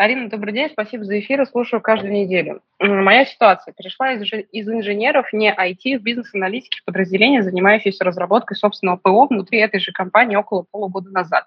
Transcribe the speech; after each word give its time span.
Арина, 0.00 0.30
добрый 0.30 0.54
день, 0.54 0.70
спасибо 0.72 1.04
за 1.04 1.20
эфир, 1.20 1.46
слушаю 1.46 1.82
каждую 1.82 2.14
неделю. 2.14 2.62
Моя 2.78 3.26
ситуация. 3.26 3.74
Перешла 3.74 4.12
из, 4.12 4.22
из 4.50 4.66
инженеров 4.66 5.30
не 5.34 5.52
IT 5.52 5.98
в 5.98 6.02
бизнес-аналитики 6.02 6.80
подразделения, 6.86 7.42
занимающиеся 7.42 8.02
разработкой 8.02 8.56
собственного 8.56 8.96
ПО 8.96 9.26
внутри 9.26 9.58
этой 9.58 9.78
же 9.78 9.92
компании 9.92 10.36
около 10.36 10.64
полугода 10.70 11.10
назад. 11.10 11.44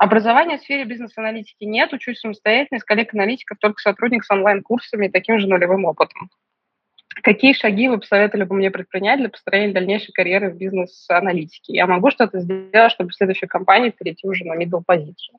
Образования 0.00 0.58
в 0.58 0.62
сфере 0.62 0.84
бизнес-аналитики 0.86 1.62
нет, 1.62 1.92
учусь 1.92 2.18
самостоятельно, 2.18 2.78
из 2.78 2.84
коллег-аналитиков 2.84 3.58
только 3.60 3.80
сотрудник 3.80 4.24
с 4.24 4.30
онлайн-курсами 4.32 5.06
и 5.06 5.10
таким 5.10 5.38
же 5.38 5.46
нулевым 5.46 5.84
опытом. 5.84 6.30
Какие 7.22 7.52
шаги 7.52 7.86
вы 7.86 8.00
посоветовали 8.00 8.42
бы 8.42 8.56
мне 8.56 8.72
предпринять 8.72 9.20
для 9.20 9.28
построения 9.28 9.72
дальнейшей 9.72 10.10
карьеры 10.10 10.50
в 10.50 10.56
бизнес-аналитике? 10.56 11.74
Я 11.74 11.86
могу 11.86 12.10
что-то 12.10 12.40
сделать, 12.40 12.90
чтобы 12.90 13.10
в 13.10 13.14
следующей 13.14 13.46
компании 13.46 13.90
перейти 13.90 14.26
уже 14.26 14.44
на 14.46 14.60
middle 14.60 14.82
позицию? 14.84 15.38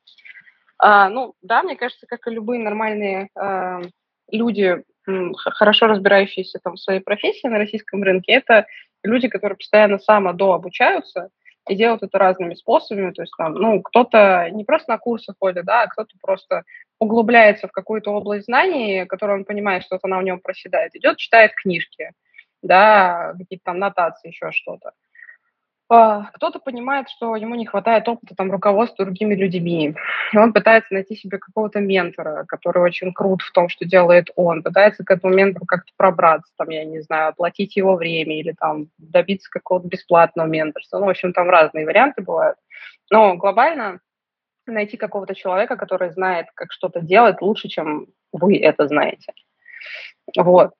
А, 0.85 1.07
ну, 1.07 1.33
да, 1.41 1.63
мне 1.63 1.77
кажется, 1.77 2.05
как 2.07 2.27
и 2.27 2.31
любые 2.31 2.61
нормальные 2.61 3.29
а, 3.35 3.79
люди, 4.29 4.83
хорошо 5.05 5.87
разбирающиеся 5.87 6.59
там 6.61 6.73
в 6.73 6.79
своей 6.79 6.99
профессии 6.99 7.47
на 7.47 7.57
российском 7.57 8.03
рынке, 8.03 8.33
это 8.33 8.65
люди, 9.01 9.29
которые 9.29 9.55
постоянно 9.55 9.97
самодообучаются 9.97 11.29
и 11.69 11.75
делают 11.75 12.03
это 12.03 12.17
разными 12.17 12.55
способами. 12.55 13.13
То 13.13 13.21
есть 13.21 13.33
там, 13.37 13.53
ну, 13.53 13.81
кто-то 13.81 14.49
не 14.51 14.65
просто 14.65 14.91
на 14.91 14.97
курсы 14.97 15.33
ходит, 15.39 15.63
да, 15.63 15.83
а 15.83 15.87
кто-то 15.87 16.17
просто 16.21 16.63
углубляется 16.99 17.69
в 17.69 17.71
какую-то 17.71 18.11
область 18.11 18.47
знаний, 18.47 19.05
которую 19.05 19.39
он 19.39 19.45
понимает, 19.45 19.83
что 19.83 19.97
она 20.01 20.19
в 20.19 20.23
нем 20.23 20.41
проседает, 20.41 20.93
идет, 20.95 21.15
читает 21.15 21.53
книжки, 21.55 22.11
да, 22.61 23.35
какие-то 23.37 23.63
там 23.63 23.79
нотации, 23.79 24.27
еще 24.27 24.51
что-то. 24.51 24.91
А, 25.95 26.31
кто-то 26.33 26.57
понимает, 26.57 27.07
что 27.07 27.35
ему 27.35 27.53
не 27.53 27.67
хватает 27.67 28.07
опыта 28.07 28.33
там, 28.35 28.51
руководства 28.51 29.05
другими 29.05 29.35
людьми, 29.35 29.95
и 30.31 30.37
он 30.37 30.51
пытается 30.51 30.91
найти 30.91 31.15
себе 31.15 31.37
какого-то 31.37 31.81
ментора, 31.81 32.45
который 32.47 32.81
очень 32.81 33.13
крут 33.13 33.43
в 33.43 33.51
том, 33.51 33.69
что 33.69 33.85
делает 33.85 34.29
он, 34.35 34.63
пытается 34.63 35.03
к 35.03 35.11
этому 35.11 35.35
ментору 35.35 35.67
как-то 35.67 35.91
пробраться, 35.95 36.51
там, 36.57 36.69
я 36.69 36.83
не 36.83 37.01
знаю, 37.01 37.29
оплатить 37.29 37.75
его 37.75 37.95
время 37.95 38.39
или 38.39 38.55
там 38.59 38.87
добиться 38.97 39.51
какого-то 39.51 39.87
бесплатного 39.87 40.47
менторства. 40.47 40.97
Ну, 40.97 41.05
в 41.05 41.09
общем, 41.09 41.31
там 41.31 41.47
разные 41.47 41.85
варианты 41.85 42.23
бывают. 42.23 42.57
Но 43.11 43.35
глобально 43.35 43.99
найти 44.65 44.97
какого-то 44.97 45.35
человека, 45.35 45.75
который 45.75 46.09
знает, 46.09 46.47
как 46.55 46.71
что-то 46.71 47.01
делать 47.01 47.39
лучше, 47.39 47.67
чем 47.67 48.07
вы 48.31 48.57
это 48.57 48.87
знаете. 48.87 49.31
Вот. 50.35 50.71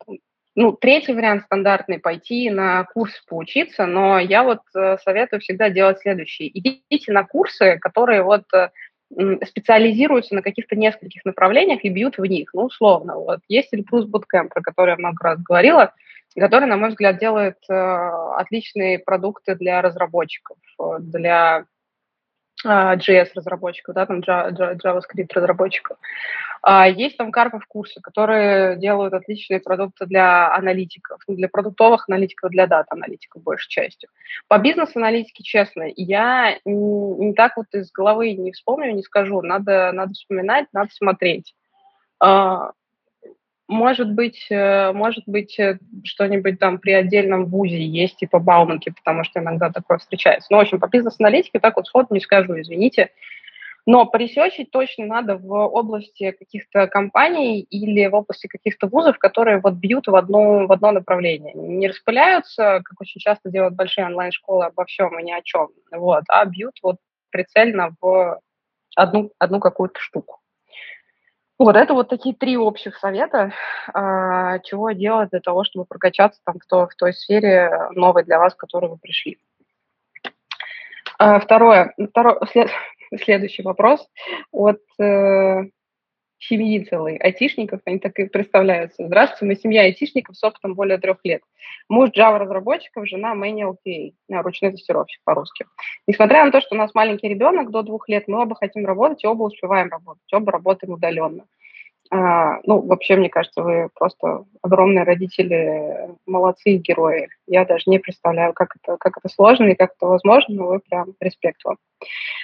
Ну, 0.56 0.72
третий 0.74 1.14
вариант 1.14 1.46
стандартный– 1.46 2.00
пойти 2.00 2.50
на 2.52 2.84
курс 2.84 3.14
поучиться, 3.28 3.88
но 3.88 4.20
я 4.20 4.44
вот 4.44 4.62
э, 4.76 4.98
советую 5.04 5.40
всегда 5.40 5.70
делать 5.70 6.00
следующее. 6.00 6.52
Идите 6.54 7.12
на 7.12 7.24
курсы, 7.24 7.80
которые 7.80 8.22
вот 8.22 8.44
э, 8.54 8.70
специализируются 9.48 10.36
на 10.36 10.44
каких-то 10.44 10.76
нескольких 10.76 11.26
направлениях 11.26 11.84
и 11.84 11.90
бьют 11.90 12.20
в 12.20 12.26
них. 12.26 12.52
Ну, 12.54 12.66
условно, 12.66 13.16
вот 13.16 13.40
есть 13.48 13.74
Эльбрус 13.74 14.06
Bootcamp, 14.06 14.50
про 14.50 14.62
который 14.62 14.92
я 14.92 14.98
много 14.98 15.18
раз 15.24 15.42
говорила, 15.42 15.92
который, 16.36 16.68
на 16.68 16.78
мой 16.78 16.90
взгляд, 16.90 17.18
делает 17.18 17.58
э, 17.68 17.74
отличные 17.74 19.00
продукты 19.00 19.56
для 19.56 19.82
разработчиков, 19.82 20.58
для 21.00 21.66
JS-разработчиков, 22.64 23.96
да, 23.96 24.06
там 24.06 24.20
JavaScript-разработчиков. 24.20 25.98
А 26.66 26.88
есть 26.88 27.18
там 27.18 27.32
Карпов 27.32 27.66
курсы, 27.68 28.00
которые 28.00 28.78
делают 28.78 29.14
отличные 29.14 29.60
продукты 29.60 30.06
для 30.06 30.54
аналитиков, 30.56 31.20
ну, 31.28 31.36
для 31.36 31.50
продуктовых 31.50 32.08
аналитиков, 32.08 32.52
для 32.52 32.68
дата-аналитиков 32.68 33.44
большей 33.44 33.70
частью. 33.70 34.10
По 34.48 34.58
бизнес-аналитике, 34.58 35.44
честно, 35.44 35.84
я 35.96 36.58
не 36.64 37.34
так 37.34 37.58
вот 37.58 37.66
из 37.74 37.92
головы 37.92 38.32
не 38.34 38.54
вспомню, 38.54 38.94
не 38.94 39.04
скажу. 39.04 39.42
Надо, 39.42 39.92
надо 39.92 40.14
вспоминать, 40.14 40.68
надо 40.72 40.90
смотреть. 40.94 41.54
Может 43.74 44.14
быть, 44.14 44.46
э, 44.50 44.92
может 44.94 45.24
быть, 45.26 45.60
э, 45.60 45.80
что-нибудь 46.04 46.60
там 46.60 46.78
при 46.78 46.92
отдельном 46.92 47.46
вузе 47.46 47.84
есть, 47.84 48.18
типа 48.18 48.40
Бауманки, 48.40 48.90
потому 48.92 49.24
что 49.24 49.40
иногда 49.40 49.72
такое 49.72 49.98
встречается. 49.98 50.48
Ну, 50.52 50.58
в 50.58 50.62
общем, 50.62 50.80
по 50.80 50.88
бизнес-аналитике 50.88 51.60
так 51.60 51.76
вот 51.76 51.88
сходу 51.88 52.14
не 52.14 52.20
скажу, 52.20 52.60
извините. 52.60 53.10
Но 53.86 54.06
поресечить 54.06 54.72
точно 54.72 55.06
надо 55.06 55.38
в 55.38 55.52
области 55.52 56.32
каких-то 56.32 56.88
компаний 56.88 57.62
или 57.62 58.08
в 58.08 58.16
области 58.16 58.48
каких-то 58.48 58.88
вузов, 58.88 59.18
которые 59.18 59.60
вот 59.60 59.74
бьют 59.74 60.08
в 60.08 60.16
одно, 60.16 60.68
в 60.68 60.72
одно 60.72 60.92
направление. 60.92 61.54
Не 61.54 61.90
распыляются, 61.90 62.82
как 62.86 63.02
очень 63.02 63.20
часто 63.20 63.50
делают 63.50 63.76
большие 63.76 64.06
онлайн-школы 64.06 64.66
обо 64.66 64.86
всем 64.86 65.20
и 65.20 65.24
ни 65.24 65.32
о 65.32 65.42
чем, 65.42 65.70
вот, 65.92 66.24
а 66.30 66.46
бьют 66.46 66.76
вот 66.82 66.98
прицельно 67.32 67.96
в 68.00 68.40
одну, 68.96 69.32
одну 69.40 69.60
какую-то 69.60 70.00
штуку. 70.00 70.40
Вот 71.60 71.76
это 71.76 71.94
вот 71.94 72.10
такие 72.10 72.36
три 72.36 72.58
общих 72.58 72.98
совета, 72.98 73.54
а, 73.94 74.60
чего 74.60 74.92
делать 74.92 75.30
для 75.30 75.40
того, 75.40 75.64
чтобы 75.64 75.86
прокачаться 75.86 76.42
там 76.44 76.56
в, 76.60 76.66
то, 76.66 76.88
в 76.88 76.96
той 76.96 77.14
сфере 77.14 77.90
новой 77.92 78.24
для 78.24 78.40
вас, 78.40 78.54
в 78.54 78.58
которую 78.58 78.94
вы 78.94 78.98
пришли. 78.98 79.38
А, 81.20 81.40
второе, 81.40 81.94
второй, 82.10 82.38
след, 82.52 82.70
следующий 83.24 83.62
вопрос 83.62 84.08
от 84.52 84.82
э, 85.00 85.64
семьи 86.48 86.84
целой 86.86 87.18
айтишников, 87.18 87.82
они 87.86 88.00
так 88.00 88.18
и 88.20 88.28
представляются. 88.28 89.06
Здравствуйте, 89.06 89.46
мы 89.46 89.56
семья 89.56 89.82
айтишников 89.82 90.38
с 90.38 90.44
опытом 90.44 90.76
более 90.76 90.98
трех 90.98 91.18
лет. 91.24 91.42
Муж 91.90 92.10
Java-разработчиков, 92.10 93.08
жена 93.08 93.34
Manual 93.36 93.76
QA, 93.86 94.14
ручной 94.30 94.72
тестировщик 94.72 95.22
по-русски. 95.24 95.66
Несмотря 96.08 96.46
на 96.46 96.52
то, 96.52 96.62
что 96.62 96.76
у 96.76 96.78
нас 96.78 96.94
маленький 96.94 97.28
ребенок 97.28 97.72
до 97.72 97.82
двух 97.82 98.10
лет, 98.10 98.28
мы 98.28 98.42
оба 98.42 98.56
хотим 98.56 98.86
работать 98.86 99.24
и 99.24 99.28
оба 99.28 99.44
успеваем 99.44 99.90
работать, 99.90 100.34
оба 100.34 100.52
работаем 100.52 100.94
удаленно. 100.94 101.46
А, 102.16 102.60
ну, 102.64 102.80
вообще, 102.80 103.16
мне 103.16 103.28
кажется, 103.28 103.64
вы 103.64 103.90
просто 103.96 104.46
огромные 104.62 105.04
родители, 105.04 106.12
молодцы 106.28 106.74
и 106.74 106.78
герои. 106.78 107.28
Я 107.48 107.66
даже 107.66 107.86
не 107.88 107.98
представляю, 107.98 108.54
как 108.54 108.76
это, 108.76 108.98
как 108.98 109.18
это 109.18 109.30
сложно 109.30 109.66
и 109.66 109.76
как 109.76 109.94
это 109.98 110.06
возможно, 110.06 110.54
но 110.54 110.68
вы 110.68 110.80
прям 110.80 111.16
респект 111.20 111.66
вам. 111.66 111.78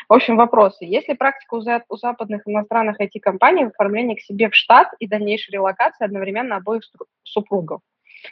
В 0.08 0.14
общем, 0.14 0.38
вопросы. 0.38 0.86
Есть 0.86 1.08
ли 1.08 1.14
практика 1.14 1.54
у, 1.54 1.62
за, 1.62 1.84
у 1.88 1.98
западных 1.98 2.48
иностранных 2.48 3.00
IT-компаний 3.00 3.66
в 3.66 3.68
оформлении 3.68 4.16
к 4.16 4.22
себе 4.22 4.50
в 4.50 4.56
штат 4.56 4.88
и 4.98 5.08
дальнейшей 5.08 5.52
релокации 5.52 6.04
одновременно 6.04 6.56
обоих 6.56 6.82
супругов? 7.22 7.82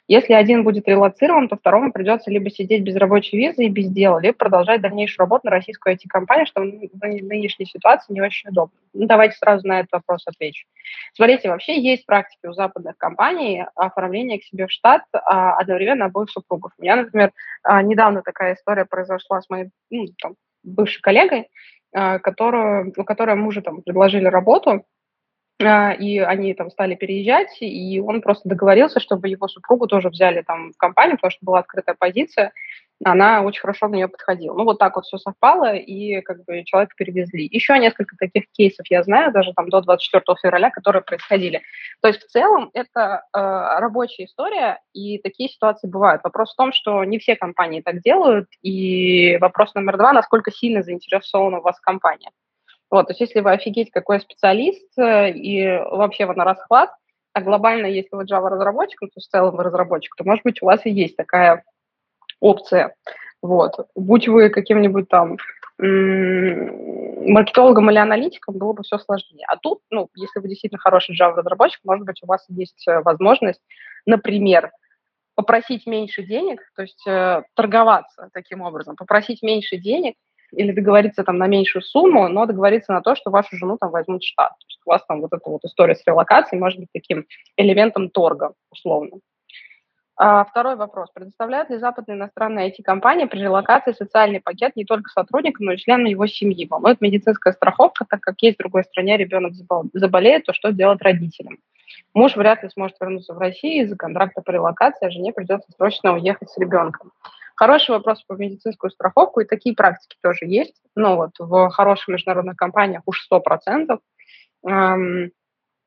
Если 0.08 0.34
один 0.34 0.64
будет 0.64 0.88
релацирован, 0.88 1.48
то 1.48 1.58
второму 1.58 1.92
придется 1.92 2.32
либо 2.32 2.50
сидеть 2.50 2.84
без 2.84 2.96
рабочей 2.96 3.38
визы 3.38 3.66
и 3.66 3.70
без 3.70 3.90
дела, 3.90 4.20
либо 4.20 4.36
продолжать 4.36 4.82
дальнейшую 4.82 5.26
работу 5.26 5.46
на 5.46 5.52
российскую 5.52 5.96
IT-компанию, 5.96 6.46
что 6.46 6.62
в 6.62 6.64
нынешней 6.64 7.66
ситуации 7.66 8.14
не 8.14 8.22
очень 8.22 8.50
удобно. 8.50 8.78
Ну, 8.94 9.06
давайте 9.06 9.36
сразу 9.38 9.68
на 9.68 9.82
этот 9.82 9.92
вопрос 9.92 10.24
отвечу. 10.26 10.66
Смотрите, 11.14 11.50
вообще 11.50 11.80
есть 11.80 12.06
практики 12.06 12.48
у 12.48 12.54
западных 12.54 12.98
компаний 12.98 13.66
оформления 13.76 14.40
к 14.40 14.44
себе 14.44 14.68
в 14.68 14.72
штат 14.72 15.04
а, 15.14 15.58
одновременно 15.58 16.06
обоих 16.06 16.30
супругов. 16.30 16.72
У 16.78 16.82
меня, 16.82 16.96
например, 16.96 17.32
а, 17.64 17.82
недавно 17.82 18.22
такая 18.22 18.56
история 18.56 18.86
произошла 18.86 19.42
с 19.42 19.50
моей 19.50 19.70
ну, 19.90 20.06
там, 20.20 20.36
бывшей 20.64 21.02
коллегой, 21.02 21.50
а, 21.94 22.20
которую, 22.20 22.94
у 22.98 23.04
которой 23.04 23.36
мужа 23.36 23.62
там 23.62 23.82
предложили 23.82 24.26
работу, 24.26 24.86
и 25.60 26.20
они 26.20 26.54
там 26.54 26.70
стали 26.70 26.96
переезжать, 26.96 27.58
и 27.62 28.00
он 28.00 28.22
просто 28.22 28.48
договорился, 28.48 29.00
чтобы 29.00 29.28
его 29.28 29.48
супругу 29.48 29.88
тоже 29.88 30.10
взяли 30.10 30.42
там 30.42 30.72
в 30.72 30.78
компанию, 30.78 31.18
потому 31.18 31.32
что 31.32 31.46
была 31.46 31.60
открытая 31.60 31.96
позиция, 31.98 32.52
она 33.04 33.42
очень 33.42 33.62
хорошо 33.62 33.88
на 33.88 33.96
нее 33.96 34.08
подходила. 34.08 34.56
Ну, 34.56 34.64
вот 34.64 34.80
так 34.80 34.96
вот 34.96 35.06
все 35.06 35.18
совпало, 35.18 35.76
и 35.76 36.22
как 36.22 36.44
бы 36.46 36.64
человека 36.64 36.94
перевезли. 36.96 37.48
Еще 37.52 37.78
несколько 37.78 38.16
таких 38.18 38.52
кейсов 38.52 38.86
я 38.90 39.04
знаю, 39.04 39.32
даже 39.32 39.54
там 39.54 39.70
до 39.70 39.82
24 39.82 40.24
февраля, 40.42 40.70
которые 40.72 41.04
происходили. 41.04 41.62
То 42.02 42.08
есть 42.08 42.24
в 42.24 42.28
целом 42.28 42.70
это 42.74 43.24
э, 43.34 43.40
рабочая 43.80 44.26
история, 44.26 44.80
и 44.94 45.20
такие 45.20 45.50
ситуации 45.50 45.88
бывают. 45.88 46.24
Вопрос 46.24 46.54
в 46.54 46.58
том, 46.58 46.72
что 46.74 47.04
не 47.04 47.20
все 47.20 47.36
компании 47.36 47.82
так 47.82 48.02
делают, 48.02 48.48
и 48.62 49.38
вопрос 49.38 49.76
номер 49.76 49.98
два, 49.98 50.14
насколько 50.14 50.52
сильно 50.52 50.82
заинтересована 50.82 51.60
у 51.60 51.62
вас 51.62 51.80
компания. 51.80 52.32
Вот, 52.90 53.08
то 53.08 53.12
есть 53.12 53.22
если 53.22 53.42
вы 53.42 53.52
офигеть 53.52 53.92
какой 53.92 54.20
специалист 54.20 54.88
э, 54.98 55.32
и 55.32 55.78
вообще 55.92 56.26
вы 56.26 56.36
на 56.36 56.46
расхват, 56.46 56.92
а 57.34 57.42
глобально, 57.42 57.86
если 57.86 58.16
вы 58.16 58.24
Java-разработчик, 58.24 59.00
то 59.00 59.20
в 59.20 59.24
целом 59.24 59.56
вы 59.56 59.64
разработчик, 59.64 60.16
то, 60.16 60.24
может 60.24 60.44
быть, 60.44 60.62
у 60.62 60.66
вас 60.66 60.86
и 60.86 60.90
есть 60.90 61.16
такая 61.16 61.64
опция. 62.40 62.96
Вот. 63.42 63.88
Будь 63.96 64.28
вы 64.28 64.50
каким-нибудь 64.50 65.10
там 65.10 65.38
маркетологом 65.80 67.92
или 67.92 68.00
аналитиком, 68.00 68.58
было 68.58 68.74
бы 68.74 68.82
все 68.82 68.98
сложнее. 68.98 69.46
А 69.48 69.58
тут, 69.58 69.82
ну, 69.92 70.10
если 70.16 70.40
вы 70.40 70.48
действительно 70.48 70.80
хороший 70.80 71.16
Java-разработчик, 71.16 71.82
может 71.84 72.06
быть, 72.06 72.24
у 72.24 72.26
вас 72.26 72.44
есть 72.50 72.88
э, 72.88 73.02
возможность, 73.02 73.62
например, 74.08 74.72
попросить 75.36 75.86
меньше 75.86 76.24
денег, 76.24 76.62
то 76.76 76.82
есть 76.82 77.06
э, 77.06 77.44
торговаться 77.54 78.30
таким 78.34 78.62
образом, 78.62 78.96
попросить 78.96 79.44
меньше 79.44 79.78
денег, 79.78 80.16
или 80.52 80.72
договориться 80.72 81.24
там 81.24 81.38
на 81.38 81.48
меньшую 81.48 81.82
сумму, 81.82 82.28
но 82.28 82.46
договориться 82.46 82.94
на 82.94 83.02
то, 83.02 83.16
что 83.16 83.32
вашу 83.32 83.56
жену 83.58 83.78
там 83.80 83.92
возьмут 83.92 84.24
в 84.24 84.28
штат. 84.28 84.52
То 84.52 84.66
есть 84.68 84.82
у 84.86 84.90
вас 84.90 85.06
там 85.06 85.22
вот 85.22 85.34
эта 85.34 85.50
вот 85.50 85.64
история 85.64 85.96
с 85.96 86.06
релокацией 86.06 86.60
может 86.60 86.80
быть 86.80 86.90
таким 86.94 87.26
элементом 87.58 88.10
торга, 88.10 88.54
условно. 88.72 89.20
А, 90.20 90.46
второй 90.46 90.76
вопрос. 90.76 91.10
Предоставляют 91.14 91.70
ли 91.70 91.78
западные 91.78 92.18
иностранные 92.18 92.72
IT-компании 92.72 93.26
при 93.26 93.40
релокации 93.40 93.92
социальный 93.92 94.42
пакет 94.42 94.76
не 94.76 94.84
только 94.84 95.12
сотрудникам, 95.12 95.68
но 95.68 95.74
и 95.74 95.78
членам 95.78 96.06
его 96.06 96.26
семьи? 96.26 96.68
Волнует 96.68 97.02
медицинская 97.02 97.54
страховка, 97.54 98.04
так 98.10 98.20
как 98.22 98.36
есть 98.42 98.58
в 98.58 98.60
другой 98.60 98.84
стране 98.84 99.16
ребенок 99.16 99.54
заболеет, 99.94 100.46
то 100.46 100.54
что 100.54 100.72
делать 100.72 101.04
родителям? 101.04 101.60
Муж 102.14 102.36
вряд 102.36 102.64
ли 102.64 102.70
сможет 102.70 102.98
вернуться 103.00 103.34
в 103.34 103.38
Россию 103.38 103.86
из-за 103.86 103.96
контракта 103.96 104.42
по 104.42 104.52
релокации, 104.52 105.08
а 105.08 105.10
жене 105.10 105.34
придется 105.34 105.72
срочно 105.72 106.14
уехать 106.14 106.50
с 106.50 106.58
ребенком. 106.58 107.12
Хороший 107.56 107.92
вопрос 107.92 108.24
по 108.24 108.34
медицинскую 108.34 108.92
страховку, 108.92 109.40
и 109.40 109.46
такие 109.46 109.74
практики 109.74 110.16
тоже 110.22 110.46
есть. 110.46 110.82
Но 110.96 111.16
вот 111.16 111.32
в 111.40 111.70
хороших 111.70 112.08
международных 112.08 112.56
компаниях 112.56 113.02
уж 113.06 113.28
100%. 113.32 114.00
Эм, 114.68 115.32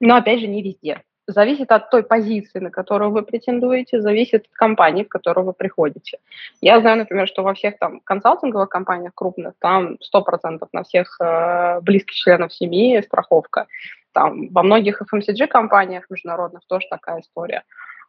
но, 0.01 0.17
опять 0.17 0.41
же, 0.41 0.47
не 0.49 0.63
везде. 0.63 1.03
Зависит 1.31 1.71
от 1.71 1.91
той 1.91 2.03
позиции, 2.03 2.59
на 2.59 2.71
которую 2.71 3.13
вы 3.13 3.23
претендуете, 3.23 4.01
зависит 4.01 4.47
от 4.47 4.53
компании, 4.53 5.05
в 5.05 5.09
которую 5.09 5.47
вы 5.47 5.53
приходите. 5.53 6.19
Я 6.61 6.81
знаю, 6.81 6.99
например, 6.99 7.29
что 7.29 7.43
во 7.43 7.55
всех 7.55 7.79
там 7.79 8.01
консалтинговых 8.01 8.69
компаниях 8.69 9.13
крупных 9.15 9.55
там 9.61 9.97
100% 10.15 10.59
на 10.73 10.83
всех 10.83 11.17
э, 11.21 11.81
близких 11.83 12.15
членов 12.15 12.53
семьи 12.53 13.01
страховка. 13.03 13.69
Там 14.13 14.49
во 14.49 14.65
многих 14.65 15.03
FMCG-компаниях 15.03 16.11
международных 16.11 16.63
тоже 16.67 16.89
такая 16.91 17.21
история. 17.21 17.63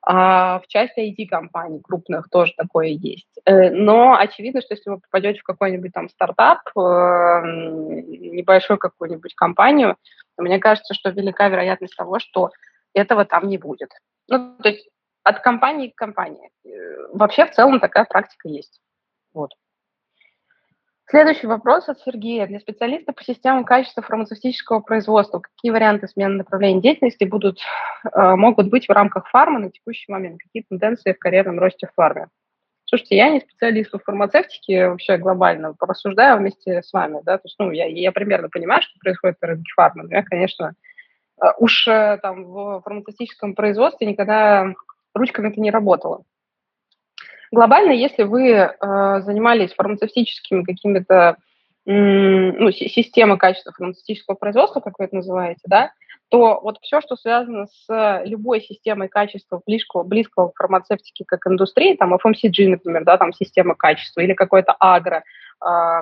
А 0.04 0.60
в 0.62 0.68
части 0.68 1.00
IT-компаний 1.00 1.80
крупных 1.80 2.28
тоже 2.30 2.54
такое 2.58 2.88
есть. 2.88 3.40
Э, 3.46 3.70
но 3.70 4.18
очевидно, 4.18 4.62
что 4.62 4.74
если 4.74 4.90
вы 4.90 5.00
попадете 5.00 5.42
в 5.42 5.44
какой-нибудь 5.44 5.94
там 5.94 6.10
стартап, 6.10 6.62
эм, 6.76 8.00
небольшую 8.36 8.80
какую-нибудь 8.80 9.36
компанию, 9.36 9.96
мне 10.38 10.58
кажется, 10.58 10.96
что 10.96 11.12
велика 11.12 11.50
вероятность 11.50 11.96
того, 11.96 12.18
что 12.18 12.50
этого 12.94 13.26
там 13.26 13.48
не 13.48 13.58
будет. 13.58 13.90
Ну, 14.28 14.56
то 14.62 14.70
есть 14.70 14.90
от 15.24 15.40
компании 15.40 15.90
к 15.90 15.96
компании. 15.96 16.50
Э, 16.66 16.70
вообще 17.14 17.46
в 17.46 17.52
целом 17.52 17.80
такая 17.80 18.06
практика 18.06 18.48
есть. 18.48 18.82
Вот. 19.34 19.52
Следующий 21.12 21.48
вопрос 21.48 21.90
от 21.90 22.00
Сергея. 22.00 22.48
Для 22.48 22.60
специалиста 22.60 23.12
по 23.12 23.22
системам 23.24 23.66
качества 23.66 24.02
фармацевтического 24.02 24.80
производства 24.80 25.40
какие 25.40 25.72
варианты 25.72 26.08
смены 26.08 26.36
направления 26.36 26.82
деятельности 26.82 27.26
будут, 27.26 27.60
э, 28.06 28.36
могут 28.36 28.70
быть 28.70 28.88
в 28.88 28.92
рамках 28.92 29.28
фармы 29.28 29.60
на 29.60 29.70
текущий 29.70 30.12
момент? 30.12 30.40
Какие 30.42 30.64
тенденции 30.64 31.12
в 31.12 31.20
карьерном 31.20 31.60
росте 31.60 31.88
в 31.88 31.94
фарме? 31.94 32.28
Слушайте, 32.86 33.16
я 33.16 33.30
не 33.30 33.40
специалист 33.40 33.92
по 33.92 34.00
фармацевтике 34.00 34.90
вообще 34.90 35.18
глобально, 35.18 35.74
порассуждаю 35.74 36.38
вместе 36.38 36.82
с 36.82 36.92
вами, 36.92 37.22
да, 37.24 37.38
то 37.38 37.44
есть, 37.46 37.56
ну, 37.58 37.72
я, 37.72 37.86
я 37.86 38.12
примерно 38.12 38.50
понимаю, 38.50 38.82
что 38.82 39.00
происходит 39.00 39.38
в 39.40 39.46
рынке 39.46 39.72
фармы, 39.76 40.04
но 40.04 40.16
я, 40.16 40.24
конечно, 40.24 40.74
уж 41.58 41.88
э, 41.88 42.20
там 42.22 42.46
в 42.46 42.82
фармацевтическом 42.84 43.56
производстве 43.56 44.08
никогда 44.08 44.74
ручками 45.14 45.50
это 45.50 45.60
не 45.60 45.72
работала. 45.72 46.24
Глобально, 47.52 47.92
если 47.92 48.24
вы 48.24 48.50
э, 48.50 48.72
занимались 49.22 49.74
фармацевтическими 49.74 50.64
какими-то 50.64 51.38
ну, 51.84 52.72
системой 52.72 53.40
качества 53.40 53.74
фармацевтического 53.76 54.36
производства, 54.36 54.82
как 54.82 55.00
вы 55.00 55.06
это 55.06 55.16
называете, 55.16 55.62
да, 55.66 55.92
то 56.30 56.62
вот 56.62 56.78
все, 56.82 57.02
что 57.02 57.18
связано 57.18 57.66
с 57.66 58.22
любой 58.24 58.62
системой 58.62 59.10
качества 59.10 59.62
близкого, 59.66 60.04
близкого 60.04 60.50
к 60.50 60.58
фармацевтике 60.58 61.26
как 61.28 61.46
индустрии, 61.48 61.96
там 61.96 62.14
FMCG, 62.14 62.70
например, 62.70 63.04
да, 63.04 63.18
там 63.18 63.34
система 63.34 63.74
качества 63.76 64.22
или 64.22 64.34
какой-то 64.34 64.76
агро, 64.80 65.24
э, 65.62 66.02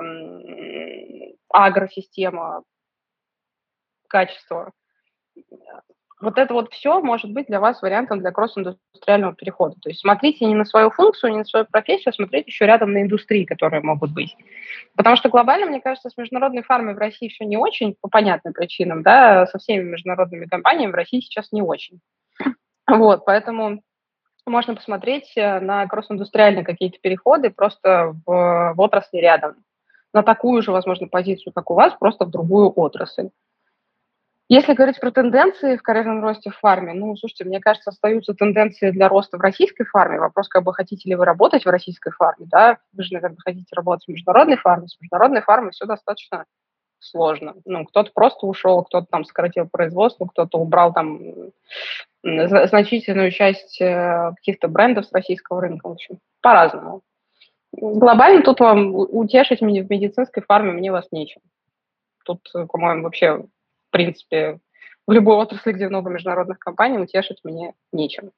агросистема 1.48 2.62
качества, 4.06 4.70
вот 6.20 6.36
это 6.36 6.52
вот 6.52 6.72
все 6.72 7.00
может 7.00 7.32
быть 7.32 7.46
для 7.46 7.60
вас 7.60 7.80
вариантом 7.80 8.20
для 8.20 8.30
кросс-индустриального 8.30 9.34
перехода. 9.34 9.76
То 9.80 9.88
есть 9.88 10.00
смотрите 10.00 10.44
не 10.44 10.54
на 10.54 10.64
свою 10.64 10.90
функцию, 10.90 11.32
не 11.32 11.38
на 11.38 11.44
свою 11.44 11.64
профессию, 11.64 12.10
а 12.10 12.12
смотрите 12.12 12.44
еще 12.46 12.66
рядом 12.66 12.92
на 12.92 13.02
индустрии, 13.02 13.44
которые 13.44 13.82
могут 13.82 14.12
быть. 14.12 14.36
Потому 14.96 15.16
что 15.16 15.30
глобально, 15.30 15.66
мне 15.66 15.80
кажется, 15.80 16.10
с 16.10 16.16
международной 16.18 16.62
фармой 16.62 16.94
в 16.94 16.98
России 16.98 17.28
все 17.28 17.44
не 17.44 17.56
очень, 17.56 17.96
по 18.00 18.08
понятным 18.08 18.52
причинам, 18.52 19.02
да, 19.02 19.46
со 19.46 19.58
всеми 19.58 19.82
международными 19.82 20.44
компаниями 20.46 20.92
в 20.92 20.96
России 20.96 21.20
сейчас 21.20 21.52
не 21.52 21.62
очень. 21.62 22.00
Вот, 22.86 23.24
поэтому 23.24 23.82
можно 24.46 24.74
посмотреть 24.74 25.32
э, 25.36 25.60
на 25.60 25.86
кросс-индустриальные 25.86 26.64
какие-то 26.64 26.98
переходы 26.98 27.50
просто 27.50 28.16
в, 28.26 28.74
в 28.74 28.80
отрасли 28.80 29.18
рядом. 29.18 29.56
На 30.12 30.22
такую 30.24 30.60
же, 30.62 30.72
возможно, 30.72 31.06
позицию, 31.06 31.52
как 31.52 31.70
у 31.70 31.74
вас, 31.74 31.94
просто 31.98 32.24
в 32.24 32.30
другую 32.30 32.72
отрасль. 32.74 33.30
Если 34.52 34.74
говорить 34.74 34.98
про 34.98 35.12
тенденции 35.12 35.76
в 35.76 35.82
карьерном 35.82 36.24
росте 36.24 36.50
в 36.50 36.58
фарме, 36.58 36.92
ну, 36.92 37.14
слушайте, 37.14 37.44
мне 37.44 37.60
кажется, 37.60 37.90
остаются 37.90 38.34
тенденции 38.34 38.90
для 38.90 39.08
роста 39.08 39.38
в 39.38 39.40
российской 39.40 39.84
фарме. 39.84 40.18
Вопрос, 40.18 40.48
как 40.48 40.64
бы 40.64 40.74
хотите 40.74 41.08
ли 41.08 41.14
вы 41.14 41.24
работать 41.24 41.64
в 41.64 41.68
российской 41.68 42.10
фарме, 42.10 42.46
да? 42.50 42.78
Вы 42.92 43.04
же, 43.04 43.14
наверное, 43.14 43.38
хотите 43.38 43.76
работать 43.76 44.08
в 44.08 44.10
международной 44.10 44.56
фарме. 44.56 44.88
С 44.88 45.00
международной 45.00 45.42
фармой 45.42 45.70
все 45.70 45.86
достаточно 45.86 46.46
сложно. 46.98 47.54
Ну, 47.64 47.84
кто-то 47.84 48.10
просто 48.12 48.48
ушел, 48.48 48.82
кто-то 48.82 49.06
там 49.08 49.24
сократил 49.24 49.68
производство, 49.68 50.26
кто-то 50.26 50.58
убрал 50.58 50.92
там 50.92 51.20
значительную 52.24 53.30
часть 53.30 53.80
э, 53.80 54.32
каких-то 54.34 54.66
брендов 54.66 55.06
с 55.06 55.12
российского 55.12 55.60
рынка. 55.60 55.86
В 55.86 55.92
общем, 55.92 56.18
по-разному. 56.42 57.02
Глобально 57.70 58.42
тут 58.42 58.58
вам 58.58 58.96
утешить 58.96 59.60
в 59.60 59.64
медицинской 59.64 60.42
фарме 60.42 60.72
мне 60.72 60.90
вас 60.90 61.06
нечем. 61.12 61.40
Тут, 62.24 62.50
по-моему, 62.52 63.04
вообще 63.04 63.44
в 63.90 63.92
принципе, 63.92 64.60
в 65.06 65.12
любой 65.12 65.36
отрасли, 65.36 65.72
где 65.72 65.88
много 65.88 66.10
международных 66.10 66.60
компаний, 66.60 66.98
утешить 66.98 67.40
мне 67.42 67.74
нечем. 67.92 68.30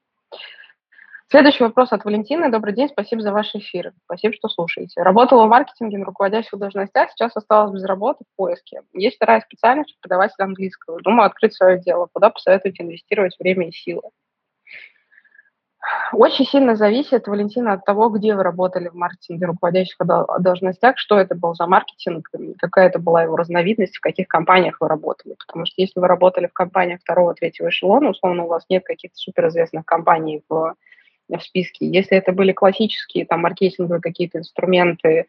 Следующий 1.29 1.63
вопрос 1.63 1.91
от 1.91 2.03
Валентины. 2.05 2.49
Добрый 2.49 2.73
день, 2.73 2.89
спасибо 2.89 3.21
за 3.21 3.31
ваш 3.31 3.53
эфир. 3.53 3.93
Спасибо, 4.05 4.33
что 4.33 4.49
слушаете. 4.49 5.01
Работала 5.01 5.45
в 5.45 5.49
маркетинге 5.49 5.99
на 5.99 6.05
руководящих 6.05 6.57
должностях, 6.57 7.11
сейчас 7.11 7.35
осталась 7.35 7.71
без 7.71 7.83
работы 7.85 8.23
в 8.23 8.35
поиске. 8.35 8.81
Есть 8.93 9.17
вторая 9.17 9.41
специальность 9.41 9.95
преподаватель 9.99 10.43
английского. 10.43 11.01
Думаю 11.01 11.27
открыть 11.27 11.53
свое 11.53 11.79
дело. 11.79 12.07
Куда 12.11 12.29
посоветуете 12.29 12.83
инвестировать 12.83 13.35
время 13.39 13.69
и 13.69 13.71
силы? 13.71 14.01
Очень 16.13 16.45
сильно 16.45 16.75
зависит, 16.75 17.27
Валентина, 17.27 17.73
от 17.73 17.85
того, 17.85 18.09
где 18.09 18.35
вы 18.35 18.43
работали 18.43 18.87
в 18.87 18.93
маркетинге, 18.93 19.47
руководящих 19.47 19.97
должностях, 20.39 20.97
что 20.97 21.19
это 21.19 21.35
был 21.35 21.55
за 21.55 21.67
маркетинг, 21.67 22.29
какая 22.57 22.87
это 22.87 22.99
была 22.99 23.23
его 23.23 23.35
разновидность, 23.35 23.97
в 23.97 24.01
каких 24.01 24.27
компаниях 24.27 24.77
вы 24.79 24.87
работали. 24.87 25.35
Потому 25.45 25.65
что 25.65 25.75
если 25.81 25.99
вы 25.99 26.07
работали 26.07 26.47
в 26.47 26.53
компаниях 26.53 27.01
второго, 27.01 27.33
третьего 27.33 27.69
эшелона, 27.69 28.09
условно, 28.09 28.45
у 28.45 28.47
вас 28.47 28.63
нет 28.69 28.83
каких-то 28.85 29.17
суперизвестных 29.17 29.85
компаний 29.85 30.43
в 30.49 30.75
в 31.29 31.39
списке. 31.39 31.87
Если 31.87 32.17
это 32.17 32.31
были 32.31 32.51
классические 32.51 33.25
там 33.25 33.41
маркетинговые 33.41 34.01
какие-то 34.01 34.39
инструменты, 34.39 35.27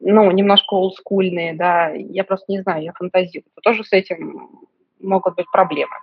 ну, 0.00 0.30
немножко 0.30 0.74
олдскульные, 0.74 1.54
да, 1.54 1.90
я 1.90 2.24
просто 2.24 2.50
не 2.50 2.62
знаю, 2.62 2.82
я 2.82 2.92
фантазирую, 2.92 3.50
то 3.54 3.60
тоже 3.60 3.84
с 3.84 3.92
этим 3.92 4.50
могут 5.00 5.36
быть 5.36 5.50
проблемы. 5.52 5.94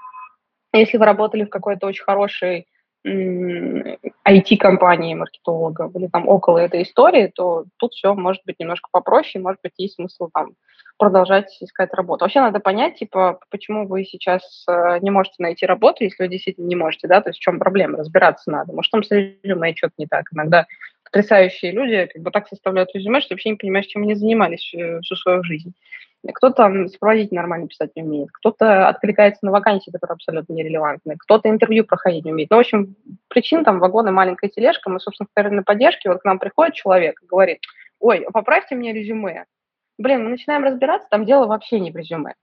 Если 0.74 0.98
вы 0.98 1.06
работали 1.06 1.46
в 1.46 1.50
какой-то 1.50 1.88
очень 1.88 2.04
хорошей 2.04 2.68
IT-компании 3.06 5.16
маркетологов 5.16 5.96
или 5.96 6.08
там 6.08 6.28
около 6.28 6.58
этой 6.58 6.84
истории, 6.84 7.32
то 7.34 7.66
тут 7.78 7.94
все 7.94 8.14
может 8.14 8.42
быть 8.46 8.60
немножко 8.60 8.90
попроще, 8.92 9.42
может 9.42 9.62
быть, 9.64 9.74
есть 9.78 9.96
смысл 9.96 10.30
там 10.34 10.52
продолжать 10.98 11.58
искать 11.62 11.94
работу. 11.94 12.26
Вообще 12.26 12.42
надо 12.42 12.60
понять, 12.60 13.00
типа, 13.00 13.40
почему 13.50 13.88
вы 13.88 14.04
сейчас 14.04 14.66
э, 14.68 15.00
не 15.02 15.12
можете 15.12 15.36
найти 15.40 15.66
работу, 15.66 16.04
если 16.04 16.24
вы 16.24 16.30
действительно 16.30 16.68
не 16.68 16.76
можете, 16.76 17.08
да, 17.08 17.22
то 17.22 17.30
есть 17.30 17.40
в 17.40 17.42
чем 17.42 17.58
проблема, 17.58 17.98
разбираться 17.98 18.52
надо. 18.52 18.74
Может, 18.74 18.92
там 18.92 19.04
с 19.04 19.10
резюме 19.10 19.74
что-то 19.76 19.94
не 19.98 20.08
так. 20.08 20.26
Иногда 20.34 20.68
потрясающие 21.06 21.72
люди 21.72 22.10
как 22.14 22.22
бы 22.22 22.32
так 22.32 22.50
составляют 22.50 22.94
резюме, 22.94 23.22
что 23.22 23.34
вообще 23.34 23.52
не 23.52 23.56
понимаешь, 23.56 23.86
чем 23.86 24.04
они 24.04 24.14
занимались 24.14 24.74
э, 24.74 25.00
всю 25.00 25.16
свою 25.16 25.42
жизнь. 25.44 25.74
Кто-то 26.34 26.88
сопроводить 26.90 27.32
нормально 27.32 27.68
писать 27.68 27.92
не 27.96 28.04
умеет, 28.04 28.30
кто-то 28.32 28.90
откликается 28.90 29.46
на 29.46 29.52
вакансии, 29.52 29.90
которые 29.90 30.16
абсолютно 30.16 30.54
нерелевантны, 30.54 31.16
кто-то 31.18 31.50
интервью 31.50 31.86
проходить 31.86 32.26
не 32.26 32.34
умеет. 32.34 32.50
Ну, 32.50 32.58
в 32.58 32.60
общем, 32.60 32.96
причин 33.30 33.64
там 33.64 33.80
вагоны, 33.80 34.12
маленькая 34.12 34.50
тележка. 34.50 34.90
Мы, 34.90 35.00
собственно, 35.00 35.28
в 35.32 35.34
карьерной 35.34 35.64
поддержке, 35.64 36.10
вот 36.10 36.22
к 36.22 36.26
нам 36.26 36.38
приходит 36.38 36.76
человек 36.76 37.22
и 37.24 37.26
говорит, 37.26 37.60
ой, 38.00 38.26
поправьте 38.34 38.76
мне 38.76 38.92
резюме. 38.92 39.46
Блин, 39.98 40.26
мы 40.26 40.30
начинаем 40.32 40.64
разбираться, 40.64 41.08
там 41.10 41.26
дело 41.26 41.46
вообще 41.48 41.80
не 41.80 41.92
в 41.92 41.96
резюме. 41.96 42.36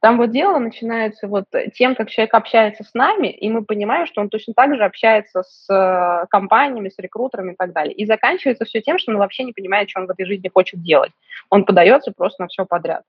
Там 0.00 0.16
вот 0.16 0.30
дело 0.30 0.58
начинается 0.58 1.26
вот 1.26 1.46
тем, 1.74 1.96
как 1.96 2.08
человек 2.08 2.32
общается 2.34 2.84
с 2.84 2.94
нами, 2.94 3.28
и 3.28 3.50
мы 3.50 3.64
понимаем, 3.64 4.06
что 4.06 4.20
он 4.20 4.28
точно 4.28 4.54
так 4.54 4.76
же 4.76 4.84
общается 4.84 5.42
с 5.42 5.68
э, 5.68 6.26
компаниями, 6.30 6.88
с 6.88 6.98
рекрутерами 6.98 7.52
и 7.52 7.56
так 7.56 7.72
далее. 7.72 7.94
И 7.94 8.06
заканчивается 8.06 8.64
все 8.64 8.80
тем, 8.80 8.98
что 8.98 9.10
он 9.10 9.18
вообще 9.18 9.42
не 9.42 9.52
понимает, 9.52 9.90
что 9.90 10.00
он 10.00 10.06
в 10.06 10.10
этой 10.10 10.24
жизни 10.24 10.50
хочет 10.54 10.82
делать. 10.82 11.10
Он 11.50 11.64
подается 11.64 12.12
просто 12.16 12.42
на 12.42 12.48
все 12.48 12.64
подряд. 12.64 13.02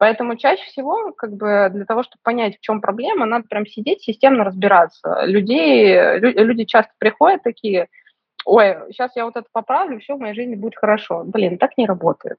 Поэтому 0.00 0.36
чаще 0.36 0.64
всего, 0.64 1.12
как 1.12 1.36
бы 1.36 1.68
для 1.70 1.84
того, 1.84 2.02
чтобы 2.02 2.22
понять, 2.22 2.56
в 2.56 2.60
чем 2.60 2.80
проблема, 2.80 3.26
надо 3.26 3.46
прям 3.46 3.66
сидеть, 3.66 4.00
системно 4.00 4.44
разбираться. 4.44 5.24
Людей, 5.26 6.18
люди 6.20 6.64
часто 6.64 6.90
приходят 6.96 7.42
такие, 7.42 7.88
ой, 8.46 8.76
сейчас 8.88 9.14
я 9.14 9.26
вот 9.26 9.36
это 9.36 9.46
поправлю, 9.52 10.00
все, 10.00 10.16
в 10.16 10.18
моей 10.18 10.34
жизни 10.34 10.54
будет 10.54 10.74
хорошо. 10.74 11.22
Блин, 11.26 11.58
так 11.58 11.76
не 11.76 11.84
работает. 11.84 12.38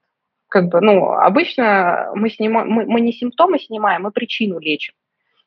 Как 0.49 0.69
бы, 0.69 0.81
ну, 0.81 1.11
обычно 1.11 2.09
мы, 2.15 2.31
снимаем, 2.31 2.67
мы, 2.67 2.85
мы 2.85 2.99
не 2.99 3.13
симптомы 3.13 3.59
снимаем, 3.59 4.01
мы 4.01 4.11
причину 4.11 4.57
лечим. 4.57 4.95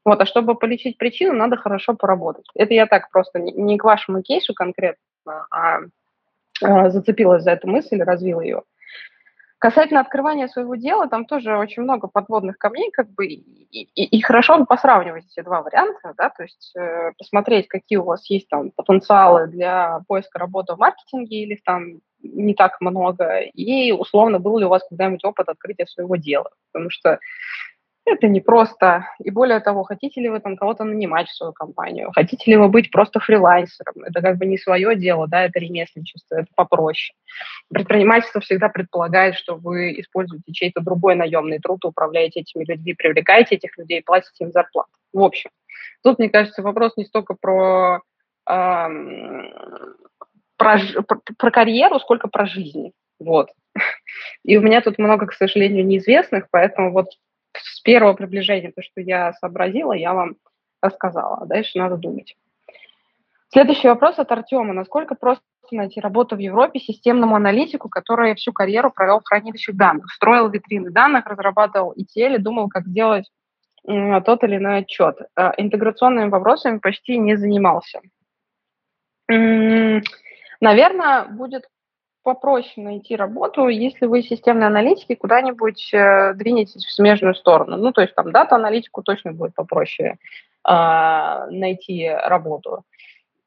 Вот, 0.05 0.21
а 0.21 0.25
чтобы 0.25 0.55
полечить 0.55 0.97
причину, 0.99 1.35
надо 1.35 1.57
хорошо 1.57 1.95
поработать. 1.95 2.47
Это 2.55 2.75
я 2.75 2.87
так 2.87 3.11
просто 3.11 3.41
не, 3.41 3.51
не 3.51 3.77
к 3.77 3.83
вашему 3.83 4.23
кейсу 4.23 4.55
конкретно, 4.55 5.49
а, 5.51 5.81
а 6.63 6.91
зацепилась 6.91 7.43
за 7.43 7.51
эту 7.51 7.67
мысль, 7.67 8.01
развила 8.01 8.41
ее. 8.41 8.63
Касательно 9.65 10.01
открывания 10.01 10.47
своего 10.47 10.75
дела, 10.75 11.09
там 11.09 11.25
тоже 11.25 11.57
очень 11.57 11.85
много 11.85 12.07
подводных 12.07 12.59
камней, 12.59 12.91
как 12.91 13.09
бы, 13.15 13.25
и, 13.25 13.39
и, 13.71 14.05
и 14.05 14.21
хорошо 14.21 14.63
посравнивать 14.67 15.25
эти 15.25 15.43
два 15.43 15.63
варианта, 15.63 16.13
да, 16.19 16.29
то 16.29 16.43
есть 16.43 16.75
э, 16.77 17.13
посмотреть, 17.17 17.69
какие 17.69 17.97
у 17.97 18.05
вас 18.05 18.29
есть 18.29 18.47
там 18.51 18.73
потенциалы 18.73 19.47
для 19.47 20.01
поиска 20.07 20.39
работы 20.39 20.75
в 20.75 20.79
маркетинге 20.79 21.45
или 21.45 21.59
там 21.65 22.01
не 22.23 22.53
так 22.53 22.79
много, 22.83 23.39
и 23.39 23.91
условно 23.93 24.39
был 24.39 24.59
ли 24.59 24.67
у 24.67 24.69
вас 24.69 24.87
когда-нибудь 24.87 25.25
опыт 25.25 25.49
открытия 25.49 25.87
своего 25.87 26.17
дела, 26.17 26.51
потому 26.71 26.91
что 26.91 27.19
это 28.07 28.29
не 28.29 28.41
просто. 28.41 29.09
И 29.19 29.31
более 29.31 29.61
того, 29.61 29.83
хотите 29.85 30.21
ли 30.21 30.29
вы 30.29 30.41
там 30.41 30.57
кого-то 30.57 30.85
нанимать 30.85 31.29
в 31.29 31.35
свою 31.35 31.53
компанию, 31.53 32.11
хотите 32.15 32.51
ли 32.51 32.57
вы 32.57 32.69
быть 32.69 32.91
просто 32.91 33.21
фрилансером, 33.21 34.05
это 34.05 34.21
как 34.21 34.37
бы 34.37 34.47
не 34.47 34.59
свое 34.59 34.95
дело, 34.95 35.27
да, 35.27 35.45
это 35.45 35.59
ремесленничество, 35.59 36.37
это 36.37 36.49
попроще. 36.55 37.17
Предпринимательство 37.73 38.41
всегда 38.41 38.69
предполагает, 38.69 39.37
что 39.37 39.57
вы 39.57 39.99
используете 40.01 40.53
чей-то 40.53 40.81
другой 40.81 41.15
наемный 41.15 41.59
труд, 41.59 41.85
управляете 41.85 42.41
этими 42.41 42.65
людьми, 42.65 42.95
привлекаете 42.95 43.57
этих 43.57 43.77
людей, 43.79 44.03
платите 44.03 44.45
им 44.45 44.53
зарплату. 44.53 44.91
В 45.13 45.23
общем, 45.23 45.51
тут, 46.03 46.19
мне 46.19 46.29
кажется, 46.29 46.63
вопрос 46.63 46.97
не 46.97 47.05
столько 47.05 47.35
про, 47.41 48.01
эм, 48.49 49.51
про, 50.59 50.79
про, 51.07 51.21
про 51.39 51.51
карьеру, 51.51 51.99
сколько 52.01 52.29
про 52.29 52.47
жизнь. 52.47 52.93
Вот. 53.19 53.49
И 54.45 54.57
у 54.59 54.61
меня 54.61 54.83
тут 54.83 54.99
много, 54.99 55.27
к 55.27 55.33
сожалению, 55.33 55.87
неизвестных, 55.87 56.49
поэтому 56.51 56.93
вот 56.93 57.07
с 57.57 57.81
первого 57.81 58.15
приближения, 58.15 58.73
то, 58.73 58.83
что 58.83 59.01
я 59.01 59.33
сообразила, 59.35 59.93
я 59.93 60.13
вам 60.15 60.37
рассказала. 60.83 61.47
Дальше 61.47 61.79
надо 61.79 61.97
думать. 61.97 62.37
Следующий 63.49 63.89
вопрос 63.89 64.19
от 64.19 64.33
Артема. 64.33 64.73
Насколько 64.73 65.15
просто 65.15 65.45
найти 65.71 66.01
работу 66.01 66.37
в 66.37 66.41
Европе 66.41 66.81
системному 66.81 67.37
аналитику, 67.37 67.89
который 67.89 68.35
всю 68.35 68.53
карьеру 68.53 68.91
провел 68.91 69.21
в 69.21 69.25
хранилищах 69.25 69.77
данных, 69.77 70.11
строил 70.13 70.49
витрины 70.51 70.91
данных, 70.91 71.27
разрабатывал 71.27 71.95
ETL, 71.95 72.39
думал, 72.39 72.69
как 72.69 72.87
сделать 72.87 73.31
тот 73.87 74.43
или 74.43 74.57
иной 74.57 74.79
отчет. 74.79 75.17
А 75.37 75.53
интеграционными 75.57 76.29
вопросами 76.31 76.79
почти 76.79 77.19
не 77.19 77.37
занимался. 77.37 78.01
Наверное, 79.29 81.25
будет 81.27 81.69
попроще 82.25 82.85
найти 82.85 83.15
работу, 83.15 83.69
если 83.69 84.07
вы 84.07 84.23
системные 84.23 84.67
аналитики 84.67 85.15
куда-нибудь 85.15 85.93
э, 85.93 86.33
двинетесь 86.35 86.85
в 86.85 86.93
смежную 86.93 87.35
сторону. 87.35 87.77
Ну, 87.77 87.93
то 87.93 88.01
есть 88.01 88.15
там 88.15 88.33
дата-аналитику 88.33 89.03
точно 89.03 89.33
будет 89.33 89.55
попроще 89.55 90.17
э, 90.67 91.47
найти 91.51 92.09
работу. 92.09 92.83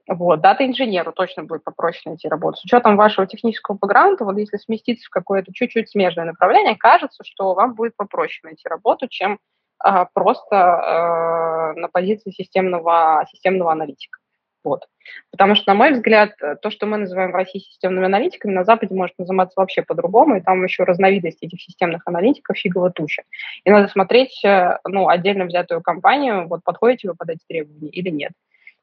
Вот, 0.07 0.39
дата-инженеру 0.39 1.11
точно 1.11 1.43
будет 1.43 1.65
попроще 1.65 2.03
найти 2.05 2.29
работу. 2.29 2.57
С 2.59 2.63
учетом 2.63 2.95
вашего 2.95 3.27
технического 3.27 3.75
бэкграунда, 3.75 4.23
вот 4.23 4.37
если 4.37 4.55
сместиться 4.55 5.07
в 5.07 5.09
какое-то 5.09 5.51
чуть-чуть 5.51 5.89
смежное 5.89 6.23
направление, 6.25 6.77
кажется, 6.77 7.23
что 7.25 7.53
вам 7.55 7.73
будет 7.73 7.97
попроще 7.97 8.39
найти 8.43 8.69
работу, 8.69 9.07
чем 9.09 9.39
э, 9.83 10.05
просто 10.13 10.55
э, 10.55 11.79
на 11.79 11.89
позиции 11.89 12.31
системного, 12.31 13.25
системного 13.29 13.73
аналитика. 13.73 14.19
Вот. 14.63 14.87
Потому 15.31 15.55
что, 15.55 15.71
на 15.71 15.75
мой 15.75 15.91
взгляд, 15.91 16.33
э, 16.41 16.55
то, 16.61 16.69
что 16.69 16.85
мы 16.85 16.97
называем 16.97 17.31
в 17.31 17.35
России 17.35 17.59
системными 17.59 18.05
аналитиками, 18.05 18.53
на 18.53 18.63
Западе 18.63 18.93
может 18.93 19.17
называться 19.17 19.53
вообще 19.55 19.81
по-другому, 19.81 20.37
и 20.37 20.41
там 20.41 20.63
еще 20.63 20.83
разновидность 20.83 21.41
этих 21.41 21.61
системных 21.61 22.01
аналитиков 22.05 22.57
фигово 22.57 22.91
туча. 22.91 23.23
И 23.63 23.69
надо 23.69 23.87
смотреть, 23.87 24.43
э, 24.43 24.79
ну, 24.85 25.07
отдельно 25.07 25.45
взятую 25.45 25.81
компанию, 25.81 26.47
вот 26.47 26.63
подходите 26.63 27.07
вы 27.07 27.15
под 27.15 27.29
эти 27.29 27.41
требования 27.47 27.89
или 27.89 28.09
нет. 28.09 28.31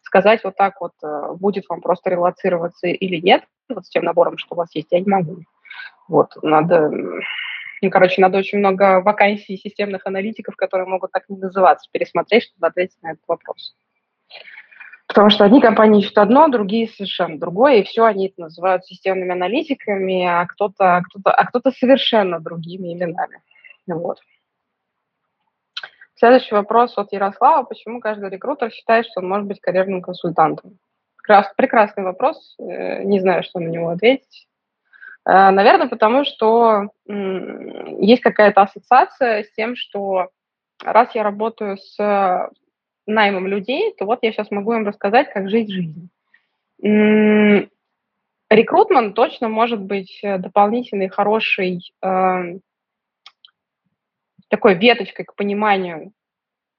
Сказать 0.02 0.44
вот 0.44 0.56
так 0.56 0.80
вот, 0.80 0.92
э, 1.02 1.32
будет 1.34 1.64
вам 1.68 1.80
просто 1.80 2.10
релацироваться 2.10 2.86
или 2.86 3.16
нет, 3.16 3.44
вот 3.68 3.86
с 3.86 3.90
тем 3.90 4.04
набором, 4.04 4.38
что 4.38 4.54
у 4.54 4.58
вас 4.58 4.74
есть, 4.74 4.88
я 4.90 5.00
не 5.00 5.08
могу. 5.08 5.38
Вот, 6.08 6.30
надо, 6.42 6.90
ну, 6.90 7.90
короче, 7.90 8.20
надо 8.20 8.38
очень 8.38 8.58
много 8.58 9.00
вакансий 9.00 9.56
системных 9.56 10.06
аналитиков, 10.06 10.56
которые 10.56 10.86
могут 10.86 11.12
так 11.12 11.24
не 11.28 11.36
называться, 11.36 11.88
пересмотреть, 11.92 12.44
чтобы 12.44 12.66
ответить 12.66 13.02
на 13.02 13.12
этот 13.12 13.22
вопрос. 13.26 13.74
Потому 15.14 15.30
что 15.30 15.44
одни 15.44 15.60
компании 15.60 16.00
ищут 16.00 16.18
одно, 16.18 16.48
другие 16.48 16.88
совершенно 16.88 17.38
другое, 17.38 17.74
и 17.74 17.82
все 17.84 18.02
они 18.02 18.26
это 18.26 18.40
называют 18.40 18.84
системными 18.84 19.30
аналитиками, 19.30 20.24
а 20.24 20.44
кто-то 20.44 21.02
кто 21.06 21.20
а 21.30 21.46
кто 21.46 21.70
совершенно 21.70 22.40
другими 22.40 22.92
именами. 22.92 23.40
Вот. 23.86 24.18
Следующий 26.16 26.52
вопрос 26.56 26.98
от 26.98 27.12
Ярослава. 27.12 27.62
Почему 27.62 28.00
каждый 28.00 28.28
рекрутер 28.28 28.72
считает, 28.72 29.06
что 29.06 29.20
он 29.20 29.28
может 29.28 29.46
быть 29.46 29.60
карьерным 29.60 30.02
консультантом? 30.02 30.80
Прекрасный 31.56 32.02
вопрос. 32.02 32.56
Э, 32.58 33.04
не 33.04 33.20
знаю, 33.20 33.44
что 33.44 33.60
на 33.60 33.68
него 33.68 33.90
ответить. 33.90 34.48
Э, 35.24 35.50
наверное, 35.50 35.86
потому 35.86 36.24
что 36.24 36.88
есть 37.06 38.20
какая-то 38.20 38.62
ассоциация 38.62 39.44
с 39.44 39.52
тем, 39.52 39.76
что 39.76 40.30
раз 40.82 41.14
я 41.14 41.22
работаю 41.22 41.76
с 41.78 42.50
наймом 43.06 43.46
людей, 43.46 43.94
то 43.98 44.04
вот 44.04 44.20
я 44.22 44.32
сейчас 44.32 44.50
могу 44.50 44.72
им 44.74 44.86
рассказать, 44.86 45.30
как 45.32 45.48
жить 45.50 45.70
жизнь. 45.70 46.08
Рекрутмент 48.50 49.14
точно 49.14 49.48
может 49.48 49.80
быть 49.80 50.20
э, 50.22 50.38
дополнительной 50.38 51.08
хорошей 51.08 51.92
э, 52.02 52.58
такой 54.48 54.74
веточкой 54.74 55.24
к 55.24 55.34
пониманию 55.34 56.12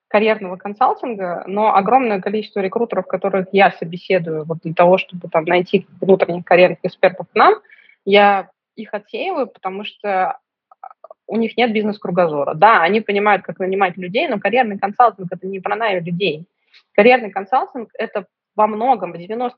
карьерного 0.07 0.55
консалтинга, 0.55 1.43
но 1.47 1.75
огромное 1.75 2.21
количество 2.21 2.59
рекрутеров, 2.61 3.07
которых 3.07 3.47
я 3.51 3.71
собеседую 3.71 4.45
вот 4.45 4.59
для 4.63 4.73
того, 4.73 4.97
чтобы 4.97 5.27
там 5.27 5.43
найти 5.45 5.87
внутренних 5.99 6.45
карьерных 6.45 6.79
экспертов 6.83 7.27
к 7.29 7.35
нам, 7.35 7.55
я 8.05 8.49
их 8.75 8.93
отсеиваю, 8.93 9.47
потому 9.47 9.83
что 9.83 10.39
у 11.27 11.37
них 11.37 11.57
нет 11.57 11.73
бизнес-кругозора. 11.73 12.53
Да, 12.53 12.81
они 12.81 13.01
понимают, 13.01 13.43
как 13.43 13.59
нанимать 13.59 13.97
людей, 13.97 14.27
но 14.27 14.39
карьерный 14.39 14.77
консалтинг– 14.77 15.27
это 15.31 15.47
не 15.47 15.59
про 15.59 15.75
найм 15.75 16.03
людей. 16.03 16.45
Карьерный 16.93 17.31
консалтинг– 17.31 17.89
это 17.97 18.25
во 18.55 18.67
многом, 18.67 19.11
в 19.11 19.15
90% 19.15 19.51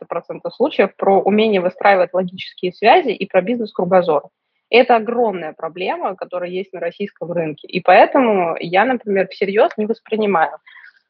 случаев, 0.52 0.96
про 0.96 1.20
умение 1.22 1.62
выстраивать 1.62 2.14
логические 2.14 2.74
связи 2.74 3.12
и 3.12 3.28
про 3.28 3.42
бизнес-кругозор. 3.42 4.30
Это 4.70 4.98
огромная 4.98 5.54
проблема, 5.54 6.16
которая 6.16 6.50
есть 6.50 6.74
на 6.74 6.80
российском 6.80 7.32
рынке. 7.32 7.68
И 7.68 7.80
поэтому 7.80 8.58
я, 8.60 8.86
например, 8.86 9.28
всерьез 9.30 9.72
не 9.78 9.86
воспринимаю 9.86 10.58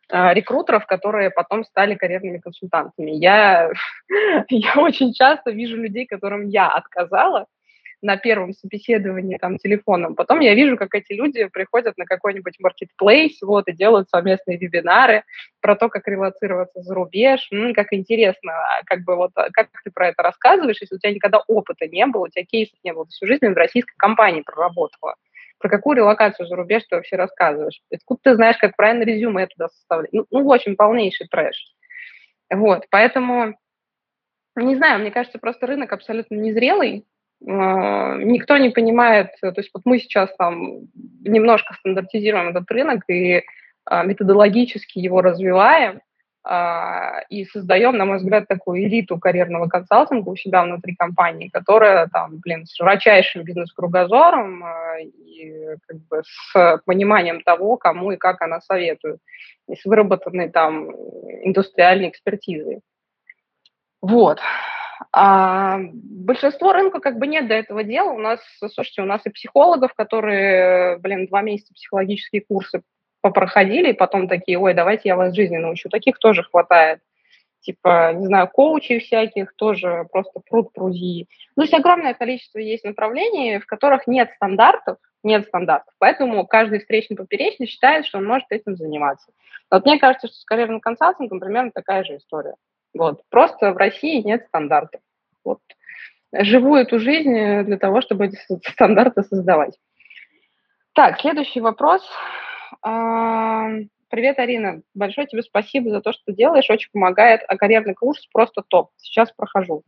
а, 0.09 0.33
рекрутеров, 0.33 0.85
которые 0.85 1.31
потом 1.31 1.63
стали 1.63 1.95
карьерными 1.95 2.37
консультантами. 2.37 3.11
Я, 3.11 3.71
я 4.49 4.73
очень 4.75 5.13
часто 5.13 5.51
вижу 5.51 5.77
людей, 5.77 6.05
которым 6.05 6.47
я 6.47 6.69
отказала, 6.69 7.47
на 8.01 8.17
первом 8.17 8.53
собеседовании 8.53 9.37
там 9.37 9.57
телефоном. 9.57 10.15
Потом 10.15 10.39
я 10.39 10.53
вижу, 10.53 10.77
как 10.77 10.93
эти 10.95 11.13
люди 11.13 11.45
приходят 11.47 11.97
на 11.97 12.05
какой-нибудь 12.05 12.55
маркетплейс, 12.59 13.41
вот, 13.41 13.67
и 13.67 13.73
делают 13.73 14.09
совместные 14.09 14.57
вебинары 14.57 15.23
про 15.61 15.75
то, 15.75 15.89
как 15.89 16.07
релацироваться 16.07 16.81
за 16.81 16.93
рубеж. 16.93 17.47
М, 17.51 17.73
как 17.73 17.93
интересно, 17.93 18.51
а 18.53 18.83
как 18.85 19.03
бы 19.03 19.15
вот, 19.15 19.31
а 19.35 19.49
как 19.51 19.69
ты 19.83 19.91
про 19.91 20.09
это 20.09 20.23
рассказываешь, 20.23 20.81
если 20.81 20.95
у 20.95 20.99
тебя 20.99 21.13
никогда 21.13 21.39
опыта 21.47 21.87
не 21.87 22.05
было, 22.05 22.25
у 22.25 22.27
тебя 22.29 22.45
кейсов 22.45 22.77
не 22.83 22.93
было, 22.93 23.05
всю 23.07 23.25
жизнь 23.27 23.47
в 23.47 23.53
российской 23.57 23.95
компании 23.97 24.41
проработала. 24.41 25.15
Про 25.59 25.69
какую 25.69 25.97
релокацию 25.97 26.45
за 26.47 26.55
рубеж 26.55 26.83
ты 26.89 26.95
вообще 26.95 27.15
рассказываешь? 27.15 27.81
Откуда 27.91 28.19
ты 28.23 28.35
знаешь, 28.35 28.57
как 28.57 28.75
правильно 28.75 29.03
резюме 29.03 29.47
туда 29.47 29.69
составлять? 29.69 30.13
Ну, 30.13 30.25
ну, 30.29 30.43
в 30.45 30.51
общем, 30.53 30.75
полнейший 30.75 31.27
трэш. 31.27 31.73
Вот, 32.51 32.85
поэтому, 32.91 33.57
не 34.55 34.75
знаю, 34.75 34.99
мне 35.01 35.11
кажется, 35.11 35.39
просто 35.39 35.67
рынок 35.67 35.93
абсолютно 35.93 36.35
незрелый, 36.35 37.05
никто 37.39 38.57
не 38.57 38.69
понимает, 38.69 39.29
то 39.41 39.53
есть 39.55 39.69
вот 39.73 39.83
мы 39.85 39.99
сейчас 39.99 40.35
там 40.37 40.87
немножко 41.23 41.75
стандартизируем 41.75 42.49
этот 42.49 42.69
рынок 42.71 43.03
и 43.09 43.43
а, 43.85 44.03
методологически 44.03 44.99
его 44.99 45.21
развиваем 45.21 46.01
а, 46.43 47.21
и 47.29 47.45
создаем, 47.45 47.95
на 47.95 48.05
мой 48.05 48.17
взгляд, 48.17 48.47
такую 48.47 48.83
элиту 48.83 49.17
карьерного 49.17 49.67
консалтинга 49.67 50.29
у 50.29 50.35
себя 50.35 50.63
внутри 50.63 50.95
компании, 50.95 51.49
которая 51.49 52.07
там, 52.07 52.37
блин, 52.39 52.65
с 52.65 52.75
широчайшим 52.75 53.43
бизнес-кругозором 53.43 54.63
и 54.99 55.75
как 55.87 55.97
бы 56.09 56.23
с 56.25 56.81
пониманием 56.85 57.41
того, 57.41 57.77
кому 57.77 58.11
и 58.11 58.17
как 58.17 58.41
она 58.41 58.59
советует, 58.61 59.19
и 59.69 59.75
с 59.75 59.85
выработанной 59.85 60.49
там 60.49 60.91
индустриальной 61.43 62.09
экспертизой. 62.09 62.81
Вот. 64.01 64.39
А 65.11 65.79
большинство 65.93 66.73
рынка 66.73 66.99
как 66.99 67.17
бы 67.17 67.27
нет 67.27 67.47
до 67.47 67.53
этого 67.53 67.83
дела. 67.83 68.11
У 68.11 68.19
нас, 68.19 68.39
слушайте, 68.59 69.01
у 69.01 69.05
нас 69.05 69.25
и 69.25 69.29
психологов, 69.29 69.93
которые, 69.93 70.97
блин, 70.97 71.27
два 71.27 71.41
месяца 71.41 71.73
психологические 71.73 72.43
курсы 72.47 72.81
попроходили, 73.21 73.91
и 73.91 73.97
потом 73.97 74.27
такие, 74.27 74.57
ой, 74.57 74.73
давайте 74.73 75.09
я 75.09 75.15
вас 75.15 75.35
жизни 75.35 75.57
научу. 75.57 75.89
Таких 75.89 76.17
тоже 76.19 76.43
хватает. 76.43 76.99
Типа, 77.61 78.13
не 78.13 78.27
знаю, 78.27 78.47
коучей 78.47 78.99
всяких 78.99 79.53
тоже 79.55 80.07
просто 80.11 80.39
пруд 80.47 80.71
пруди. 80.71 81.27
Ну, 81.55 81.63
то 81.63 81.63
есть 81.63 81.73
огромное 81.73 82.13
количество 82.13 82.59
есть 82.59 82.85
направлений, 82.85 83.59
в 83.59 83.65
которых 83.65 84.07
нет 84.07 84.29
стандартов, 84.35 84.97
нет 85.23 85.47
стандартов. 85.47 85.93
Поэтому 85.99 86.45
каждый 86.47 86.79
встречный 86.79 87.17
поперечный 87.17 87.67
считает, 87.67 88.05
что 88.05 88.19
он 88.19 88.25
может 88.25 88.45
этим 88.51 88.77
заниматься. 88.77 89.31
Вот 89.69 89.83
мне 89.85 89.99
кажется, 89.99 90.27
что 90.27 90.37
с 90.37 90.45
карьерным 90.45 90.79
консалтингом 90.79 91.39
примерно 91.39 91.71
такая 91.71 92.03
же 92.03 92.17
история. 92.17 92.55
Вот. 92.93 93.21
Просто 93.29 93.73
в 93.73 93.77
России 93.77 94.21
нет 94.21 94.45
стандартов. 94.47 95.01
Вот. 95.43 95.59
Живу 96.33 96.75
эту 96.75 96.99
жизнь 96.99 97.63
для 97.63 97.77
того, 97.77 98.01
чтобы 98.01 98.27
эти 98.27 98.37
стандарты 98.69 99.23
создавать. 99.23 99.77
Так, 100.93 101.19
следующий 101.21 101.61
вопрос. 101.61 102.01
Привет, 102.81 104.39
Арина. 104.39 104.81
Большое 104.93 105.27
тебе 105.27 105.43
спасибо 105.43 105.89
за 105.89 106.01
то, 106.01 106.13
что 106.13 106.31
делаешь. 106.31 106.69
Очень 106.69 106.89
помогает. 106.91 107.41
А 107.47 107.57
карьерный 107.57 107.93
курс 107.93 108.25
просто 108.31 108.63
топ. 108.67 108.91
Сейчас 108.97 109.31
прохожу. 109.31 109.83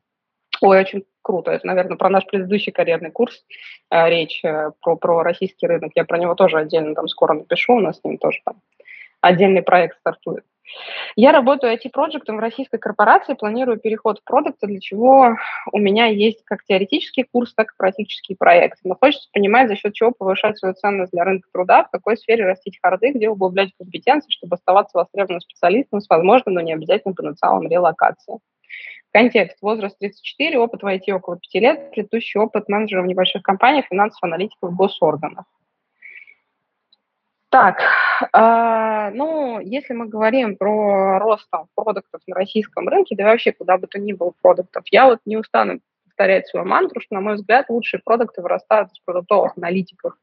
Ой, 0.61 0.79
очень 0.79 1.05
круто. 1.21 1.51
Это, 1.51 1.65
наверное, 1.65 1.95
про 1.95 2.09
наш 2.09 2.25
предыдущий 2.25 2.71
карьерный 2.71 3.11
курс 3.11 3.45
э, 3.89 4.09
речь, 4.09 4.43
э, 4.43 4.71
про, 4.81 4.97
про 4.97 5.23
российский 5.23 5.67
рынок. 5.67 5.93
Я 5.95 6.03
про 6.03 6.17
него 6.17 6.35
тоже 6.35 6.57
отдельно 6.57 6.95
там 6.95 7.07
скоро 7.07 7.33
напишу. 7.33 7.75
У 7.75 7.79
нас 7.79 7.99
с 7.99 8.03
ним 8.03 8.17
тоже 8.17 8.39
там 8.43 8.61
отдельный 9.21 9.61
проект 9.61 9.97
стартует. 9.99 10.43
Я 11.15 11.31
работаю 11.31 11.73
IT-проектом 11.73 12.37
в 12.37 12.39
российской 12.39 12.77
корпорации, 12.77 13.33
планирую 13.33 13.79
переход 13.79 14.19
в 14.19 14.23
продукты, 14.23 14.67
для 14.67 14.79
чего 14.79 15.35
у 15.71 15.77
меня 15.77 16.05
есть 16.05 16.43
как 16.45 16.63
теоретический 16.63 17.25
курс, 17.29 17.53
так 17.53 17.71
и 17.71 17.77
практический 17.77 18.35
проект. 18.35 18.79
Но 18.83 18.95
хочется 18.95 19.29
понимать, 19.33 19.67
за 19.67 19.75
счет 19.75 19.93
чего 19.93 20.11
повышать 20.11 20.57
свою 20.57 20.75
ценность 20.75 21.11
для 21.11 21.23
рынка 21.23 21.49
труда, 21.51 21.83
в 21.83 21.91
какой 21.91 22.17
сфере 22.17 22.45
растить 22.45 22.79
харды, 22.81 23.11
где 23.11 23.29
углублять 23.29 23.71
компетенции, 23.77 24.31
чтобы 24.31 24.55
оставаться 24.55 24.97
востребованным 24.97 25.41
специалистом 25.41 26.01
с 26.01 26.09
возможным, 26.09 26.55
но 26.55 26.61
не 26.61 26.73
обязательным 26.73 27.15
потенциалом 27.15 27.67
релокации. 27.67 28.39
Контекст. 29.11 29.57
Возраст 29.61 29.97
34, 29.97 30.59
опыт 30.59 30.83
в 30.83 30.85
IT 30.85 31.11
около 31.11 31.37
5 31.39 31.61
лет, 31.61 31.91
предыдущий 31.91 32.39
опыт 32.39 32.69
менеджера 32.69 33.01
в 33.01 33.07
небольших 33.07 33.41
компаниях, 33.41 33.87
финансовых 33.87 34.23
аналитиков 34.23 34.75
госорганах. 34.75 35.45
Так, 37.49 37.81
э, 38.31 39.11
ну, 39.15 39.59
если 39.59 39.93
мы 39.93 40.07
говорим 40.07 40.55
про 40.55 41.17
рост 41.17 41.47
там, 41.51 41.65
продуктов 41.73 42.21
на 42.27 42.35
российском 42.35 42.87
рынке, 42.87 43.15
да 43.15 43.23
вообще 43.25 43.51
куда 43.51 43.77
бы 43.77 43.87
то 43.87 43.97
ни 43.99 44.13
было 44.13 44.33
продуктов, 44.41 44.83
я 44.91 45.05
вот 45.05 45.19
не 45.25 45.35
устану 45.35 45.79
повторять 46.05 46.47
свою 46.47 46.65
мантру, 46.67 47.01
что, 47.01 47.15
на 47.15 47.21
мой 47.21 47.35
взгляд, 47.35 47.65
лучшие 47.69 48.01
продукты 48.05 48.43
вырастают 48.43 48.91
из 48.91 48.99
продуктовых 48.99 49.53
аналитиков, 49.57 50.13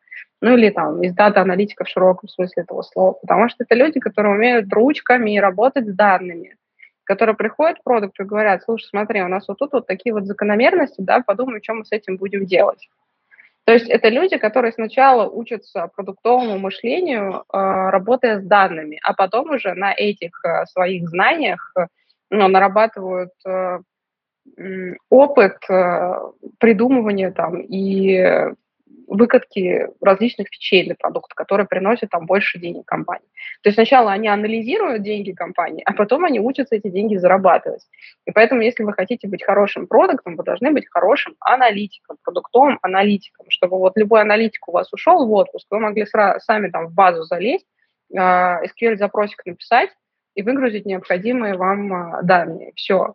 ну 0.41 0.57
или 0.57 0.71
там 0.71 1.03
из 1.03 1.15
дата-аналитиков 1.15 1.89
в 1.89 1.91
широком 1.91 2.29
смысле 2.29 2.63
этого 2.63 2.83
слова, 2.83 3.13
потому 3.21 3.49
что 3.49 3.65
это 3.65 3.75
люди, 3.75 3.99
которые 3.99 4.35
умеют 4.35 4.73
ручками 4.73 5.37
работать 5.39 5.89
с 5.89 5.95
данными, 5.95 6.57
которые 7.03 7.35
приходят 7.35 7.79
в 7.79 7.83
продукт 7.83 8.21
и 8.21 8.25
говорят, 8.25 8.63
слушай, 8.63 8.85
смотри, 8.85 9.23
у 9.23 9.29
нас 9.29 9.49
вот 9.49 9.59
тут 9.59 9.73
вот 9.73 9.87
такие 9.89 10.13
вот 10.13 10.27
закономерности, 10.27 11.01
да, 11.01 11.23
подумай, 11.27 11.61
что 11.61 11.75
мы 11.75 11.85
с 11.85 11.91
этим 11.91 12.19
будем 12.19 12.47
делать. 12.47 12.89
То 13.67 13.73
есть 13.73 13.89
это 13.89 14.09
люди, 14.11 14.39
которые 14.39 14.73
сначала 14.73 15.29
учатся 15.29 15.91
продуктовому 15.97 16.57
мышлению, 16.57 17.43
а, 17.49 17.91
работая 17.91 18.39
с 18.39 18.45
данными, 18.45 19.01
а 19.03 19.13
потом 19.13 19.51
уже 19.51 19.75
на 19.75 19.93
этих 19.93 20.45
а, 20.45 20.67
своих 20.67 21.09
знаниях 21.09 21.75
ну, 22.31 22.47
нарабатывают 22.47 23.33
а, 23.45 23.81
опыт 25.11 25.59
придумывания 26.61 27.33
там 27.33 27.61
и 27.61 28.55
выкатки 29.07 29.89
различных 30.01 30.49
фичей 30.51 30.85
для 30.85 30.95
продукта, 30.95 31.35
которые 31.35 31.67
приносят 31.67 32.11
там 32.11 32.27
больше 32.27 32.59
денег 32.59 32.85
компании. 32.87 33.29
То 33.63 33.69
есть 33.69 33.77
сначала 33.77 34.13
они 34.13 34.29
анализируют 34.29 35.03
деньги 35.03 35.33
компании, 35.33 35.83
а 35.87 35.93
потом 35.93 36.25
они 36.25 36.41
учатся 36.41 36.77
эти 36.77 36.89
деньги 36.89 37.17
зарабатывать. 37.17 37.83
И 38.27 38.33
поэтому, 38.33 38.63
если 38.63 38.83
вы 38.83 38.93
хотите 38.93 39.29
быть 39.29 39.45
хорошим 39.45 39.87
продуктом, 39.87 40.37
вы 40.37 40.45
должны 40.45 40.73
быть 40.73 40.89
хорошим 40.89 41.37
аналитиком, 41.41 42.17
продуктовым 42.23 42.79
аналитиком, 42.83 43.47
чтобы 43.49 43.79
вот 43.79 43.97
любой 43.97 44.23
аналитик 44.23 44.69
у 44.69 44.73
вас 44.73 44.93
ушел 44.93 45.27
в 45.27 45.33
отпуск, 45.33 45.67
вы 45.71 45.79
могли 45.79 46.07
сами 46.39 46.69
там 46.69 46.89
в 46.89 46.95
базу 46.95 47.23
залезть, 47.23 47.67
SQL-запросик 48.13 49.45
написать 49.47 49.91
и 50.35 50.43
выгрузить 50.43 50.87
необходимые 50.87 51.55
вам 51.55 52.25
данные. 52.25 52.73
Все. 52.77 53.15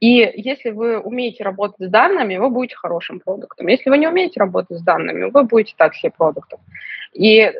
И 0.00 0.32
если 0.34 0.70
вы 0.70 0.98
умеете 0.98 1.42
работать 1.42 1.88
с 1.88 1.90
данными, 1.90 2.36
вы 2.36 2.50
будете 2.50 2.76
хорошим 2.76 3.20
продуктом. 3.20 3.66
Если 3.66 3.90
вы 3.90 3.98
не 3.98 4.06
умеете 4.06 4.40
работать 4.40 4.78
с 4.78 4.82
данными, 4.82 5.30
вы 5.30 5.42
будете 5.42 5.74
так 5.76 5.94
себе 5.94 6.12
продуктом. 6.16 6.60
И 7.12 7.40
э, 7.40 7.52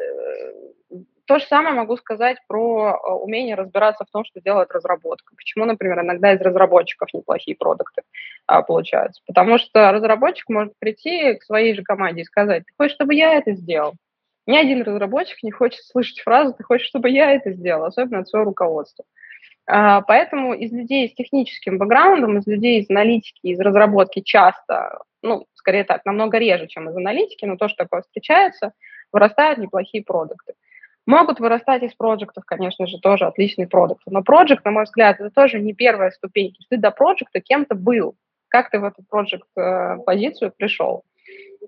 то 1.28 1.38
же 1.38 1.44
самое 1.46 1.74
могу 1.74 1.96
сказать 1.96 2.38
про 2.46 2.90
э, 2.90 3.10
умение 3.10 3.54
разбираться 3.54 4.04
в 4.04 4.10
том, 4.10 4.24
что 4.24 4.40
делает 4.40 4.70
разработка. 4.70 5.34
Почему, 5.36 5.64
например, 5.66 6.00
иногда 6.00 6.32
из 6.32 6.40
разработчиков 6.40 7.12
неплохие 7.12 7.56
продукты 7.56 8.02
а, 8.46 8.62
получаются? 8.62 9.20
Потому 9.26 9.58
что 9.58 9.92
разработчик 9.92 10.48
может 10.48 10.72
прийти 10.78 11.34
к 11.34 11.42
своей 11.42 11.74
же 11.74 11.82
команде 11.82 12.22
и 12.22 12.24
сказать, 12.24 12.64
ты 12.66 12.72
хочешь, 12.78 12.94
чтобы 12.94 13.14
я 13.14 13.34
это 13.34 13.52
сделал? 13.52 13.94
Ни 14.46 14.56
один 14.56 14.82
разработчик 14.82 15.42
не 15.42 15.50
хочет 15.50 15.84
слышать 15.84 16.20
фразу 16.20 16.54
«ты 16.54 16.64
хочешь, 16.64 16.86
чтобы 16.86 17.10
я 17.10 17.32
это 17.32 17.52
сделал», 17.52 17.84
особенно 17.84 18.20
от 18.20 18.28
своего 18.28 18.46
руководства. 18.46 19.04
Поэтому 19.68 20.54
из 20.54 20.72
людей 20.72 21.08
с 21.08 21.14
техническим 21.14 21.78
бэкграундом, 21.78 22.38
из 22.38 22.46
людей 22.46 22.80
из 22.80 22.90
аналитики, 22.90 23.46
из 23.48 23.60
разработки 23.60 24.20
часто, 24.20 24.98
ну, 25.22 25.46
скорее 25.54 25.84
так, 25.84 26.04
намного 26.06 26.38
реже, 26.38 26.66
чем 26.68 26.88
из 26.88 26.96
аналитики, 26.96 27.44
но 27.44 27.56
то, 27.56 27.68
что 27.68 27.84
такое 27.84 28.00
встречается, 28.02 28.72
вырастают 29.12 29.58
неплохие 29.58 30.02
продукты. 30.02 30.54
Могут 31.06 31.40
вырастать 31.40 31.82
из 31.82 31.94
проектов, 31.94 32.44
конечно 32.44 32.86
же, 32.86 32.98
тоже 32.98 33.26
отличные 33.26 33.66
продукты. 33.66 34.10
Но 34.10 34.22
проект, 34.22 34.64
на 34.64 34.70
мой 34.70 34.84
взгляд, 34.84 35.20
это 35.20 35.30
тоже 35.30 35.58
не 35.58 35.72
первая 35.72 36.10
ступень. 36.10 36.54
Ты 36.68 36.76
до 36.76 36.90
проекта 36.90 37.40
кем-то 37.40 37.74
был. 37.74 38.14
Как 38.48 38.70
ты 38.70 38.78
в 38.78 38.84
эту 38.84 39.02
проект 39.08 39.48
э, 39.56 39.96
позицию 40.04 40.52
пришел? 40.56 41.04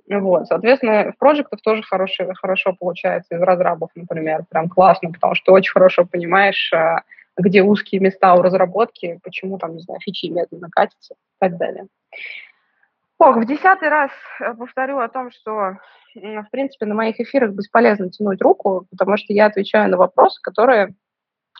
Вот, 0.08 0.46
соответственно, 0.46 1.12
в 1.12 1.18
проектах 1.18 1.60
тоже 1.62 1.82
хорошо, 1.82 2.32
хорошо 2.34 2.74
получается 2.78 3.34
из 3.34 3.40
разрабов, 3.40 3.90
например, 3.94 4.44
прям 4.50 4.68
классно, 4.68 5.10
потому 5.10 5.34
что 5.34 5.52
очень 5.52 5.72
хорошо 5.72 6.04
понимаешь, 6.04 6.70
э, 6.72 6.96
где 7.36 7.62
узкие 7.62 8.00
места 8.00 8.34
у 8.34 8.42
разработки, 8.42 9.18
почему 9.22 9.58
там, 9.58 9.74
не 9.76 9.82
знаю, 9.82 10.00
фичи 10.00 10.26
медленно 10.26 10.68
катятся 10.70 11.14
и 11.14 11.38
так 11.38 11.56
далее. 11.56 11.86
Ох, 13.18 13.36
в 13.36 13.44
десятый 13.44 13.88
раз 13.88 14.10
э, 14.40 14.54
повторю 14.54 14.98
о 14.98 15.08
том, 15.08 15.30
что, 15.30 15.76
в 16.14 16.46
принципе, 16.50 16.86
на 16.86 16.94
моих 16.94 17.20
эфирах 17.20 17.50
бесполезно 17.52 18.10
тянуть 18.10 18.40
руку, 18.40 18.86
потому 18.90 19.18
что 19.18 19.32
я 19.32 19.46
отвечаю 19.46 19.90
на 19.90 19.98
вопросы, 19.98 20.40
которые 20.42 20.94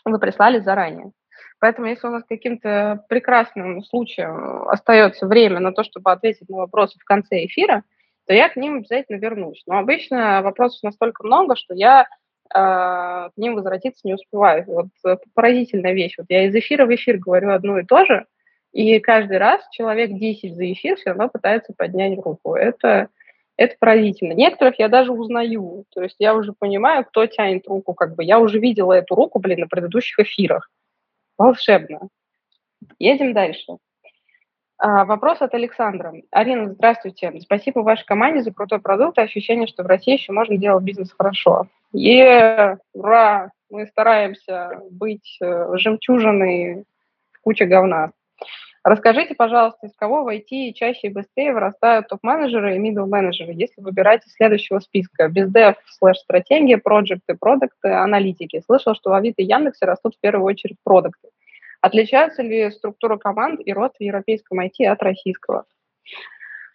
вы 0.03 0.17
прислали 0.17 0.59
заранее. 0.59 1.11
Поэтому, 1.59 1.87
если 1.87 2.07
у 2.07 2.11
нас 2.11 2.23
каким-то 2.27 3.05
прекрасным 3.07 3.83
случаем 3.83 4.67
остается 4.67 5.27
время 5.27 5.59
на 5.59 5.71
то, 5.71 5.83
чтобы 5.83 6.11
ответить 6.11 6.49
на 6.49 6.57
вопросы 6.57 6.97
в 6.99 7.03
конце 7.03 7.45
эфира, 7.45 7.83
то 8.25 8.33
я 8.33 8.49
к 8.49 8.55
ним 8.55 8.77
обязательно 8.77 9.17
вернусь. 9.17 9.61
Но 9.67 9.77
обычно 9.77 10.41
вопросов 10.41 10.81
настолько 10.81 11.23
много, 11.23 11.55
что 11.55 11.75
я 11.75 12.07
к 12.53 13.31
ним 13.37 13.55
возвратиться 13.55 14.01
не 14.03 14.13
успеваю. 14.13 14.65
Вот 14.67 14.87
э, 15.05 15.17
поразительная 15.33 15.93
вещь. 15.93 16.15
Вот 16.17 16.27
я 16.29 16.45
из 16.45 16.55
эфира 16.55 16.85
в 16.85 16.93
эфир 16.93 17.17
говорю 17.17 17.51
одно 17.51 17.79
и 17.79 17.85
то 17.85 18.05
же, 18.05 18.25
и 18.73 18.99
каждый 18.99 19.37
раз 19.37 19.61
человек 19.71 20.11
10 20.11 20.55
за 20.55 20.71
эфир 20.71 20.95
все 20.95 21.09
равно 21.09 21.29
пытается 21.29 21.73
поднять 21.75 22.17
руку. 22.17 22.55
Это, 22.55 23.09
это 23.57 23.75
поразительно. 23.79 24.33
Некоторых 24.33 24.79
я 24.79 24.87
даже 24.87 25.11
узнаю. 25.11 25.85
То 25.89 26.01
есть 26.01 26.15
я 26.19 26.35
уже 26.35 26.53
понимаю, 26.53 27.05
кто 27.05 27.25
тянет 27.25 27.67
руку. 27.67 27.93
Как 27.93 28.15
бы 28.15 28.23
я 28.23 28.39
уже 28.39 28.59
видела 28.59 28.93
эту 28.93 29.15
руку, 29.15 29.39
блин, 29.39 29.61
на 29.61 29.67
предыдущих 29.67 30.19
эфирах. 30.19 30.69
Волшебно. 31.37 32.07
Едем 32.97 33.33
дальше. 33.33 33.77
А, 34.83 35.05
вопрос 35.05 35.39
от 35.41 35.53
Александра. 35.53 36.11
Арина, 36.31 36.71
здравствуйте. 36.73 37.31
Спасибо 37.41 37.81
вашей 37.81 38.03
команде 38.03 38.41
за 38.41 38.51
крутой 38.51 38.79
продукт 38.79 39.19
и 39.19 39.21
ощущение, 39.21 39.67
что 39.67 39.83
в 39.83 39.85
России 39.85 40.13
еще 40.13 40.31
можно 40.31 40.57
делать 40.57 40.83
бизнес 40.83 41.13
хорошо. 41.15 41.67
Е, 41.93 42.79
ура! 42.93 43.51
Мы 43.69 43.85
стараемся 43.85 44.81
быть 44.89 45.37
э, 45.39 45.67
жемчужиной 45.75 46.85
в 47.31 47.41
куче 47.41 47.65
говна. 47.65 48.09
Расскажите, 48.83 49.35
пожалуйста, 49.35 49.85
из 49.85 49.93
кого 49.95 50.23
в 50.23 50.29
IT 50.29 50.73
чаще 50.73 51.09
и 51.09 51.13
быстрее 51.13 51.53
вырастают 51.53 52.07
топ-менеджеры 52.07 52.75
и 52.75 52.79
middle 52.79 53.05
менеджеры 53.05 53.53
если 53.53 53.79
выбирать 53.81 54.25
из 54.25 54.33
следующего 54.33 54.79
списка? 54.79 55.27
Бездев, 55.27 55.75
слэш-стратегия, 55.99 56.79
проекты, 56.79 57.37
продукты, 57.39 57.89
аналитики. 57.89 58.63
Слышал, 58.65 58.95
что 58.95 59.11
в 59.11 59.13
Авито 59.13 59.43
и 59.43 59.45
Яндексе 59.45 59.85
растут 59.85 60.15
в 60.15 60.19
первую 60.19 60.45
очередь 60.45 60.77
продукты. 60.83 61.27
Отличаются 61.81 62.43
ли 62.43 62.69
структура 62.71 63.17
команд 63.17 63.59
и 63.65 63.73
рост 63.73 63.95
в 63.97 64.03
европейском 64.03 64.59
IT 64.59 64.85
от 64.85 65.01
российского? 65.01 65.65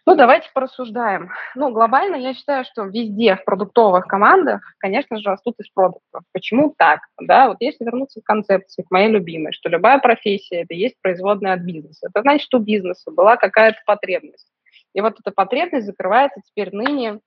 Ну, 0.05 0.15
давайте 0.15 0.49
порассуждаем. 0.53 1.31
Ну, 1.55 1.69
глобально 1.71 2.15
я 2.15 2.33
считаю, 2.33 2.63
что 2.63 2.83
везде 2.83 3.35
в 3.35 3.43
продуктовых 3.43 4.07
командах, 4.07 4.61
конечно 4.77 5.17
же, 5.17 5.29
растут 5.29 5.55
из 5.59 5.69
продуктов. 5.69 6.23
Почему 6.31 6.73
так? 6.77 7.01
Да, 7.19 7.49
вот 7.49 7.57
если 7.59 7.83
вернуться 7.83 8.21
к 8.21 8.23
концепции, 8.23 8.83
к 8.83 8.91
моей 8.91 9.09
любимой, 9.09 9.51
что 9.51 9.67
любая 9.67 9.99
профессия– 9.99 10.61
это 10.63 10.73
есть 10.73 10.95
производная 11.01 11.53
от 11.53 11.59
бизнеса. 11.59 12.07
Это 12.09 12.21
значит, 12.21 12.45
что 12.45 12.57
у 12.57 12.61
бизнеса 12.61 13.11
была 13.11 13.35
какая-то 13.35 13.79
потребность. 13.85 14.47
И 14.93 15.01
вот 15.01 15.19
эта 15.19 15.31
потребность 15.31 15.85
закрывается 15.85 16.39
теперь 16.45 16.73
ныне 16.73 17.19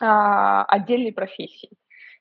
а, 0.00 0.64
отдельной 0.64 1.12
профессией. 1.12 1.70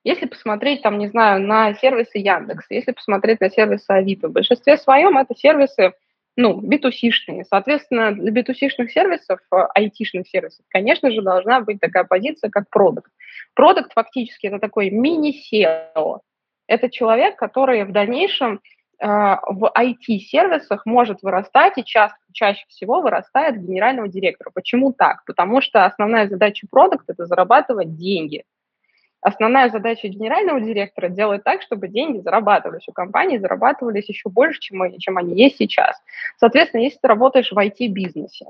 Если 0.03 0.25
посмотреть, 0.25 0.81
там, 0.81 0.97
не 0.97 1.07
знаю, 1.07 1.41
на 1.41 1.73
сервисы 1.75 2.17
Яндекс, 2.17 2.65
если 2.69 2.91
посмотреть 2.91 3.39
на 3.39 3.49
сервисы 3.49 3.89
Авито, 3.89 4.29
в 4.29 4.31
большинстве 4.31 4.77
своем 4.77 5.17
это 5.17 5.35
сервисы– 5.35 5.93
ну, 6.37 6.61
B2C-шные. 6.61 7.43
Соответственно, 7.49 8.13
для 8.13 8.31
B2C-шных 8.31 8.89
сервисов, 8.89 9.39
IT-шных 9.53 10.21
э, 10.21 10.29
сервисов, 10.29 10.65
конечно 10.69 11.11
же, 11.11 11.21
должна 11.21 11.61
быть 11.61 11.79
такая 11.79 12.03
позиция, 12.03 12.49
как 12.49 12.69
продукт. 12.69 13.11
Продукт 13.53 13.93
фактически 13.93 14.47
это 14.47 14.59
такой 14.59 14.89
мини-SEO. 14.89 16.19
Это 16.67 16.89
человек, 16.89 17.35
который 17.35 17.83
в 17.83 17.91
дальнейшем 17.91 18.61
э, 18.99 19.07
в 19.07 19.71
IT-сервисах 19.77 20.85
может 20.85 21.21
вырастать 21.21 21.77
и 21.77 21.83
ча- 21.83 22.15
чаще 22.31 22.63
всего 22.69 23.01
вырастает 23.01 23.61
генерального 23.61 24.07
директора. 24.07 24.51
Почему 24.53 24.93
так? 24.93 25.25
Потому 25.25 25.61
что 25.61 25.85
основная 25.85 26.29
задача 26.29 26.65
продукта– 26.71 27.13
это 27.13 27.25
зарабатывать 27.25 27.97
деньги– 27.97 28.43
Основная 29.21 29.69
задача 29.69 30.07
генерального 30.07 30.59
директора 30.59 31.07
делать 31.07 31.43
так, 31.43 31.61
чтобы 31.61 31.87
деньги 31.87 32.19
зарабатывались 32.19 32.87
у 32.87 32.91
компании, 32.91 33.37
зарабатывались 33.37 34.09
еще 34.09 34.29
больше, 34.29 34.59
чем, 34.59 34.97
чем 34.97 35.17
они 35.17 35.35
есть 35.35 35.57
сейчас. 35.57 35.95
Соответственно, 36.37 36.81
если 36.81 36.97
ты 36.99 37.07
работаешь 37.07 37.51
в 37.51 37.57
IT-бизнесе, 37.57 38.45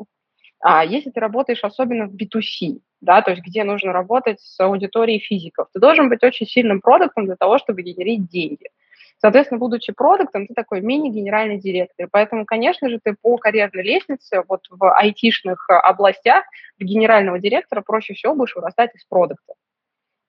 а 0.62 0.86
если 0.86 1.10
ты 1.10 1.20
работаешь 1.20 1.64
особенно 1.64 2.06
в 2.06 2.16
B2C, 2.16 2.80
да, 3.02 3.22
то 3.22 3.32
есть 3.32 3.44
где 3.44 3.64
нужно 3.66 3.92
работать 3.92 4.40
с 4.40 4.60
аудиторией 4.62 5.20
физиков, 5.20 5.68
ты 5.74 5.80
должен 5.80 6.08
быть 6.08 6.24
очень 6.24 6.48
сильным 6.48 6.80
продуктом 6.80 7.26
для 7.26 7.36
того, 7.36 7.58
чтобы 7.58 7.82
генерить 7.82 8.30
деньги. 8.30 8.70
Соответственно, 9.18 9.60
будучи 9.60 9.92
продуктом, 9.92 10.48
ты 10.48 10.54
такой 10.54 10.82
мини-генеральный 10.82 11.60
директор. 11.60 12.08
Поэтому, 12.12 12.46
конечно 12.46 12.90
же, 12.90 13.00
ты 13.04 13.16
по 13.22 13.38
карьерной 13.38 13.84
лестнице 13.84 14.44
вот 14.48 14.62
в 14.70 14.96
айтишных 14.96 15.70
областях 15.70 16.46
в 16.80 16.84
генерального 16.84 17.40
директора 17.40 17.82
проще 17.82 18.14
всего 18.14 18.34
будешь 18.36 18.56
вырастать 18.56 18.96
из 18.96 19.04
продукта. 19.06 19.54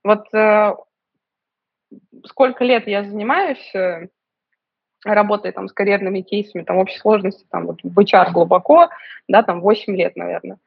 Вот 0.04 0.24
э, 0.34 0.74
сколько 2.26 2.64
лет 2.64 2.86
я 2.86 3.04
занимаюсь, 3.04 3.74
э, 3.74 4.08
работая 5.04 5.52
там 5.52 5.68
с 5.68 5.72
карьерными 5.72 6.20
кейсами, 6.20 6.62
там 6.62 6.78
общей 6.78 6.98
сложности, 6.98 7.46
там 7.50 7.66
вот 7.66 7.80
в 7.82 7.98
HR 7.98 8.32
глубоко, 8.32 8.88
да, 9.28 9.42
там 9.42 9.60
8 9.60 9.96
лет, 9.96 10.16
наверное. 10.16 10.58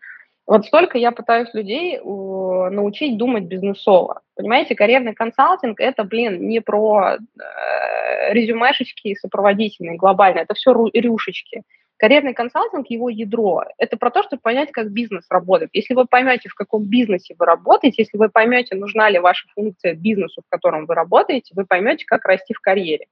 Вот 0.48 0.66
столько 0.66 0.98
я 1.00 1.12
пытаюсь 1.12 1.52
людей 1.54 1.98
uh, 1.98 2.70
научить 2.70 3.18
думать 3.18 3.46
бизнесово. 3.46 4.22
Понимаете, 4.36 4.76
карьерный 4.76 5.16
консалтинг– 5.16 5.80
это, 5.82 6.04
блин, 6.04 6.48
не 6.48 6.62
про 6.62 7.16
э, 7.16 8.34
резюмешечки 8.34 9.16
сопроводительные 9.16 9.98
глобально, 9.98 10.40
это 10.40 10.54
все 10.54 10.72
рюшечки. 10.94 11.64
Карьерный 11.98 12.34
консалтинг, 12.34 12.90
его 12.90 13.10
ядро, 13.10 13.64
это 13.78 13.96
про 13.96 14.12
то, 14.12 14.24
чтобы 14.24 14.42
понять, 14.42 14.72
как 14.72 14.92
бизнес 14.92 15.26
работает. 15.30 15.70
Если 15.74 15.94
вы 15.94 16.06
поймете, 16.06 16.50
в 16.50 16.56
каком 16.56 16.84
бизнесе 16.84 17.36
вы 17.40 17.46
работаете, 17.46 18.02
если 18.02 18.18
вы 18.18 18.30
поймете, 18.30 18.76
нужна 18.76 19.10
ли 19.10 19.18
ваша 19.18 19.48
функция 19.56 19.96
бизнесу, 19.96 20.42
в 20.42 20.50
котором 20.50 20.88
вы 20.88 20.94
работаете, 20.94 21.54
вы 21.56 21.66
поймете, 21.66 22.06
как 22.06 22.26
расти 22.26 22.54
в 22.54 22.60
карьере. 22.60 23.08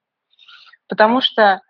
Потому 0.89 1.22
что 1.22 1.62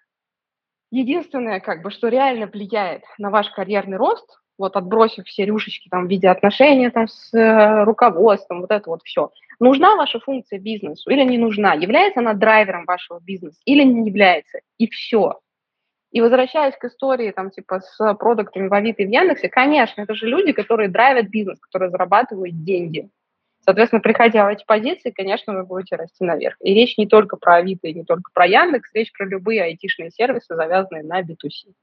единственное, 0.89 1.59
как 1.59 1.83
бы, 1.83 1.91
что 1.91 2.07
реально 2.07 2.47
влияет 2.47 3.03
на 3.19 3.29
ваш 3.29 3.49
карьерный 3.51 3.97
рост, 3.97 4.39
вот 4.57 4.75
отбросив 4.75 5.25
все 5.25 5.45
рюшечки 5.45 5.89
там, 5.89 6.07
в 6.07 6.09
виде 6.09 6.29
отношений 6.29 6.89
там, 6.89 7.07
с 7.07 7.33
э, 7.33 7.83
руководством, 7.83 8.61
вот 8.61 8.71
это 8.71 8.89
вот 8.89 9.01
все. 9.03 9.31
Нужна 9.59 9.95
ваша 9.95 10.19
функция 10.19 10.59
бизнесу 10.59 11.09
или 11.09 11.23
не 11.23 11.37
нужна? 11.37 11.73
Является 11.73 12.19
она 12.19 12.33
драйвером 12.33 12.85
вашего 12.85 13.19
бизнеса 13.19 13.59
или 13.65 13.83
не 13.83 14.07
является? 14.07 14.59
И 14.77 14.87
все. 14.87 15.39
И 16.13 16.21
возвращаясь 16.21 16.77
к 16.77 16.85
истории, 16.85 17.31
там, 17.31 17.49
типа, 17.49 17.81
с 17.81 18.13
продуктами 18.13 18.67
в 18.67 18.73
Авито 18.73 19.01
и 19.01 19.07
в 19.07 19.09
Яндексе, 19.09 19.49
конечно, 19.49 20.03
это 20.03 20.13
же 20.13 20.27
люди, 20.27 20.53
которые 20.53 20.87
драйвят 20.87 21.27
бизнес, 21.27 21.59
которые 21.59 21.89
зарабатывают 21.89 22.63
деньги. 22.63 23.09
Соответственно, 23.65 23.99
приходя 23.99 24.45
в 24.45 24.49
эти 24.49 24.63
позиции, 24.63 25.09
конечно, 25.09 25.53
вы 25.53 25.65
будете 25.65 25.95
расти 25.95 26.23
наверх. 26.23 26.55
И 26.59 26.75
речь 26.75 26.99
не 26.99 27.07
только 27.07 27.35
про 27.35 27.55
Авито 27.55 27.87
и 27.87 27.95
не 27.95 28.03
только 28.03 28.29
про 28.31 28.45
Яндекс, 28.45 28.91
речь 28.93 29.11
про 29.11 29.25
любые 29.25 29.63
айтишные 29.63 30.11
сервисы, 30.11 30.55
завязанные 30.55 31.01
на 31.01 31.21
B2C. 31.21 31.73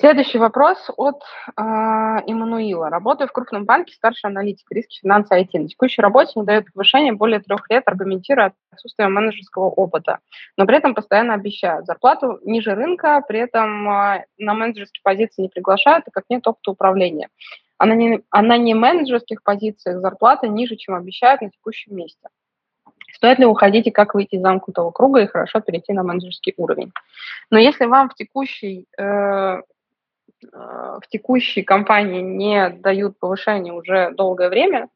Следующий 0.00 0.38
вопрос 0.38 0.78
от 0.96 1.24
э, 1.56 1.60
Иммануила. 1.60 2.88
Работаю 2.88 3.26
в 3.26 3.32
крупном 3.32 3.64
банке, 3.64 3.94
старший 3.94 4.30
аналитик, 4.30 4.70
риски 4.70 5.00
финансов 5.00 5.36
IT. 5.36 5.48
На 5.54 5.66
текущей 5.66 6.00
работе 6.00 6.34
не 6.36 6.44
дает 6.44 6.72
повышения 6.72 7.12
более 7.12 7.40
трех 7.40 7.68
лет, 7.68 7.82
аргументируя 7.86 8.52
отсутствие 8.70 9.08
менеджерского 9.08 9.64
опыта, 9.64 10.20
но 10.56 10.66
при 10.66 10.76
этом 10.76 10.94
постоянно 10.94 11.34
обещают. 11.34 11.86
Зарплату 11.86 12.38
ниже 12.44 12.76
рынка, 12.76 13.24
при 13.26 13.40
этом 13.40 13.90
э, 13.90 14.24
на 14.38 14.54
менеджерские 14.54 15.00
позиции 15.02 15.42
не 15.42 15.48
приглашают, 15.48 16.04
так 16.04 16.14
как 16.14 16.26
нет 16.28 16.46
опыта 16.46 16.70
управления. 16.70 17.28
А 17.76 17.84
на, 17.84 17.94
не, 17.94 18.20
а 18.30 18.42
на 18.42 18.56
не 18.56 18.74
менеджерских 18.74 19.42
позициях 19.42 19.98
зарплата 19.98 20.46
ниже, 20.46 20.76
чем 20.76 20.94
обещают 20.94 21.40
на 21.40 21.50
текущем 21.50 21.96
месте. 21.96 22.28
Стоит 23.14 23.40
ли 23.40 23.46
уходить 23.46 23.88
и 23.88 23.90
как 23.90 24.14
выйти 24.14 24.36
из 24.36 24.42
замкнутого 24.42 24.92
круга 24.92 25.22
и 25.22 25.26
хорошо 25.26 25.58
перейти 25.58 25.92
на 25.92 26.04
менеджерский 26.04 26.54
уровень? 26.56 26.92
Но 27.50 27.58
если 27.58 27.86
вам 27.86 28.10
в 28.10 28.14
текущей 28.14 28.86
э, 28.96 29.62
в 30.42 31.02
текущей 31.08 31.62
компании 31.62 32.20
не 32.20 32.70
дают 32.70 33.18
повышения 33.18 33.72
уже 33.72 34.12
долгое 34.12 34.48
время, 34.48 34.88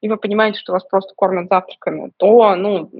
и 0.00 0.08
вы 0.08 0.16
понимаете, 0.16 0.58
что 0.58 0.72
вас 0.72 0.84
просто 0.84 1.14
кормят 1.14 1.48
завтраками, 1.48 2.10
то, 2.16 2.54
ну, 2.56 2.90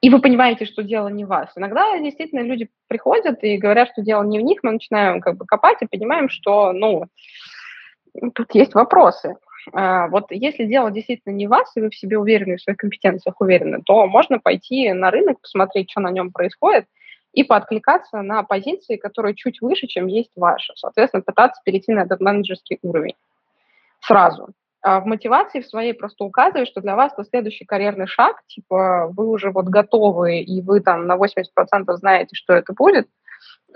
и 0.00 0.08
вы 0.08 0.20
понимаете, 0.20 0.64
что 0.64 0.82
дело 0.82 1.08
не 1.08 1.24
в 1.24 1.28
вас. 1.28 1.50
Иногда 1.56 1.98
действительно 1.98 2.40
люди 2.40 2.70
приходят 2.88 3.42
и 3.44 3.58
говорят, 3.58 3.90
что 3.92 4.02
дело 4.02 4.22
не 4.22 4.38
в 4.38 4.42
них, 4.42 4.60
мы 4.62 4.72
начинаем 4.72 5.20
как 5.20 5.36
бы 5.36 5.44
копать 5.44 5.78
и 5.82 5.86
понимаем, 5.86 6.30
что, 6.30 6.72
ну, 6.72 7.06
тут 8.34 8.54
есть 8.54 8.74
вопросы. 8.74 9.36
А, 9.74 10.08
вот 10.08 10.26
если 10.30 10.64
дело 10.64 10.90
действительно 10.90 11.34
не 11.34 11.46
в 11.46 11.50
вас, 11.50 11.70
и 11.76 11.80
вы 11.80 11.90
в 11.90 11.96
себе 11.96 12.18
уверены, 12.18 12.56
в 12.56 12.62
своих 12.62 12.78
компетенциях 12.78 13.38
уверены, 13.40 13.82
то 13.84 14.06
можно 14.06 14.38
пойти 14.38 14.92
на 14.94 15.10
рынок, 15.10 15.40
посмотреть, 15.40 15.90
что 15.90 16.00
на 16.00 16.10
нем 16.10 16.32
происходит, 16.32 16.86
и 17.32 17.44
пооткликаться 17.44 18.22
на 18.22 18.42
позиции, 18.42 18.96
которые 18.96 19.34
чуть 19.34 19.60
выше, 19.60 19.86
чем 19.86 20.06
есть 20.06 20.32
ваши. 20.36 20.72
Соответственно, 20.76 21.22
пытаться 21.22 21.60
перейти 21.64 21.92
на 21.92 22.00
этот 22.00 22.20
менеджерский 22.20 22.78
уровень 22.82 23.14
сразу. 24.00 24.48
А 24.82 25.00
в 25.00 25.06
мотивации 25.06 25.60
в 25.60 25.66
своей 25.66 25.92
просто 25.92 26.24
указываю, 26.24 26.66
что 26.66 26.80
для 26.80 26.96
вас 26.96 27.12
это 27.12 27.24
следующий 27.24 27.66
карьерный 27.66 28.06
шаг, 28.06 28.42
типа 28.46 29.10
вы 29.14 29.28
уже 29.28 29.50
вот 29.50 29.66
готовы, 29.66 30.40
и 30.40 30.62
вы 30.62 30.80
там 30.80 31.06
на 31.06 31.16
80% 31.16 31.44
знаете, 31.94 32.34
что 32.34 32.54
это 32.54 32.72
будет, 32.72 33.06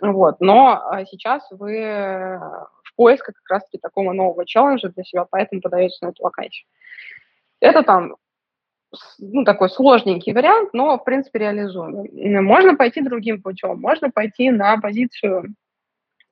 вот, 0.00 0.40
но 0.40 0.82
а, 0.82 1.04
сейчас 1.04 1.46
вы 1.50 2.40
в 2.82 2.96
поисках 2.96 3.34
как 3.34 3.56
раз-таки 3.56 3.78
такого 3.78 4.12
нового 4.12 4.46
челленджа 4.46 4.88
для 4.88 5.04
себя, 5.04 5.26
поэтому 5.30 5.60
подаетесь 5.60 6.00
на 6.00 6.08
эту 6.08 6.22
вакансию. 6.22 6.66
Это 7.60 7.82
там 7.82 8.16
ну, 9.18 9.44
такой 9.44 9.70
сложненький 9.70 10.32
вариант, 10.32 10.70
но, 10.72 10.98
в 10.98 11.04
принципе, 11.04 11.40
реализуемый. 11.40 12.40
Можно 12.40 12.76
пойти 12.76 13.00
другим 13.02 13.42
путем, 13.42 13.80
можно 13.80 14.10
пойти 14.10 14.50
на 14.50 14.76
позицию 14.78 15.54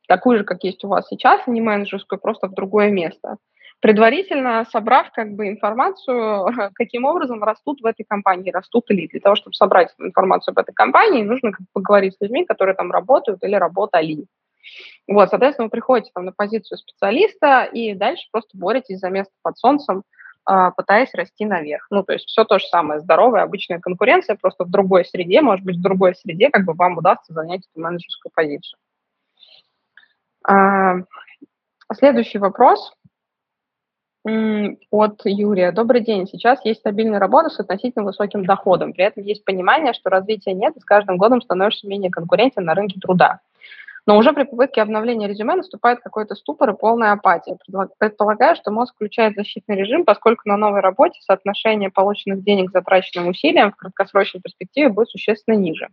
такую 0.09 0.39
же, 0.39 0.45
как 0.45 0.63
есть 0.65 0.85
у 0.85 0.89
вас 0.89 1.09
сейчас, 1.09 1.47
не 1.47 1.61
менеджерскую, 1.61 2.19
просто 2.19 2.49
в 2.49 2.55
другое 2.55 2.91
место. 2.91 3.37
предварительно 3.81 4.65
собрав 4.71 5.11
как 5.11 5.33
бы 5.35 5.49
информацию, 5.49 6.47
каким 6.75 7.05
образом 7.05 7.43
растут 7.43 7.81
в 7.81 7.87
этой 7.87 8.05
компании, 8.05 8.53
растут 8.53 8.91
ли. 8.91 9.09
Для 9.09 9.21
того, 9.21 9.35
чтобы 9.37 9.55
собрать 9.55 9.93
информацию 9.99 10.53
об 10.53 10.59
этой 10.59 10.73
компании, 10.73 11.25
нужно 11.25 11.51
как 11.53 11.67
поговорить 11.73 12.15
с 12.15 12.21
людьми, 12.21 12.45
которые 12.45 12.77
там 12.77 12.93
работают 12.93 13.43
или 13.43 13.57
работали. 13.57 14.27
Вот, 15.09 15.31
соответственно, 15.31 15.67
вы 15.67 15.71
приходите 15.71 16.13
там 16.15 16.27
на 16.27 16.33
позицию 16.33 16.79
специалиста 16.79 17.65
и 17.65 17.95
дальше 17.95 18.29
просто 18.31 18.57
боретесь 18.57 19.01
за 19.01 19.11
место 19.11 19.33
под 19.43 19.59
солнцем, 19.59 20.05
пытаясь 20.45 21.15
расти 21.15 21.45
наверх. 21.45 21.87
Ну, 21.91 22.03
то 22.03 22.13
есть 22.13 22.27
все 22.27 22.45
то 22.45 22.59
же 22.59 22.67
самое, 22.67 23.01
здоровая 23.01 23.43
обычная 23.43 23.79
конкуренция, 23.79 24.37
просто 24.37 24.65
в 24.65 24.71
другой 24.71 25.05
среде, 25.05 25.41
может 25.41 25.65
быть, 25.65 25.77
в 25.77 25.83
другой 25.83 26.15
среде 26.15 26.51
как 26.51 26.65
бы 26.65 26.73
вам 26.75 26.99
удастся 26.99 27.33
занять 27.33 27.63
эту 27.71 27.81
менеджерскую 27.81 28.33
позицию. 28.35 28.79
А, 30.45 30.97
следующий 31.95 32.39
вопрос 32.39 32.93
от 34.25 35.21
Юрия. 35.25 35.73
Добрый 35.73 36.01
день. 36.01 36.29
Сейчас 36.29 36.65
есть 36.65 36.81
стабильная 36.81 37.19
работа 37.19 37.49
с 37.49 37.59
относительно 37.59 38.05
высоким 38.05 38.45
доходом. 38.45 38.93
При 38.93 39.05
этом 39.05 39.25
есть 39.25 39.45
понимание, 39.45 39.93
что 39.93 40.11
развития 40.11 40.53
нет, 40.53 40.77
и 40.77 40.81
с 40.81 40.85
каждым 40.85 41.17
годом 41.17 41.43
становишься 41.43 41.89
менее 41.89 42.11
конкурентен 42.11 42.65
на 42.65 42.75
рынке 42.75 43.01
труда. 43.01 43.41
Но 44.07 44.19
уже 44.19 44.33
при 44.33 44.43
попытке 44.43 44.83
обновления 44.83 45.29
резюме 45.29 45.55
наступает 45.55 46.01
какой-то 46.01 46.35
ступор 46.35 46.71
и 46.71 46.77
полная 46.77 47.13
апатия. 47.13 47.57
Предполагаю, 47.99 48.57
что 48.57 48.73
мозг 48.73 48.95
включает 48.95 49.35
защитный 49.37 49.77
режим, 49.77 50.05
поскольку 50.05 50.49
на 50.49 50.57
новой 50.57 50.81
работе 50.81 51.21
соотношение 51.23 51.91
полученных 51.91 52.43
денег 52.43 52.73
затраченным 52.73 53.29
усилиям 53.29 53.71
в 53.71 53.77
краткосрочной 53.77 54.41
перспективе 54.41 54.89
будет 54.89 55.09
существенно 55.11 55.55
ниже. 55.55 55.89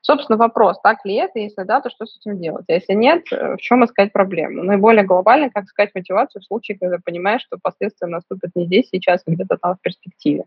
Собственно, 0.00 0.36
вопрос, 0.36 0.80
так 0.82 1.04
ли 1.04 1.14
это, 1.14 1.38
если 1.38 1.62
да, 1.62 1.80
то 1.80 1.88
что 1.88 2.06
с 2.06 2.18
этим 2.18 2.40
делать? 2.40 2.64
А 2.68 2.72
если 2.72 2.92
нет, 2.92 3.22
э, 3.30 3.54
в 3.54 3.58
чем 3.58 3.84
искать 3.84 4.12
проблему? 4.12 4.64
Наиболее 4.64 5.04
глобально, 5.04 5.48
как 5.48 5.64
искать 5.64 5.90
мотивацию 5.94 6.42
в 6.42 6.44
случае, 6.44 6.76
когда 6.76 6.98
понимаешь, 6.98 7.42
что 7.42 7.56
последствия 7.62 8.08
наступят 8.08 8.50
не 8.56 8.66
здесь, 8.66 8.88
сейчас, 8.90 9.22
а 9.24 9.30
где-то 9.30 9.58
там 9.58 9.76
в 9.76 9.80
перспективе. 9.80 10.44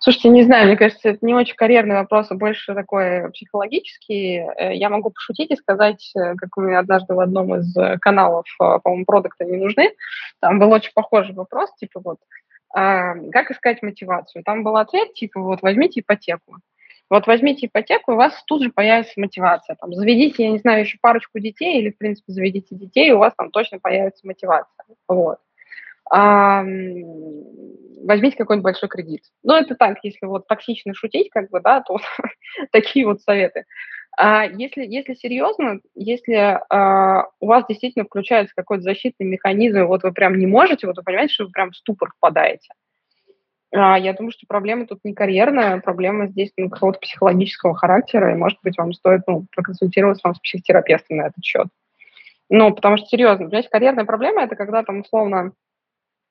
Слушайте, 0.00 0.28
не 0.28 0.44
знаю, 0.44 0.66
мне 0.66 0.76
кажется, 0.76 1.08
это 1.08 1.18
не 1.26 1.34
очень 1.34 1.56
карьерный 1.56 1.96
вопрос, 1.96 2.30
а 2.30 2.34
больше 2.34 2.74
такой 2.74 3.30
психологический. 3.32 4.46
Э, 4.56 4.74
я 4.74 4.90
могу 4.90 5.10
пошутить 5.10 5.50
и 5.50 5.56
сказать, 5.56 6.12
э, 6.16 6.34
как 6.36 6.56
у 6.56 6.60
меня 6.60 6.78
однажды 6.78 7.14
в 7.14 7.20
одном 7.20 7.54
из 7.56 7.74
каналов, 8.00 8.46
по-моему, 8.58 9.04
продукты 9.04 9.44
не 9.44 9.56
нужны, 9.56 9.92
там 10.40 10.58
был 10.58 10.70
очень 10.70 10.92
похожий 10.94 11.34
вопрос, 11.34 11.74
типа 11.76 12.00
вот, 12.04 12.18
а, 12.74 13.14
как 13.32 13.50
искать 13.50 13.82
мотивацию? 13.82 14.44
Там 14.44 14.62
был 14.62 14.76
ответ, 14.76 15.14
типа 15.14 15.40
вот, 15.40 15.62
возьмите 15.62 16.00
ипотеку. 16.00 16.58
Вот 17.10 17.26
возьмите 17.26 17.66
ипотеку, 17.66 18.12
у 18.12 18.16
вас 18.16 18.34
тут 18.46 18.62
же 18.62 18.70
появится 18.70 19.14
мотивация. 19.16 19.76
Там, 19.76 19.94
заведите, 19.94 20.44
я 20.44 20.50
не 20.50 20.58
знаю, 20.58 20.80
еще 20.80 20.98
парочку 21.00 21.38
детей 21.38 21.80
или, 21.80 21.90
в 21.90 21.96
принципе, 21.96 22.32
заведите 22.32 22.74
детей, 22.74 23.08
и 23.08 23.12
у 23.12 23.18
вас 23.18 23.32
там 23.34 23.50
точно 23.50 23.78
появится 23.78 24.26
мотивация. 24.26 24.84
Вот. 25.08 25.38
А, 26.10 26.62
возьмите 28.04 28.36
какой-нибудь 28.36 28.64
большой 28.64 28.88
кредит. 28.88 29.22
Ну, 29.42 29.54
это 29.54 29.74
так, 29.74 29.98
если 30.02 30.26
вот 30.26 30.46
токсично 30.46 30.94
шутить, 30.94 31.30
как 31.30 31.50
бы, 31.50 31.60
да, 31.60 31.82
то 31.82 31.98
такие 32.72 33.06
вот 33.06 33.20
советы. 33.22 33.64
А 34.16 34.44
если, 34.44 34.84
если 34.84 35.14
серьезно, 35.14 35.80
если 35.94 36.60
а, 36.70 37.26
у 37.40 37.46
вас 37.46 37.64
действительно 37.68 38.04
включается 38.04 38.52
какой-то 38.56 38.82
защитный 38.82 39.26
механизм, 39.26 39.84
вот 39.84 40.02
вы 40.02 40.12
прям 40.12 40.38
не 40.38 40.46
можете, 40.46 40.86
вот 40.86 40.96
вы 40.96 41.02
понимаете, 41.04 41.34
что 41.34 41.44
вы 41.44 41.50
прям 41.52 41.70
в 41.70 41.76
ступор 41.76 42.10
впадаете, 42.16 42.68
а, 43.72 43.98
я 43.98 44.12
думаю, 44.14 44.32
что 44.32 44.46
проблема 44.48 44.86
тут 44.86 45.00
не 45.04 45.14
карьерная, 45.14 45.80
проблема 45.80 46.26
здесь 46.26 46.50
ну, 46.56 46.70
какого-то 46.70 47.00
психологического 47.00 47.74
характера, 47.74 48.32
и, 48.32 48.36
может 48.36 48.58
быть, 48.62 48.78
вам 48.78 48.92
стоит 48.92 49.22
ну, 49.26 49.46
проконсультироваться 49.54 50.22
вам 50.26 50.34
с 50.34 50.40
психотерапевтом 50.40 51.18
на 51.18 51.26
этот 51.26 51.44
счет. 51.44 51.66
Ну, 52.50 52.74
потому 52.74 52.96
что, 52.96 53.06
серьезно, 53.08 53.44
понимаете, 53.44 53.68
карьерная 53.68 54.06
проблема– 54.06 54.42
это 54.44 54.56
когда 54.56 54.82
там, 54.82 55.00
условно, 55.00 55.52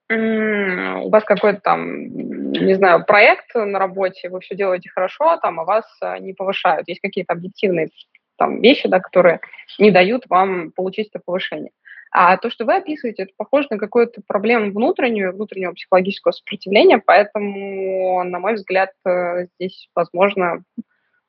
у 0.09 1.09
вас 1.09 1.23
какой-то 1.25 1.59
там, 1.59 2.07
не 2.51 2.75
знаю, 2.75 3.05
проект 3.05 3.53
на 3.55 3.77
работе, 3.77 4.29
вы 4.29 4.39
все 4.39 4.55
делаете 4.55 4.89
хорошо, 4.89 5.37
там, 5.37 5.59
а 5.59 5.65
вас 5.65 5.85
а, 6.01 6.17
не 6.19 6.33
повышают. 6.33 6.87
Есть 6.87 7.01
какие-то 7.01 7.33
объективные 7.33 7.89
там 8.37 8.61
вещи, 8.61 8.87
да, 8.87 8.99
которые 8.99 9.41
не 9.79 9.91
дают 9.91 10.25
вам 10.29 10.71
получить 10.71 11.09
это 11.09 11.21
повышение. 11.23 11.71
А 12.09 12.37
то, 12.37 12.49
что 12.49 12.63
вы 12.63 12.75
описываете, 12.75 13.23
это 13.23 13.33
похоже 13.35 13.67
на 13.69 13.77
какую-то 13.77 14.21
проблему 14.25 14.71
внутреннюю, 14.71 15.33
внутреннего 15.33 15.73
психологического 15.73 16.31
сопротивления, 16.31 16.99
поэтому, 17.05 18.23
на 18.23 18.39
мой 18.39 18.53
взгляд, 18.53 18.91
э, 19.05 19.47
здесь, 19.55 19.89
возможно, 19.93 20.63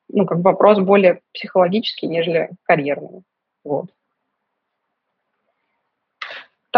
ну, 0.08 0.24
как 0.24 0.38
вопрос 0.38 0.78
более 0.78 1.20
психологический, 1.34 2.06
нежели 2.06 2.50
карьерный. 2.62 3.22
Вот. 3.64 3.90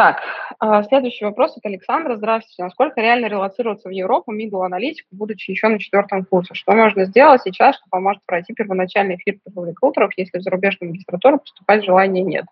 Так, 0.00 0.22
а, 0.60 0.82
следующий 0.84 1.26
вопрос 1.26 1.58
от 1.58 1.66
Александра. 1.66 2.16
Здравствуйте. 2.16 2.62
Насколько 2.62 3.02
реально 3.02 3.26
релацироваться 3.26 3.90
в 3.90 3.92
Европу, 3.92 4.34
middle 4.34 4.64
аналитику, 4.64 5.08
будучи 5.12 5.50
еще 5.50 5.68
на 5.68 5.78
четвертом 5.78 6.24
курсе? 6.24 6.54
Что 6.54 6.72
можно 6.72 7.04
сделать 7.04 7.42
сейчас, 7.42 7.76
что 7.76 7.84
поможет 7.90 8.22
пройти 8.24 8.54
первоначальный 8.54 9.18
фильтр 9.18 9.50
рекрутеров, 9.62 10.12
если 10.16 10.38
в 10.38 10.40
зарубежную 10.40 10.92
магистратуру 10.92 11.40
поступать 11.40 11.84
желания 11.84 12.22
нет? 12.22 12.46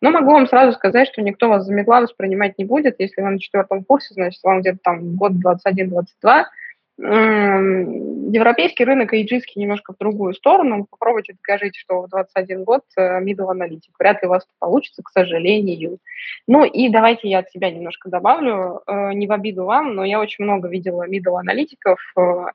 Но 0.00 0.12
могу 0.12 0.32
вам 0.32 0.46
сразу 0.46 0.72
сказать, 0.72 1.08
что 1.08 1.20
никто 1.20 1.50
вас 1.50 1.66
за 1.66 1.74
медла 1.74 2.00
воспринимать 2.00 2.56
не 2.56 2.64
будет. 2.64 2.98
Если 3.00 3.20
вы 3.20 3.28
на 3.28 3.38
четвертом 3.38 3.84
курсе, 3.84 4.14
значит, 4.14 4.42
вам 4.42 4.62
где-то 4.62 4.78
там 4.82 5.16
год 5.16 5.32
21-22. 5.32 6.44
Европейский 6.98 8.84
рынок 8.84 9.12
эйджистский 9.12 9.60
немножко 9.60 9.92
в 9.92 9.98
другую 9.98 10.34
сторону. 10.34 10.86
Попробуйте 10.90 11.34
докажите, 11.34 11.78
что 11.78 12.02
в 12.02 12.08
21 12.08 12.64
год 12.64 12.82
э, 12.96 13.20
middle 13.22 13.50
аналитик. 13.50 13.94
Вряд 13.98 14.22
ли 14.22 14.28
у 14.28 14.30
вас 14.30 14.44
это 14.44 14.52
получится, 14.58 15.02
к 15.02 15.10
сожалению. 15.10 15.98
Ну 16.46 16.64
и 16.64 16.88
давайте 16.88 17.28
я 17.28 17.40
от 17.40 17.50
себя 17.50 17.70
немножко 17.70 18.08
добавлю. 18.08 18.80
Э, 18.86 19.12
не 19.12 19.26
в 19.26 19.32
обиду 19.32 19.64
вам, 19.64 19.94
но 19.94 20.04
я 20.04 20.20
очень 20.20 20.44
много 20.44 20.68
видела 20.68 21.06
middle 21.08 21.38
аналитиков, 21.38 21.98
э, 22.16 22.46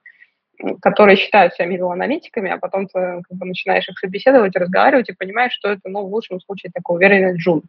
которые 0.82 1.18
считают 1.18 1.54
себя 1.54 1.68
middle-аналитиками, 1.68 2.50
а 2.50 2.58
потом 2.58 2.88
ты 2.88 3.22
как 3.28 3.38
бы, 3.38 3.46
начинаешь 3.46 3.88
их 3.88 4.00
собеседовать, 4.00 4.56
разговаривать 4.56 5.10
и 5.10 5.14
понимаешь, 5.14 5.54
что 5.54 5.70
это, 5.70 5.90
ну, 5.90 6.02
в 6.02 6.12
лучшем 6.12 6.40
случае 6.42 6.72
такой 6.74 6.96
уверенный 6.96 7.38
джун. 7.38 7.62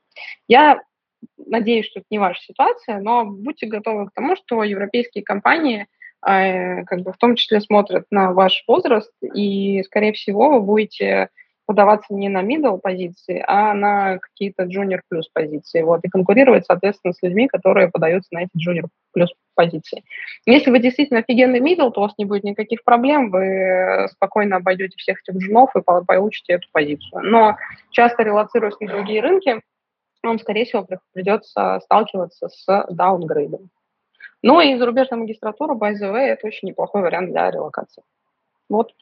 Я 0.46 0.80
надеюсь, 1.36 1.86
что 1.86 2.00
это 2.00 2.06
не 2.10 2.18
ваша 2.18 2.40
ситуация, 2.40 3.00
но 3.00 3.26
будьте 3.26 3.66
готовы 3.66 4.06
к 4.06 4.12
тому, 4.14 4.36
что 4.36 4.62
европейские 4.62 5.24
компании 5.24 5.86
э, 6.26 6.84
как 6.84 7.00
бы 7.00 7.12
в 7.12 7.16
том 7.16 7.34
числе 7.36 7.60
смотрят 7.60 8.06
на 8.10 8.32
ваш 8.32 8.64
возраст, 8.66 9.12
и, 9.22 9.82
скорее 9.84 10.12
всего, 10.12 10.50
вы 10.50 10.60
будете 10.60 11.28
подаваться 11.68 12.14
не 12.14 12.30
на 12.30 12.42
middle 12.42 12.78
позиции, 12.80 13.44
а 13.46 13.74
на 13.74 14.18
какие-то 14.18 14.62
junior 14.64 15.00
плюс 15.06 15.28
позиции, 15.28 15.82
вот, 15.82 16.00
и 16.02 16.08
конкурировать, 16.08 16.64
соответственно, 16.64 17.12
с 17.12 17.22
людьми, 17.22 17.46
которые 17.46 17.90
подаются 17.90 18.30
на 18.32 18.44
эти 18.44 18.50
junior 18.56 18.86
плюс 19.12 19.30
позиции. 19.54 20.02
Если 20.46 20.70
вы 20.70 20.78
действительно 20.78 21.20
офигенный 21.20 21.60
middle, 21.60 21.90
то 21.90 22.00
у 22.00 22.04
вас 22.04 22.14
не 22.16 22.24
будет 22.24 22.44
никаких 22.44 22.82
проблем, 22.84 23.30
вы 23.30 24.08
спокойно 24.12 24.56
обойдете 24.56 24.96
всех 24.96 25.18
этих 25.20 25.38
джунов 25.38 25.76
и 25.76 25.82
получите 25.82 26.54
эту 26.54 26.68
позицию. 26.72 27.20
Но 27.24 27.58
часто 27.90 28.22
релацируясь 28.22 28.80
на 28.80 28.88
другие 28.88 29.20
рынки, 29.20 29.60
вам, 30.22 30.38
скорее 30.38 30.64
всего, 30.64 30.86
придется 31.12 31.80
сталкиваться 31.82 32.48
с 32.48 32.86
даунгрейдом. 32.88 33.68
Ну 34.42 34.60
и 34.60 34.76
зарубежная 34.76 35.18
магистратура, 35.18 35.74
by 35.74 35.92
the 35.92 36.12
way, 36.12 36.26
это 36.26 36.46
очень 36.46 36.68
неплохой 36.68 37.02
вариант 37.02 37.30
для 37.30 37.50
релокации. 37.50 38.02
Вот. 38.68 38.92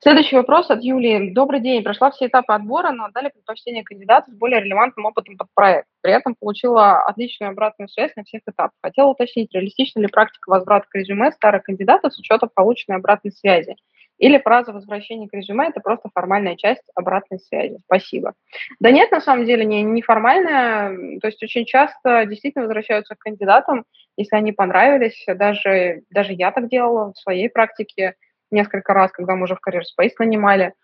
Следующий 0.00 0.34
вопрос 0.34 0.68
от 0.68 0.82
Юлии. 0.82 1.30
Добрый 1.30 1.60
день. 1.60 1.84
Прошла 1.84 2.10
все 2.10 2.26
этапы 2.26 2.52
отбора, 2.52 2.90
но 2.90 3.04
отдали 3.04 3.28
предпочтение 3.28 3.84
кандидату 3.84 4.32
с 4.32 4.34
более 4.34 4.60
релевантным 4.60 5.06
опытом 5.06 5.36
под 5.36 5.46
проект. 5.54 5.86
При 6.00 6.12
этом 6.12 6.34
получила 6.34 7.04
отличную 7.04 7.52
обратную 7.52 7.88
связь 7.88 8.10
на 8.16 8.24
всех 8.24 8.42
этапах. 8.44 8.72
Хотела 8.82 9.10
уточнить, 9.10 9.54
реалистична 9.54 10.00
ли 10.00 10.08
практика 10.08 10.50
возврата 10.50 10.88
к 10.90 10.94
резюме 10.96 11.30
старых 11.30 11.62
кандидатов 11.62 12.12
с 12.12 12.18
учетом 12.18 12.50
полученной 12.52 12.98
обратной 12.98 13.30
связи? 13.30 13.76
Или 14.22 14.38
фраза 14.38 14.72
возвращения 14.72 15.28
к 15.28 15.34
резюме– 15.34 15.66
это 15.68 15.80
просто 15.80 16.08
формальная 16.14 16.56
часть 16.56 16.84
обратной 16.94 17.40
связи? 17.40 17.78
Спасибо. 17.86 18.34
Да 18.78 18.92
нет, 18.92 19.10
на 19.10 19.20
самом 19.20 19.44
деле, 19.44 19.64
не, 19.64 19.82
не 19.82 20.00
формальная. 20.00 21.18
То 21.20 21.26
есть 21.26 21.42
очень 21.42 21.66
часто 21.66 22.24
действительно 22.26 22.64
возвращаются 22.64 23.16
к 23.16 23.18
кандидатам, 23.18 23.84
если 24.16 24.36
они 24.36 24.52
понравились. 24.52 25.24
Даже, 25.26 26.02
даже 26.10 26.34
я 26.34 26.52
так 26.52 26.68
делала 26.68 27.12
в 27.12 27.18
своей 27.18 27.50
практике– 27.50 28.14
несколько 28.52 28.94
раз, 28.94 29.10
когда 29.10 29.34
мы 29.34 29.44
уже 29.44 29.56
в 29.56 29.66
Career 29.66 29.80
Space 29.80 30.12
нанимали. 30.18 30.74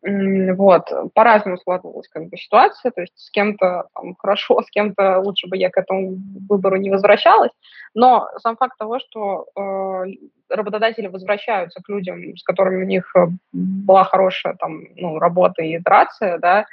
Вот, 0.00 0.84
по-разному 1.12 1.58
складывалась 1.58 2.06
как 2.08 2.28
бы 2.28 2.36
ситуация, 2.36 2.92
то 2.92 3.00
есть 3.00 3.18
с 3.18 3.30
кем-то 3.32 3.88
там, 3.94 4.14
хорошо, 4.16 4.62
с 4.62 4.70
кем-то 4.70 5.18
лучше 5.18 5.48
бы 5.48 5.56
я 5.56 5.70
к 5.70 5.76
этому 5.76 6.16
выбору 6.48 6.76
не 6.76 6.88
возвращалась, 6.88 7.50
но 7.94 8.28
сам 8.38 8.56
факт 8.56 8.78
того, 8.78 9.00
что 9.00 9.46
э, 9.56 10.04
работодатели 10.50 11.08
возвращаются 11.08 11.82
к 11.82 11.88
людям, 11.88 12.36
с 12.36 12.44
которыми 12.44 12.84
у 12.84 12.86
них 12.86 13.10
э, 13.16 13.26
была 13.52 14.04
хорошая 14.04 14.54
там, 14.54 14.84
ну, 14.94 15.18
работа 15.18 15.64
и 15.64 15.76
итерация, 15.76 16.38
да, 16.38 16.66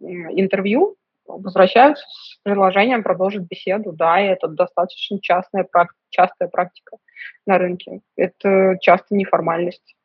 интервью, 0.00 0.94
возвращаются 1.26 2.04
с 2.08 2.38
предложением 2.44 3.02
продолжить 3.02 3.42
беседу, 3.42 3.92
да, 3.92 4.20
и 4.20 4.28
это 4.28 4.46
достаточно 4.46 5.20
частная, 5.20 5.66
частая 6.10 6.48
практика 6.48 6.96
на 7.44 7.58
рынке. 7.58 8.00
Это 8.16 8.76
часто 8.80 9.14
неформальность. 9.14 9.96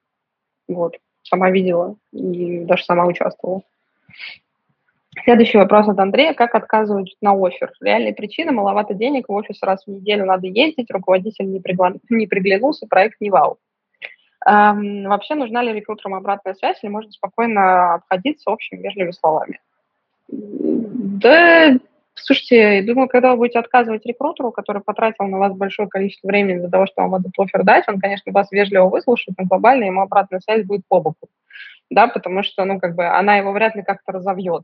Вот. 0.67 0.97
Сама 1.23 1.49
видела 1.49 1.95
и 2.11 2.59
даже 2.65 2.83
сама 2.83 3.05
участвовала. 3.05 3.61
Следующий 5.23 5.57
вопрос 5.57 5.87
от 5.87 5.99
Андрея. 5.99 6.33
Как 6.33 6.55
отказывают 6.55 7.09
на 7.21 7.33
офер? 7.33 7.71
Реальные 7.81 8.13
причины– 8.13 8.51
маловато 8.53 8.93
денег, 8.93 9.29
в 9.29 9.33
офис 9.33 9.61
раз 9.61 9.83
в 9.85 9.89
неделю 9.89 10.25
надо 10.25 10.47
ездить, 10.47 10.89
руководитель 10.91 11.51
не, 11.51 11.59
пригла... 11.59 11.93
не 12.09 12.27
приглянулся, 12.27 12.87
проект 12.87 13.21
не 13.21 13.29
вау. 13.29 13.57
Эм, 14.45 15.03
вообще, 15.03 15.35
нужна 15.35 15.61
ли 15.61 15.71
рекрутерам 15.71 16.15
обратная 16.15 16.55
связь 16.55 16.83
или 16.83 16.89
можно 16.89 17.11
спокойно 17.11 17.95
обходиться 17.95 18.49
общими 18.49 18.81
вежливыми 18.81 19.11
словами? 19.11 19.59
Да, 20.27 21.77
слушайте, 22.15 22.81
думаю, 22.83 23.07
когда 23.07 23.31
вы 23.31 23.37
будете 23.37 23.59
отказывать 23.59 24.05
рекрутеру, 24.05 24.51
который 24.51 24.81
потратил 24.81 25.25
на 25.25 25.37
вас 25.37 25.53
большое 25.53 25.87
количество 25.87 26.27
времени 26.27 26.59
для 26.59 26.69
того, 26.69 26.85
чтобы 26.85 27.09
вам 27.09 27.21
этот 27.21 27.33
офер 27.37 27.63
дать, 27.63 27.87
он, 27.87 27.99
конечно, 27.99 28.31
вас 28.31 28.51
вежливо 28.51 28.89
выслушает, 28.89 29.37
но 29.37 29.45
глобально 29.45 29.85
ему 29.85 30.01
обратная 30.01 30.39
связь 30.39 30.65
будет 30.65 30.81
по 30.87 30.99
боку. 30.99 31.29
Да, 31.89 32.07
потому 32.07 32.43
что, 32.43 32.65
ну, 32.65 32.79
как 32.79 32.95
бы, 32.95 33.05
она 33.05 33.37
его 33.37 33.51
вряд 33.51 33.75
ли 33.75 33.83
как-то 33.83 34.11
разовьет. 34.11 34.63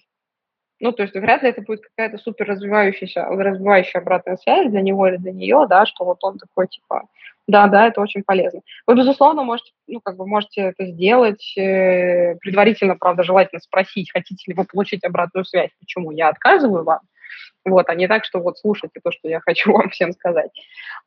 Ну, 0.79 0.93
то 0.93 1.03
есть 1.03 1.13
вряд 1.13 1.43
ли 1.43 1.49
это 1.49 1.61
будет 1.61 1.81
какая-то 1.81 2.17
супер 2.17 2.47
развивающаяся, 2.47 3.25
развивающая 3.25 3.99
обратная 3.99 4.37
связь 4.37 4.71
для 4.71 4.81
него 4.81 5.07
или 5.07 5.17
для 5.17 5.33
нее, 5.33 5.65
да, 5.69 5.85
что 5.85 6.05
вот 6.05 6.23
он 6.23 6.37
такой, 6.37 6.67
типа, 6.67 7.03
да, 7.47 7.67
да, 7.67 7.87
это 7.87 7.99
очень 7.99 8.23
полезно. 8.23 8.61
Вы, 8.87 8.95
безусловно, 8.95 9.43
можете, 9.43 9.71
ну, 9.87 9.99
как 9.99 10.15
бы 10.15 10.25
можете 10.25 10.61
это 10.61 10.85
сделать 10.85 11.53
э, 11.57 12.35
предварительно, 12.35 12.95
правда, 12.95 13.23
желательно 13.23 13.59
спросить, 13.59 14.11
хотите 14.11 14.43
ли 14.47 14.55
вы 14.55 14.63
получить 14.63 15.03
обратную 15.03 15.43
связь, 15.45 15.71
почему 15.79 16.11
я 16.11 16.29
отказываю 16.29 16.83
вам, 16.83 16.99
вот, 17.65 17.89
а 17.89 17.95
не 17.95 18.07
так, 18.07 18.25
что 18.25 18.39
вот 18.39 18.57
слушайте 18.57 18.99
то, 19.03 19.11
что 19.11 19.27
я 19.27 19.39
хочу 19.39 19.71
вам 19.73 19.89
всем 19.89 20.11
сказать. 20.13 20.51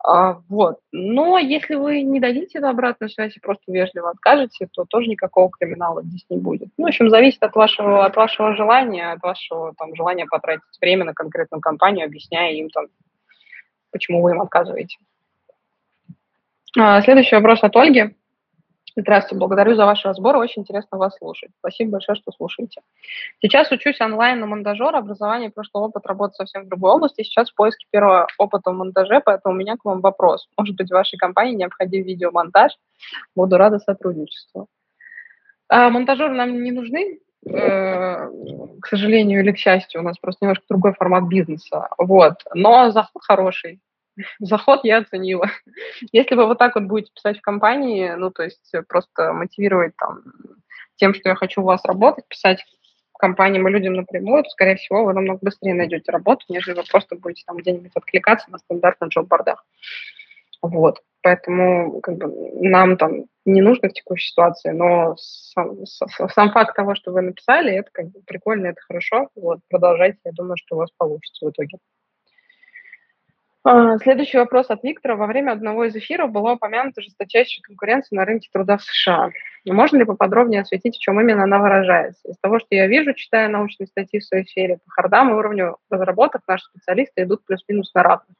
А, 0.05 0.41
вот. 0.49 0.79
Но 0.93 1.39
если 1.39 1.75
вы 1.75 2.03
не 2.03 2.21
дадите 2.21 2.59
эту 2.59 2.69
обратную 2.69 3.11
связь 3.11 3.37
и 3.37 3.41
просто 3.41 3.65
вежливо 3.69 4.11
откажете, 4.11 4.69
то 4.73 4.85
тоже 4.85 5.09
никакого 5.09 5.51
криминала 5.51 6.03
здесь 6.03 6.25
не 6.29 6.39
будет. 6.39 6.69
Ну, 6.77 6.85
в 6.85 6.89
общем, 6.89 7.11
зависит 7.11 7.43
от 7.43 7.55
вашего, 7.55 8.05
от 8.05 8.17
вашего 8.17 8.55
желания, 8.55 9.13
от 9.13 9.23
вашего 9.23 9.75
там, 9.77 9.95
желания 9.95 10.27
потратить 10.27 10.63
время 10.81 11.05
на 11.05 11.15
конкретную 11.15 11.61
компанию, 11.61 12.07
объясняя 12.07 12.53
им, 12.53 12.69
там, 12.71 12.87
почему 13.91 14.23
вы 14.23 14.33
им 14.33 14.41
отказываете. 14.41 14.99
А, 16.79 17.03
следующий 17.03 17.37
вопрос 17.37 17.63
от 17.63 17.77
Ольги. 17.77 18.15
Здравствуйте, 18.95 19.39
благодарю 19.39 19.75
за 19.75 19.87
ваш 19.87 20.05
разбор, 20.05 20.37
очень 20.37 20.63
интересно 20.63 20.99
вас 20.99 21.17
слушать. 21.17 21.51
Спасибо 21.61 21.93
большое, 21.93 22.15
что 22.15 22.31
слушаете. 22.31 22.83
Сейчас 23.41 23.71
учусь 23.73 23.99
онлайн 24.03 24.39
на 24.39 24.47
монтажера, 24.47 24.99
образование, 24.99 25.51
прошлый 25.51 25.85
опыт 25.85 26.05
работы 26.05 26.35
совсем 26.35 26.65
в 26.65 26.69
другой 26.69 26.91
области, 26.91 27.23
сейчас 27.23 27.51
в 27.51 27.55
поиске 27.55 27.87
первого 27.91 28.27
опыта 28.37 28.71
в 28.71 28.75
монтаже, 28.75 29.23
поэтому 29.25 29.55
у 29.55 29.59
меня 29.59 29.77
к 29.79 29.85
вам 29.87 30.03
вопрос. 30.03 30.47
Может 30.59 30.77
быть, 30.77 30.89
в 30.89 30.93
вашей 30.93 31.17
компании 31.17 31.55
необходим 31.55 32.03
видеомонтаж? 32.03 32.73
Буду 33.35 33.57
рада 33.57 33.79
сотрудничеству. 33.79 34.67
А, 35.69 35.89
монтажеры 35.89 36.35
нам 36.35 36.63
не 36.63 36.71
нужны, 36.71 37.19
э, 37.49 38.29
к 38.83 38.87
сожалению 38.89 39.41
или 39.41 39.53
к 39.53 39.59
счастью, 39.59 40.03
у 40.03 40.05
нас 40.05 40.19
просто 40.19 40.45
немножко 40.45 40.67
другой 40.69 40.93
формат 40.93 41.25
бизнеса. 41.29 41.89
Вот. 41.97 42.35
Но 42.53 42.91
заход 42.91 43.23
хороший. 43.23 43.81
Заход 44.41 44.81
я 44.85 44.99
оценила. 44.99 45.51
Если 46.13 46.35
вы 46.35 46.47
вот 46.47 46.59
так 46.59 46.75
вот 46.75 46.85
будете 46.85 47.13
писать 47.15 47.39
в 47.39 47.43
компании, 47.43 48.11
ну, 48.17 48.31
то 48.31 48.43
есть 48.43 48.73
просто 48.89 49.33
мотивировать 49.33 49.95
там 49.97 50.23
тем, 50.97 51.15
что 51.15 51.31
я 51.31 51.35
хочу 51.35 51.63
у 51.63 51.65
вас 51.65 51.85
работать, 51.85 52.29
писать 52.29 52.65
компаниям 53.23 53.69
и 53.69 53.71
людям 53.71 53.95
напрямую, 53.95 54.43
то, 54.43 54.51
скорее 54.51 54.75
всего, 54.75 55.05
вы 55.05 55.15
намного 55.15 55.39
быстрее 55.41 55.75
найдете 55.75 56.11
работу, 56.11 56.45
нежели 56.49 56.75
вы 56.75 56.83
просто 56.91 57.15
будете 57.15 57.45
там 57.47 57.57
где-нибудь 57.57 57.93
откликаться 57.95 58.51
на 58.51 58.59
стандартных 58.59 59.11
джоб-бордах. 59.11 59.65
Вот. 60.61 61.01
Поэтому 61.23 62.01
как 62.01 62.17
бы, 62.17 62.27
нам 62.61 62.97
там 62.97 63.27
не 63.45 63.63
нужно 63.63 63.89
в 63.89 63.93
текущей 63.93 64.31
ситуации, 64.31 64.71
но 64.71 65.15
сам, 65.19 65.87
сам 65.87 66.51
факт 66.51 66.75
того, 66.75 66.97
что 66.97 67.13
вы 67.13 67.23
написали, 67.23 67.73
это 67.73 67.91
как 67.93 68.07
бы 68.11 68.21
прикольно, 68.27 68.67
это 68.67 68.81
хорошо. 68.81 69.29
Вот, 69.37 69.61
продолжайте, 69.69 70.19
я 70.25 70.33
думаю, 70.33 70.57
что 70.57 70.75
у 70.75 70.79
вас 70.81 70.91
получится 70.99 71.47
в 71.47 71.51
итоге. 71.51 71.79
А, 73.65 73.97
следующий 73.99 74.39
вопрос 74.39 74.71
от 74.71 74.83
Виктора. 74.83 75.15
Во 75.15 75.27
время 75.27 75.53
одного 75.53 75.85
из 75.85 75.95
эфиров 75.95 76.33
была 76.33 76.55
упомянута 76.55 77.01
жесточайшая 77.01 77.63
конкуренция 77.63 78.17
на 78.17 78.25
рынке 78.25 78.49
труда 78.53 78.77
в 78.77 78.83
США. 78.83 79.31
Можно 79.65 79.99
ли 79.99 80.05
поподробнее 80.05 80.63
осветить, 80.63 80.97
в 80.97 81.01
чем 81.01 81.21
именно 81.21 81.45
она 81.45 81.61
выражается? 81.61 82.29
Из 82.29 82.37
того, 82.39 82.59
что 82.59 82.69
я 82.71 82.89
вижу, 82.89 83.15
читая 83.15 83.49
научные 83.49 83.87
статьи 83.87 84.19
в 84.19 84.25
своей 84.25 84.45
сфере, 84.45 84.79
по 84.85 84.91
хардам 84.91 85.31
и 85.31 85.35
уровню 85.35 85.77
разработок 85.91 86.43
наши 86.49 86.65
специалисты 86.65 87.23
идут 87.23 87.45
плюс-минус 87.45 87.95
на 87.95 88.03
равных. 88.03 88.37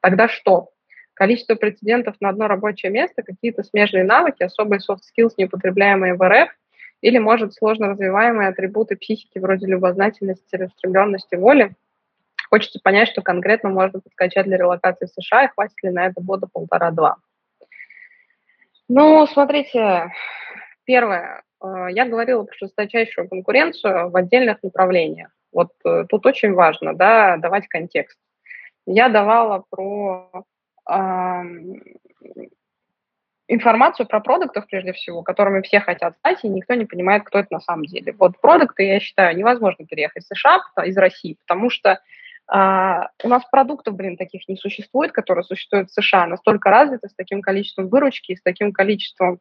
Тогда 0.00 0.28
что? 0.28 0.68
Количество 1.14 1.56
прецедентов 1.56 2.14
на 2.20 2.28
одно 2.28 2.46
рабочее 2.46 2.92
место, 2.92 3.24
какие-то 3.24 3.64
смежные 3.64 4.04
навыки, 4.04 4.44
особые 4.44 4.78
soft 4.78 5.00
skills, 5.00 5.32
не 5.38 5.46
употребляемые 5.46 6.14
в 6.14 6.22
РФ, 6.22 6.50
или, 7.00 7.18
может, 7.18 7.52
сложно 7.52 7.88
развиваемые 7.88 8.48
атрибуты 8.48 8.96
психики 8.96 9.40
вроде 9.40 9.66
любознательности, 9.66 10.46
целеустремленности, 10.46 11.34
воли, 11.34 11.74
Хочется 12.52 12.80
понять, 12.84 13.08
что 13.08 13.22
конкретно 13.22 13.70
можно 13.70 13.98
подкачать 14.00 14.44
для 14.44 14.58
релокации 14.58 15.06
в 15.06 15.22
США, 15.22 15.44
и 15.44 15.48
хватит 15.48 15.82
ли 15.82 15.88
на 15.88 16.04
это 16.04 16.20
года 16.20 16.46
полтора-два. 16.52 17.16
Ну, 18.90 19.26
смотрите, 19.26 20.12
первое. 20.84 21.44
Э, 21.64 21.86
я 21.88 22.04
говорила 22.04 22.42
про 22.42 22.54
жесточайшую 22.54 23.30
конкуренцию 23.30 24.10
в 24.10 24.16
отдельных 24.16 24.62
направлениях. 24.62 25.30
Вот 25.50 25.70
э, 25.86 26.04
тут 26.10 26.26
очень 26.26 26.52
важно, 26.52 26.92
да, 26.92 27.38
давать 27.38 27.68
контекст. 27.68 28.18
Я 28.84 29.08
давала 29.08 29.64
про 29.70 30.44
информацию 33.48 34.06
про 34.06 34.20
продуктов, 34.20 34.66
прежде 34.66 34.92
всего, 34.92 35.22
которыми 35.22 35.62
все 35.62 35.80
хотят 35.80 36.18
стать, 36.18 36.44
и 36.44 36.50
никто 36.50 36.74
не 36.74 36.84
понимает, 36.84 37.22
кто 37.24 37.38
это 37.38 37.48
на 37.50 37.60
самом 37.60 37.86
деле. 37.86 38.12
Вот 38.12 38.38
продукты, 38.42 38.82
я 38.82 39.00
считаю, 39.00 39.34
невозможно 39.38 39.86
переехать 39.86 40.24
в 40.24 40.34
США 40.34 40.60
из 40.84 40.98
России, 40.98 41.38
потому 41.46 41.70
что 41.70 41.98
а, 42.54 43.08
у 43.24 43.28
нас 43.28 43.42
продуктов, 43.50 43.94
блин, 43.96 44.18
таких 44.18 44.46
не 44.46 44.56
существует, 44.56 45.12
которые 45.12 45.42
существуют 45.42 45.88
в 45.88 45.94
США, 45.94 46.26
настолько 46.26 46.68
развиты, 46.68 47.08
с 47.08 47.14
таким 47.14 47.40
количеством 47.40 47.88
выручки, 47.88 48.34
с 48.34 48.42
таким 48.42 48.72
количеством 48.72 49.40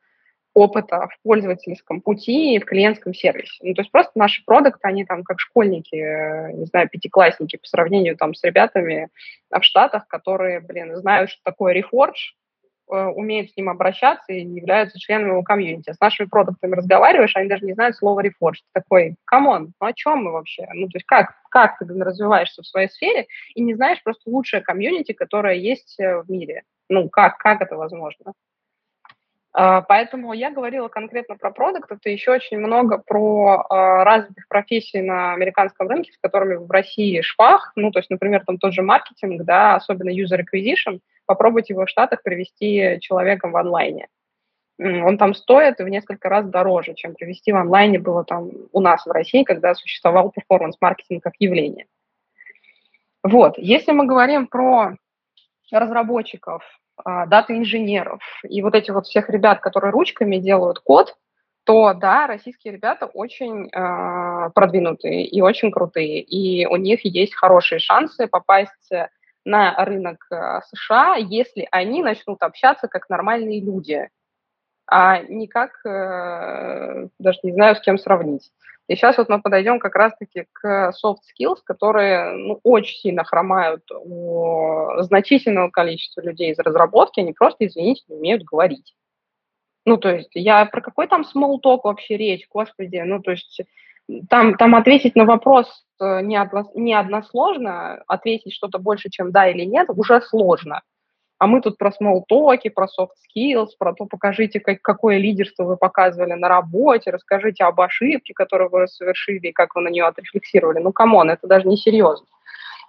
опыта 0.53 1.09
в 1.09 1.21
пользовательском 1.21 1.99
пути 1.99 2.55
и 2.55 2.59
в 2.59 2.63
клиентском 2.63 3.13
сервисе. 3.13 3.57
Ну, 3.63 3.73
то 3.73 3.81
есть 3.81 3.91
просто 3.91 4.13
наши 4.15 4.41
продукты, 4.45 4.87
они 4.87 5.03
там 5.03 5.23
как 5.23 5.41
школьники, 5.41 5.95
э, 5.95 6.53
не 6.53 6.65
знаю, 6.67 6.87
пятиклассники 6.87 7.57
по 7.57 7.67
сравнению 7.67 8.15
там 8.15 8.33
с 8.33 8.41
ребятами 8.45 9.09
в 9.49 9.61
Штатах, 9.61 10.07
которые, 10.07 10.61
блин, 10.61 10.95
знают, 10.95 11.31
что 11.31 11.41
такое 11.43 11.73
Э, 11.73 12.40
умеют 12.91 13.51
с 13.51 13.57
ним 13.57 13.69
обращаться 13.69 14.33
и 14.33 14.41
являются 14.41 14.99
членами 14.99 15.29
его 15.29 15.43
комьюнити. 15.43 15.89
А 15.89 15.93
с 15.93 15.99
нашими 15.99 16.27
продуктами 16.27 16.75
разговариваешь, 16.75 17.35
они 17.35 17.49
даже 17.49 17.65
не 17.65 17.73
знают 17.73 17.95
слова 17.95 18.21
reforge. 18.21 18.59
Ты 18.73 18.81
такой, 18.81 19.15
come 19.25 19.53
on, 19.53 19.73
ну 19.79 19.87
о 19.87 19.93
чем 19.93 20.23
мы 20.23 20.31
вообще? 20.31 20.67
Ну, 20.73 20.87
то 20.87 20.97
есть 20.97 21.05
как, 21.05 21.33
как 21.49 21.79
ты 21.79 21.85
развиваешься 21.85 22.61
в 22.61 22.67
своей 22.67 22.89
сфере 22.89 23.27
и 23.55 23.61
не 23.61 23.73
знаешь 23.75 24.03
просто 24.03 24.29
лучшее 24.29 24.61
комьюнити, 24.61 25.13
которое 25.13 25.55
есть 25.55 25.99
э, 25.99 26.21
в 26.21 26.29
мире? 26.29 26.63
Ну, 26.89 27.09
как, 27.09 27.37
как 27.37 27.61
это 27.61 27.77
возможно? 27.77 28.33
А, 29.53 29.81
поэтому 29.81 30.31
я 30.33 30.49
говорила 30.49 30.87
конкретно 30.87 31.35
про 31.35 31.51
продукт, 31.51 31.91
это 31.91 32.09
еще 32.09 32.31
очень 32.31 32.57
много 32.57 32.97
про 32.99 33.65
uh, 33.69 34.03
развитых 34.03 34.47
профессий 34.47 35.01
на 35.01 35.33
американском 35.33 35.89
рынке, 35.89 36.13
с 36.13 36.17
которыми 36.17 36.55
в 36.55 36.71
России 36.71 37.19
швах, 37.21 37.73
ну, 37.75 37.91
то 37.91 37.99
есть, 37.99 38.09
например, 38.09 38.43
там 38.45 38.57
тот 38.57 38.73
же 38.73 38.81
маркетинг, 38.81 39.43
да, 39.43 39.75
особенно 39.75 40.09
user 40.09 40.39
acquisition, 40.39 40.99
попробуйте 41.25 41.73
его 41.73 41.85
в 41.85 41.89
Штатах 41.89 42.23
привести 42.23 42.97
человеком 43.01 43.51
в 43.51 43.57
онлайне. 43.57 44.07
Он 44.79 45.17
там 45.17 45.35
стоит 45.35 45.79
в 45.79 45.87
несколько 45.87 46.29
раз 46.29 46.45
дороже, 46.45 46.95
чем 46.95 47.13
привести 47.13 47.51
в 47.51 47.57
онлайне 47.57 47.99
было 47.99 48.23
там 48.23 48.49
у 48.71 48.79
нас 48.79 49.05
в 49.05 49.11
России, 49.11 49.43
когда 49.43 49.75
существовал 49.75 50.31
перформанс-маркетинг 50.31 51.21
как 51.21 51.33
явление. 51.39 51.87
Вот, 53.21 53.57
если 53.57 53.91
мы 53.91 54.07
говорим 54.07 54.47
про 54.47 54.95
разработчиков, 55.71 56.63
а, 56.63 56.80
дата-инженеров 57.05 58.21
и 58.43 58.61
вот 58.61 58.75
этих 58.75 58.93
вот 58.93 59.05
всех 59.05 59.29
ребят, 59.29 59.59
которые 59.59 59.91
ручками 59.91 60.37
делают 60.37 60.79
код, 60.79 61.15
то 61.63 61.93
да, 61.93 62.27
российские 62.27 62.73
ребята 62.73 63.05
очень 63.05 63.67
э, 63.67 64.49
продвинутые 64.55 65.25
и 65.25 65.41
очень 65.41 65.71
крутые, 65.71 66.21
и 66.21 66.65
у 66.65 66.75
них 66.75 67.05
есть 67.05 67.35
хорошие 67.35 67.79
шансы 67.79 68.27
попасть 68.27 68.91
на 69.45 69.75
рынок 69.85 70.25
э, 70.31 70.61
США, 70.73 71.15
если 71.15 71.67
они 71.71 72.03
начнут 72.03 72.41
общаться 72.43 72.87
как 72.87 73.09
нормальные 73.09 73.61
люди, 73.61 74.09
а 74.87 75.19
не 75.19 75.47
как, 75.47 75.85
э, 75.85 77.07
даже 77.17 77.39
не 77.43 77.53
знаю, 77.53 77.75
с 77.75 77.81
кем 77.81 77.97
сравнить. 77.97 78.51
И 78.91 78.95
сейчас 78.97 79.17
вот 79.17 79.29
мы 79.29 79.41
подойдем 79.41 79.79
как 79.79 79.95
раз-таки 79.95 80.47
к 80.51 80.91
soft 81.01 81.19
skills, 81.31 81.59
которые 81.63 82.33
ну, 82.33 82.59
очень 82.63 82.97
сильно 82.97 83.23
хромают 83.23 83.89
у 83.89 84.85
значительного 84.99 85.69
количества 85.69 86.19
людей 86.19 86.51
из 86.51 86.59
разработки, 86.59 87.21
они 87.21 87.31
просто, 87.31 87.65
извините, 87.65 88.03
не 88.09 88.17
умеют 88.17 88.43
говорить. 88.43 88.93
Ну, 89.85 89.95
то 89.95 90.13
есть 90.13 90.31
я 90.33 90.65
про 90.65 90.81
какой 90.81 91.07
там 91.07 91.21
small 91.21 91.59
talk 91.63 91.79
вообще 91.85 92.17
речь, 92.17 92.45
господи, 92.51 92.97
ну, 92.97 93.21
то 93.21 93.31
есть 93.31 93.61
там, 94.29 94.55
там 94.55 94.75
ответить 94.75 95.15
на 95.15 95.23
вопрос 95.23 95.85
не, 96.01 96.35
одно, 96.35 96.69
не 96.75 96.93
односложно, 96.93 98.03
ответить 98.07 98.53
что-то 98.53 98.77
больше, 98.77 99.09
чем 99.09 99.31
да 99.31 99.47
или 99.47 99.63
нет, 99.63 99.87
уже 99.89 100.19
сложно. 100.19 100.81
А 101.41 101.47
мы 101.47 101.59
тут 101.59 101.79
про 101.79 101.89
talk, 101.89 102.69
про 102.69 102.85
soft 102.85 103.15
skills, 103.25 103.69
про 103.79 103.95
то, 103.95 104.05
покажите, 104.05 104.59
как, 104.59 104.79
какое 104.83 105.17
лидерство 105.17 105.63
вы 105.63 105.75
показывали 105.75 106.33
на 106.33 106.47
работе, 106.47 107.09
расскажите 107.09 107.63
об 107.63 107.81
ошибке, 107.81 108.35
которую 108.35 108.69
вы 108.69 108.87
совершили, 108.87 109.47
и 109.47 109.51
как 109.51 109.73
вы 109.73 109.81
на 109.81 109.89
нее 109.89 110.05
отрефлексировали. 110.05 110.77
Ну, 110.77 110.91
come 110.91 111.14
on, 111.14 111.31
это 111.31 111.47
даже 111.47 111.67
не 111.67 111.77
серьезно. 111.77 112.27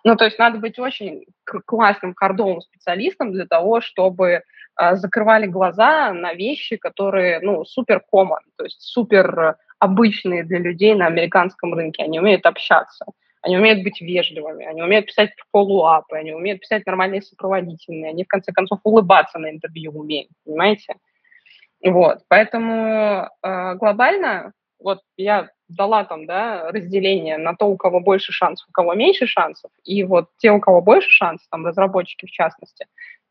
Ну, 0.05 0.17
то 0.17 0.27
есть 0.27 0.39
надо 0.39 0.59
быть 0.59 0.79
очень 0.79 1.25
классным 1.65 2.13
хардовым 2.15 2.61
специалистом 2.61 3.33
для 3.33 3.47
того, 3.47 3.81
чтобы 3.81 4.43
э, 4.79 4.97
закрывали 4.97 5.47
глаза 5.47 6.13
на 6.13 6.35
вещи, 6.35 6.77
которые, 6.77 7.41
ну, 7.41 7.65
супер 7.65 8.03
common, 8.15 8.41
то 8.59 8.65
есть 8.65 8.83
супер 8.83 9.57
обычные 9.79 10.45
для 10.45 10.59
людей 10.59 10.95
на 10.95 11.07
американском 11.07 11.73
рынке. 11.73 12.03
Они 12.03 12.21
умеют 12.21 12.45
общаться, 12.45 13.07
они 13.43 13.59
умеют 13.59 13.83
быть 13.83 14.01
вежливыми, 14.01 14.65
они 14.65 14.83
умеют 14.83 15.07
писать 15.07 15.31
полуапы, 15.51 16.17
они 16.17 16.33
умеют 16.33 16.61
писать 16.61 16.87
нормальные 16.87 17.23
сопроводительные, 17.23 18.11
они, 18.11 18.25
в 18.25 18.29
конце 18.29 18.53
концов, 18.53 18.81
улыбаться 18.85 19.39
на 19.39 19.51
интервью 19.51 19.93
умеют, 19.93 20.31
понимаете? 20.45 20.95
Вот, 21.85 22.21
поэтому 22.29 23.29
э, 23.43 23.75
глобально, 23.75 24.53
вот 24.79 25.01
я 25.17 25.51
дала 25.69 26.05
там, 26.05 26.27
да, 26.27 26.71
разделение 26.71 27.39
на 27.39 27.57
то, 27.57 27.67
у 27.67 27.77
кого 27.77 28.01
больше 28.01 28.33
шансов, 28.33 28.69
у 28.69 28.73
кого 28.73 28.95
меньше 28.95 29.27
шансов, 29.27 29.71
и 29.83 30.05
вот 30.05 30.29
те, 30.37 30.53
у 30.53 30.61
кого 30.61 30.81
больше 30.81 31.09
шансов, 31.11 31.47
там, 31.51 31.67
разработчики 31.67 32.27
в 32.27 32.31
частности, 32.31 32.87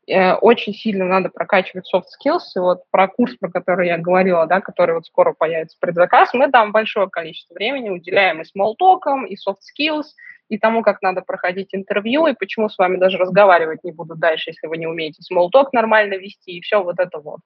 очень 0.08 0.74
сильно 0.74 1.04
надо 1.04 1.28
прокачивать 1.28 1.88
soft 1.92 2.06
skills, 2.18 2.40
и 2.56 2.58
вот 2.58 2.82
про 2.90 3.08
курс, 3.08 3.36
про 3.36 3.50
который 3.50 3.86
я 3.86 3.98
говорила, 3.98 4.46
да, 4.46 4.60
который 4.60 4.96
вот 4.96 5.06
скоро 5.06 5.32
появится 5.32 5.76
предзаказ, 5.80 6.34
мы 6.34 6.50
там 6.50 6.72
большое 6.72 7.08
количество 7.08 7.54
времени 7.54 7.90
уделяем 7.90 8.42
и 8.42 8.44
talk, 8.44 9.26
и 9.28 9.36
soft 9.36 9.60
skills, 9.60 10.06
и 10.48 10.58
тому, 10.58 10.82
как 10.82 11.02
надо 11.02 11.22
проходить 11.22 11.68
интервью, 11.72 12.26
и 12.26 12.34
почему 12.34 12.68
с 12.68 12.78
вами 12.78 12.96
даже 12.96 13.16
разговаривать 13.16 13.84
не 13.84 13.92
буду 13.92 14.16
дальше, 14.16 14.50
если 14.50 14.66
вы 14.66 14.76
не 14.76 14.86
умеете 14.86 15.22
talk 15.32 15.68
нормально 15.72 16.14
вести, 16.14 16.52
и 16.52 16.60
все 16.60 16.82
вот 16.82 16.98
это 16.98 17.20
вот. 17.20 17.40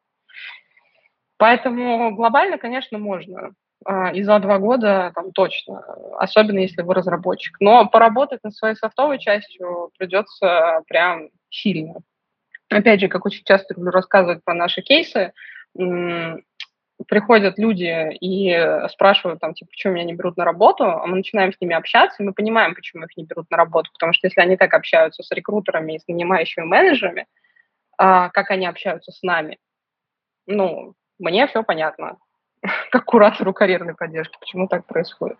Поэтому 1.38 2.14
глобально, 2.14 2.56
конечно, 2.56 2.98
можно. 2.98 3.52
А, 3.84 4.10
и 4.12 4.22
за 4.22 4.38
два 4.38 4.58
года 4.58 5.12
там 5.14 5.32
точно, 5.32 5.82
особенно 6.18 6.60
если 6.60 6.82
вы 6.82 6.94
разработчик. 6.94 7.56
Но 7.60 7.86
поработать 7.86 8.42
над 8.42 8.54
своей 8.54 8.74
софтовой 8.74 9.18
частью 9.18 9.90
придется 9.98 10.80
прям 10.88 11.28
сильно. 11.50 12.00
Опять 12.68 13.00
же, 13.00 13.08
как 13.08 13.24
очень 13.26 13.44
часто 13.44 13.74
люблю 13.74 13.90
рассказывать 13.90 14.42
про 14.44 14.54
наши 14.54 14.82
кейсы, 14.82 15.32
приходят 17.08 17.58
люди 17.58 18.16
и 18.20 18.88
спрашивают 18.88 19.40
там, 19.40 19.54
типа, 19.54 19.70
почему 19.70 19.92
меня 19.94 20.04
не 20.04 20.14
берут 20.14 20.36
на 20.36 20.44
работу, 20.44 20.84
а 20.84 21.06
мы 21.06 21.16
начинаем 21.16 21.52
с 21.52 21.60
ними 21.60 21.74
общаться, 21.74 22.22
и 22.22 22.26
мы 22.26 22.32
понимаем, 22.32 22.74
почему 22.74 23.04
их 23.04 23.16
не 23.16 23.24
берут 23.24 23.50
на 23.50 23.56
работу, 23.56 23.90
потому 23.92 24.12
что 24.12 24.26
если 24.26 24.40
они 24.40 24.56
так 24.56 24.72
общаются 24.72 25.22
с 25.22 25.30
рекрутерами 25.30 25.94
и 25.94 25.98
с 25.98 26.08
нанимающими 26.08 26.64
менеджерами, 26.64 27.26
а, 27.98 28.30
как 28.30 28.50
они 28.50 28.66
общаются 28.66 29.12
с 29.12 29.22
нами, 29.22 29.58
ну, 30.46 30.94
мне 31.18 31.46
все 31.46 31.62
понятно. 31.62 32.16
как 32.90 33.04
куратору 33.04 33.52
карьерной 33.52 33.94
поддержки. 33.94 34.36
Почему 34.40 34.68
так 34.68 34.86
происходит? 34.86 35.38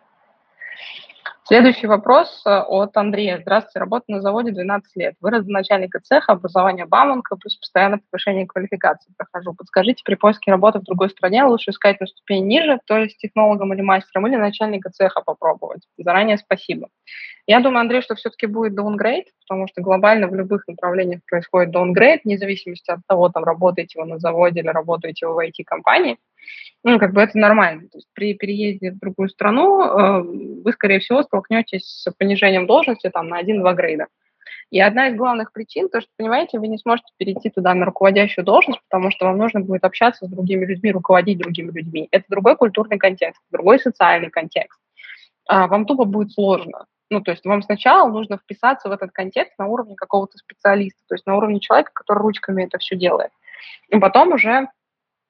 Следующий 1.45 1.87
вопрос 1.87 2.43
э, 2.45 2.51
от 2.51 2.97
Андрея. 2.97 3.39
Здравствуйте, 3.41 3.79
работаю 3.79 4.17
на 4.17 4.23
заводе 4.23 4.51
12 4.51 4.97
лет. 4.97 5.15
Вырос 5.21 5.45
до 5.45 5.53
начальника 5.53 6.01
цеха, 6.01 6.33
образование 6.33 6.87
бамонка, 6.87 7.37
плюс 7.37 7.57
постоянно 7.57 8.01
повышение 8.11 8.47
квалификации 8.47 9.13
прохожу. 9.17 9.55
Подскажите, 9.55 10.03
при 10.05 10.17
поиске 10.17 10.51
работы 10.51 10.81
в 10.81 10.83
другой 10.83 11.11
стране 11.11 11.45
лучше 11.45 11.71
искать 11.71 12.01
на 12.01 12.07
ступень 12.07 12.47
ниже, 12.47 12.81
то 12.87 12.99
есть 12.99 13.19
технологом 13.19 13.73
или 13.73 13.81
мастером, 13.81 14.27
или 14.27 14.37
начальника 14.37 14.91
цеха 14.91 15.21
попробовать? 15.21 15.83
Заранее 15.97 16.39
спасибо. 16.39 16.89
Я 17.47 17.61
думаю, 17.61 17.81
Андрей, 17.83 18.03
что 18.03 18.17
все-таки 18.17 18.47
будет 18.47 18.77
downgrade, 18.77 19.27
потому 19.47 19.69
что 19.69 19.83
глобально 19.83 20.27
в 20.27 20.35
любых 20.35 20.67
направлениях 20.67 21.21
происходит 21.29 21.75
downgrade, 21.75 22.21
вне 22.25 22.39
зависимости 22.39 22.91
от 22.91 23.01
того, 23.07 23.29
там 23.29 23.45
работаете 23.45 24.01
вы 24.01 24.07
на 24.07 24.19
заводе 24.19 24.61
или 24.61 24.69
работаете 24.69 25.29
вы 25.29 25.35
в 25.35 25.39
IT-компании 25.39 26.19
ну, 26.85 26.99
как 26.99 27.13
бы 27.13 27.21
это 27.21 27.37
нормально. 27.39 27.83
То 27.89 27.99
есть 27.99 28.09
при 28.15 28.35
переезде 28.35 28.93
в 28.93 28.99
другую 28.99 29.29
страну 29.29 29.83
э, 29.83 30.23
вы, 30.65 30.73
скорее 30.73 31.01
всего, 31.01 31.16
столкнетесь 31.23 31.85
с 31.87 32.11
понижением 32.13 32.67
должности 32.67 33.11
там 33.11 33.29
на 33.29 33.43
1-2 33.43 33.75
грейда. 33.75 34.07
И 34.71 34.81
одна 34.81 35.09
из 35.09 35.17
главных 35.17 35.53
причин, 35.53 35.89
то, 35.89 36.01
что, 36.01 36.11
понимаете, 36.17 36.59
вы 36.59 36.67
не 36.67 36.79
сможете 36.79 37.09
перейти 37.17 37.51
туда 37.51 37.73
на 37.75 37.85
руководящую 37.85 38.45
должность, 38.45 38.81
потому 38.89 39.11
что 39.11 39.27
вам 39.27 39.39
нужно 39.39 39.61
будет 39.61 39.85
общаться 39.85 40.27
с 40.27 40.29
другими 40.29 40.65
людьми, 40.65 40.91
руководить 40.91 41.39
другими 41.39 41.71
людьми. 41.71 42.09
Это 42.11 42.25
другой 42.29 42.57
культурный 42.57 42.99
контекст, 42.99 43.41
другой 43.51 43.79
социальный 43.79 44.31
контекст. 44.31 44.81
А 45.49 45.69
вам 45.69 45.87
тупо 45.87 46.05
будет 46.05 46.33
сложно. 46.33 46.87
Ну, 47.11 47.21
то 47.21 47.31
есть 47.31 47.45
вам 47.45 47.63
сначала 47.63 48.11
нужно 48.11 48.39
вписаться 48.39 48.89
в 48.89 48.93
этот 48.93 49.13
контекст 49.13 49.57
на 49.59 49.69
уровне 49.69 49.95
какого-то 49.95 50.39
специалиста, 50.39 51.01
то 51.09 51.15
есть 51.15 51.27
на 51.27 51.37
уровне 51.37 51.61
человека, 51.61 51.93
который 51.95 52.19
ручками 52.19 52.65
это 52.65 52.79
все 52.79 52.97
делает. 52.97 53.31
И 53.89 53.99
потом 53.99 54.33
уже 54.33 54.67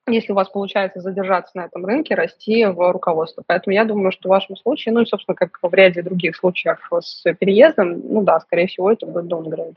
если 0.07 0.33
у 0.33 0.37
вас 0.37 0.49
получается 0.49 1.01
задержаться 1.01 1.53
на 1.55 1.65
этом 1.65 1.85
рынке, 1.85 2.15
расти 2.15 2.65
в 2.65 2.93
руководство. 2.93 3.43
Поэтому 3.47 3.75
я 3.75 3.85
думаю, 3.85 4.13
что 4.13 4.29
в 4.29 4.31
вашем 4.31 4.57
случае, 4.57 4.95
ну 4.95 5.01
и, 5.01 5.07
собственно, 5.07 5.35
как 5.35 5.59
в 5.61 5.75
ряде 5.75 6.03
других 6.03 6.37
случаев 6.37 6.79
с 7.01 7.23
переездом, 7.35 8.01
ну 8.09 8.23
да, 8.23 8.41
скорее 8.41 8.69
всего, 8.69 8.93
это 8.93 9.07
будет 9.07 9.25
downgrade. 9.25 9.77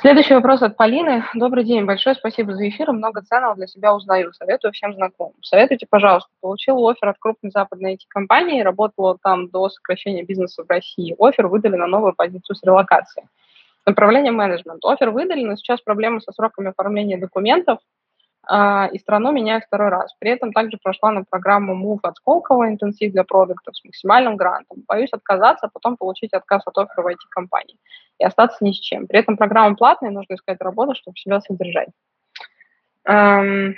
Следующий 0.00 0.34
вопрос 0.34 0.62
от 0.62 0.76
Полины. 0.76 1.24
Добрый 1.34 1.64
день, 1.64 1.84
большое 1.84 2.14
спасибо 2.14 2.54
за 2.54 2.68
эфир, 2.68 2.92
много 2.92 3.20
ценного 3.22 3.56
для 3.56 3.66
себя 3.66 3.92
узнаю, 3.92 4.32
советую 4.32 4.72
всем 4.72 4.94
знакомым. 4.94 5.34
Советуйте, 5.42 5.88
пожалуйста, 5.90 6.30
получил 6.40 6.88
офер 6.88 7.08
от 7.08 7.18
крупной 7.18 7.50
западной 7.50 7.94
IT-компании, 7.94 8.62
работала 8.62 9.18
там 9.20 9.48
до 9.48 9.68
сокращения 9.68 10.22
бизнеса 10.22 10.62
в 10.62 10.70
России. 10.70 11.16
Офер 11.18 11.48
выдали 11.48 11.74
на 11.74 11.88
новую 11.88 12.14
позицию 12.14 12.54
с 12.54 12.62
релокацией. 12.62 13.26
Направление 13.86 14.30
менеджмент. 14.30 14.84
Офер 14.84 15.10
выдали, 15.10 15.42
но 15.44 15.56
сейчас 15.56 15.80
проблемы 15.80 16.20
со 16.20 16.30
сроками 16.30 16.68
оформления 16.68 17.18
документов, 17.18 17.80
и 18.50 18.98
страну 18.98 19.30
меняю 19.32 19.60
второй 19.60 19.90
раз. 19.90 20.14
При 20.18 20.30
этом 20.30 20.52
также 20.52 20.78
прошла 20.82 21.10
на 21.10 21.24
программу 21.24 21.74
Move 21.74 22.00
от 22.02 22.16
Сколково, 22.16 22.68
интенсив 22.68 23.12
для 23.12 23.24
продуктов 23.24 23.76
с 23.76 23.84
максимальным 23.84 24.36
грантом. 24.36 24.84
Боюсь 24.88 25.12
отказаться, 25.12 25.66
а 25.66 25.70
потом 25.70 25.96
получить 25.96 26.32
отказ 26.32 26.62
от 26.66 26.78
оффера 26.78 27.02
в 27.02 27.08
IT-компании 27.08 27.76
и 28.18 28.24
остаться 28.24 28.64
ни 28.64 28.72
с 28.72 28.76
чем. 28.76 29.06
При 29.06 29.18
этом 29.18 29.36
программа 29.36 29.76
платная, 29.76 30.10
нужно 30.10 30.34
искать 30.34 30.60
работу, 30.60 30.94
чтобы 30.94 31.16
себя 31.18 31.40
содержать. 31.40 31.88
Эм... 33.04 33.76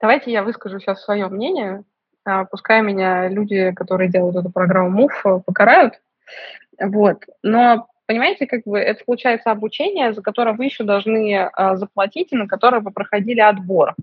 Давайте 0.00 0.32
я 0.32 0.42
выскажу 0.42 0.80
сейчас 0.80 1.04
свое 1.04 1.28
мнение. 1.28 1.84
А, 2.24 2.46
пускай 2.46 2.80
меня 2.80 3.28
люди, 3.28 3.72
которые 3.72 4.10
делают 4.10 4.36
эту 4.36 4.50
программу 4.50 5.06
Move, 5.06 5.42
покарают. 5.44 6.00
Вот. 6.80 7.24
Но 7.42 7.86
Понимаете, 8.10 8.48
как 8.48 8.64
бы 8.64 8.76
это 8.76 9.04
получается 9.04 9.52
обучение, 9.52 10.12
за 10.12 10.20
которое 10.20 10.56
вы 10.56 10.64
еще 10.64 10.82
должны 10.82 11.32
э, 11.32 11.76
заплатить 11.76 12.32
и 12.32 12.36
на 12.36 12.48
которое 12.48 12.80
вы 12.80 12.90
проходили 12.90 13.38
отбор. 13.38 13.94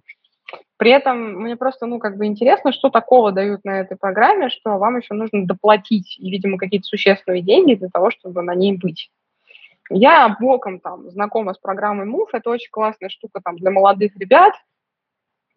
При 0.78 0.92
этом 0.92 1.34
мне 1.42 1.58
просто, 1.58 1.88
ну, 1.88 2.00
как 2.00 2.16
бы 2.16 2.26
интересно, 2.26 2.72
что 2.72 2.90
такого 2.90 3.34
дают 3.34 3.66
на 3.66 3.82
этой 3.82 3.98
программе, 3.98 4.48
что 4.48 4.78
вам 4.78 4.96
еще 4.96 5.14
нужно 5.14 5.46
доплатить, 5.46 6.18
видимо, 6.20 6.58
какие-то 6.58 6.86
существенные 6.86 7.42
деньги 7.42 7.74
для 7.74 7.90
того, 7.90 8.10
чтобы 8.10 8.42
на 8.44 8.56
ней 8.56 8.78
быть. 8.78 9.12
Я 9.90 10.38
боком 10.40 10.80
там 10.80 11.10
знакома 11.10 11.54
с 11.54 11.58
программой 11.58 12.08
Move, 12.08 12.30
это 12.32 12.50
очень 12.50 12.72
классная 12.72 13.10
штука 13.10 13.42
там 13.44 13.58
для 13.58 13.72
молодых 13.72 14.16
ребят, 14.16 14.54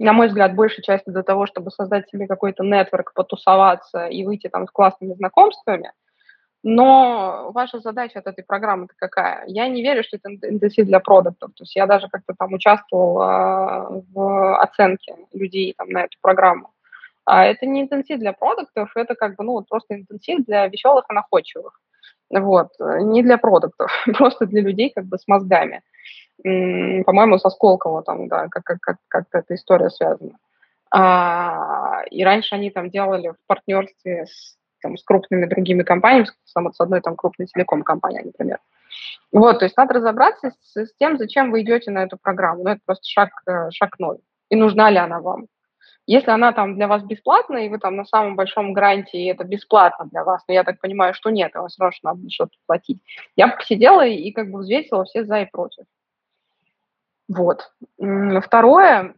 на 0.01 0.12
мой 0.12 0.26
взгляд, 0.26 0.57
большей 0.57 0.82
части 0.82 1.09
для 1.09 1.22
того, 1.22 1.46
чтобы 1.46 1.70
создать 1.70 2.09
себе 2.09 2.26
какой-то 2.26 2.64
нетворк, 2.64 3.14
потусоваться 3.14 4.07
и 4.07 4.24
выйти 4.24 4.48
там 4.48 4.66
с 4.66 4.72
классными 4.72 5.14
знакомствами– 5.14 5.92
но 6.62 7.50
ваша 7.54 7.80
задача 7.80 8.18
от 8.18 8.26
этой 8.26 8.44
программы-то 8.44 8.94
какая? 8.96 9.44
Я 9.46 9.68
не 9.68 9.82
верю, 9.82 10.02
что 10.04 10.18
это 10.18 10.30
интенсив 10.30 10.86
для 10.86 11.00
продуктов. 11.00 11.52
То 11.54 11.64
есть 11.64 11.74
я 11.74 11.86
даже 11.86 12.08
как-то 12.08 12.34
там 12.38 12.52
участвовала 12.52 14.04
в 14.12 14.58
оценке 14.58 15.16
людей 15.32 15.74
там, 15.76 15.88
на 15.88 16.02
эту 16.04 16.18
программу. 16.20 16.70
А 17.24 17.44
это 17.46 17.64
не 17.64 17.82
интенсив 17.82 18.18
для 18.18 18.32
продуктов, 18.32 18.90
это 18.94 19.14
как 19.14 19.36
бы, 19.36 19.44
ну, 19.44 19.62
просто 19.62 19.94
интенсив 19.94 20.44
для 20.44 20.66
веселых 20.66 21.04
и 21.11 21.14
находчивых. 21.14 21.80
Вот, 22.30 22.68
не 22.78 23.22
для 23.22 23.38
продуктов, 23.38 23.90
просто 24.18 24.46
для 24.46 24.62
людей 24.62 24.92
как 24.94 25.04
бы 25.06 25.18
с 25.18 25.26
мозгами. 25.26 25.82
По-моему, 26.42 27.38
со 27.38 27.50
Сколково 27.50 28.02
там, 28.02 28.28
да, 28.28 28.48
как, 28.48 28.64
как, 28.64 28.80
как, 28.80 28.96
как 29.08 29.24
эта 29.32 29.54
история 29.54 29.90
связана. 29.90 30.38
А, 30.92 32.02
и 32.11 32.24
раньше 32.24 32.54
они 32.54 32.70
там 32.70 32.90
делали 32.90 33.28
в 33.28 33.46
партнерстве 33.46 34.26
с 34.26 34.56
там, 34.80 34.96
с 34.96 35.04
крупными 35.04 35.46
другими 35.46 35.82
компаниями, 35.82 36.26
с, 36.26 36.52
с 36.52 36.80
одной 36.80 37.00
там 37.00 37.16
крупной 37.16 37.46
телеком-компанией, 37.46 38.24
например. 38.24 38.58
Вот, 39.32 39.60
то 39.60 39.64
есть 39.64 39.76
надо 39.76 39.94
разобраться 39.94 40.52
с, 40.62 40.76
с 40.76 40.94
тем, 40.98 41.18
зачем 41.18 41.50
вы 41.50 41.62
идете 41.62 41.90
на 41.90 42.02
эту 42.02 42.18
программу. 42.18 42.64
Ну, 42.64 42.70
это 42.70 42.80
просто 42.84 43.08
шаг, 43.08 43.30
э, 43.46 43.70
шаг 43.70 43.98
ноль. 43.98 44.18
И 44.48 44.56
нужна 44.56 44.90
ли 44.90 44.98
она 44.98 45.20
вам. 45.20 45.46
Если 46.06 46.30
она 46.30 46.52
там 46.52 46.74
для 46.74 46.88
вас 46.88 47.04
бесплатная, 47.04 47.66
и 47.66 47.68
вы 47.68 47.78
там 47.78 47.94
на 47.94 48.04
самом 48.04 48.34
большом 48.34 48.72
гранте, 48.72 49.18
и 49.18 49.26
это 49.26 49.44
бесплатно 49.44 50.06
для 50.06 50.24
вас, 50.24 50.42
но 50.48 50.54
я 50.54 50.64
так 50.64 50.80
понимаю, 50.80 51.14
что 51.14 51.30
нет, 51.30 51.52
а 51.54 51.68
все 51.68 51.90
надо 52.02 52.28
что-то 52.28 52.56
платить. 52.66 53.00
Я 53.36 53.48
посидела 53.48 54.04
и 54.04 54.32
как 54.32 54.50
бы 54.50 54.58
взвесила 54.58 55.04
все 55.04 55.24
за 55.24 55.42
и 55.42 55.46
против. 55.46 55.84
Вот. 57.28 57.72
Второе, 58.42 59.14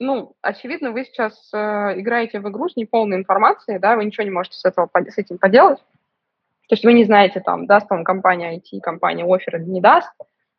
ну, 0.00 0.34
очевидно, 0.40 0.92
вы 0.92 1.04
сейчас 1.04 1.50
э, 1.52 2.00
играете 2.00 2.40
в 2.40 2.48
игру 2.48 2.68
с 2.68 2.76
неполной 2.76 3.18
информацией, 3.18 3.78
да, 3.78 3.96
вы 3.96 4.06
ничего 4.06 4.24
не 4.24 4.30
можете 4.30 4.56
с, 4.56 4.64
этого, 4.64 4.88
с 4.94 5.18
этим 5.18 5.38
поделать. 5.38 5.78
То 6.68 6.74
есть 6.74 6.84
вы 6.84 6.94
не 6.94 7.04
знаете, 7.04 7.40
там, 7.40 7.66
даст 7.66 7.90
вам 7.90 8.02
компания 8.02 8.56
IT, 8.56 8.80
компания 8.80 9.24
офер 9.24 9.60
не 9.60 9.80
даст, 9.80 10.10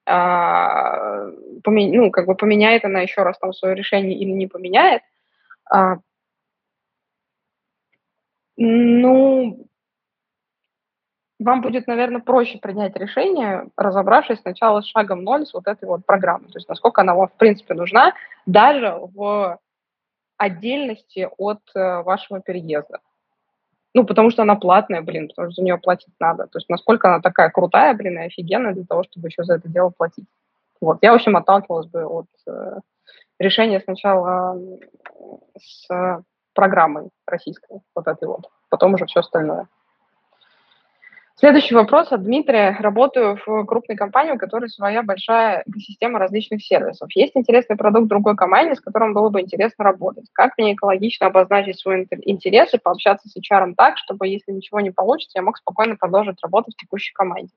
а, 0.05 1.31
помен, 1.63 1.91
ну, 1.91 2.11
как 2.11 2.27
бы 2.27 2.35
поменяет 2.35 2.85
она 2.85 3.01
еще 3.01 3.23
раз 3.23 3.39
там 3.39 3.51
свое 3.51 3.75
решение 3.75 4.17
или 4.17 4.29
не 4.29 4.45
поменяет. 4.45 5.01
А, 5.69 5.97
ну, 8.57 9.67
вам 11.43 11.61
будет, 11.61 11.87
наверное, 11.87 12.21
проще 12.21 12.57
принять 12.59 12.95
решение, 12.97 13.67
разобравшись 13.75 14.39
сначала 14.41 14.81
с 14.81 14.85
шагом 14.85 15.23
ноль 15.23 15.45
с 15.45 15.53
вот 15.53 15.67
этой 15.67 15.85
вот 15.85 16.05
программой. 16.05 16.47
То 16.51 16.57
есть 16.57 16.69
насколько 16.69 17.01
она 17.01 17.15
вам, 17.15 17.27
в 17.27 17.33
принципе, 17.33 17.73
нужна, 17.73 18.13
даже 18.45 18.97
в 19.13 19.59
отдельности 20.37 21.29
от 21.37 21.59
э, 21.75 22.01
вашего 22.01 22.41
переезда. 22.41 22.99
Ну, 23.93 24.05
потому 24.05 24.31
что 24.31 24.41
она 24.41 24.55
платная, 24.55 25.01
блин, 25.01 25.27
потому 25.27 25.51
что 25.51 25.61
за 25.61 25.63
нее 25.63 25.77
платить 25.77 26.13
надо. 26.19 26.47
То 26.47 26.57
есть 26.57 26.69
насколько 26.69 27.09
она 27.09 27.19
такая 27.19 27.49
крутая, 27.49 27.93
блин, 27.93 28.19
и 28.19 28.25
офигенная 28.25 28.73
для 28.73 28.85
того, 28.85 29.03
чтобы 29.03 29.27
еще 29.27 29.43
за 29.43 29.55
это 29.55 29.67
дело 29.67 29.91
платить. 29.95 30.25
Вот. 30.79 30.99
Я, 31.01 31.11
в 31.11 31.15
общем, 31.15 31.35
отталкивалась 31.37 31.87
бы 31.87 32.05
от 32.05 32.27
э, 32.47 32.79
решения 33.39 33.79
сначала 33.81 34.59
с 35.57 36.23
программой 36.53 37.09
российской, 37.25 37.81
вот 37.95 38.07
этой 38.07 38.27
вот, 38.27 38.49
потом 38.69 38.95
уже 38.95 39.05
все 39.05 39.19
остальное. 39.19 39.67
Следующий 41.41 41.73
вопрос 41.73 42.11
от 42.11 42.21
Дмитрия. 42.21 42.77
Работаю 42.79 43.35
в 43.43 43.65
крупной 43.65 43.97
компании, 43.97 44.33
у 44.33 44.37
которой 44.37 44.69
своя 44.69 45.01
большая 45.01 45.63
экосистема 45.65 46.19
различных 46.19 46.63
сервисов. 46.63 47.09
Есть 47.15 47.31
интересный 47.35 47.77
продукт 47.77 48.07
другой 48.07 48.35
команде, 48.35 48.75
с 48.75 48.79
которым 48.79 49.15
было 49.15 49.29
бы 49.29 49.41
интересно 49.41 49.83
работать. 49.83 50.25
Как 50.33 50.55
мне 50.59 50.75
экологично 50.75 51.25
обозначить 51.25 51.79
свой 51.79 52.07
интерес 52.25 52.75
и 52.75 52.77
пообщаться 52.77 53.27
с 53.27 53.35
HR 53.35 53.73
так, 53.75 53.97
чтобы, 53.97 54.27
если 54.27 54.51
ничего 54.51 54.81
не 54.81 54.91
получится, 54.91 55.39
я 55.39 55.41
мог 55.41 55.57
спокойно 55.57 55.95
продолжить 55.95 56.37
работать 56.43 56.75
в 56.75 56.79
текущей 56.79 57.11
команде? 57.15 57.51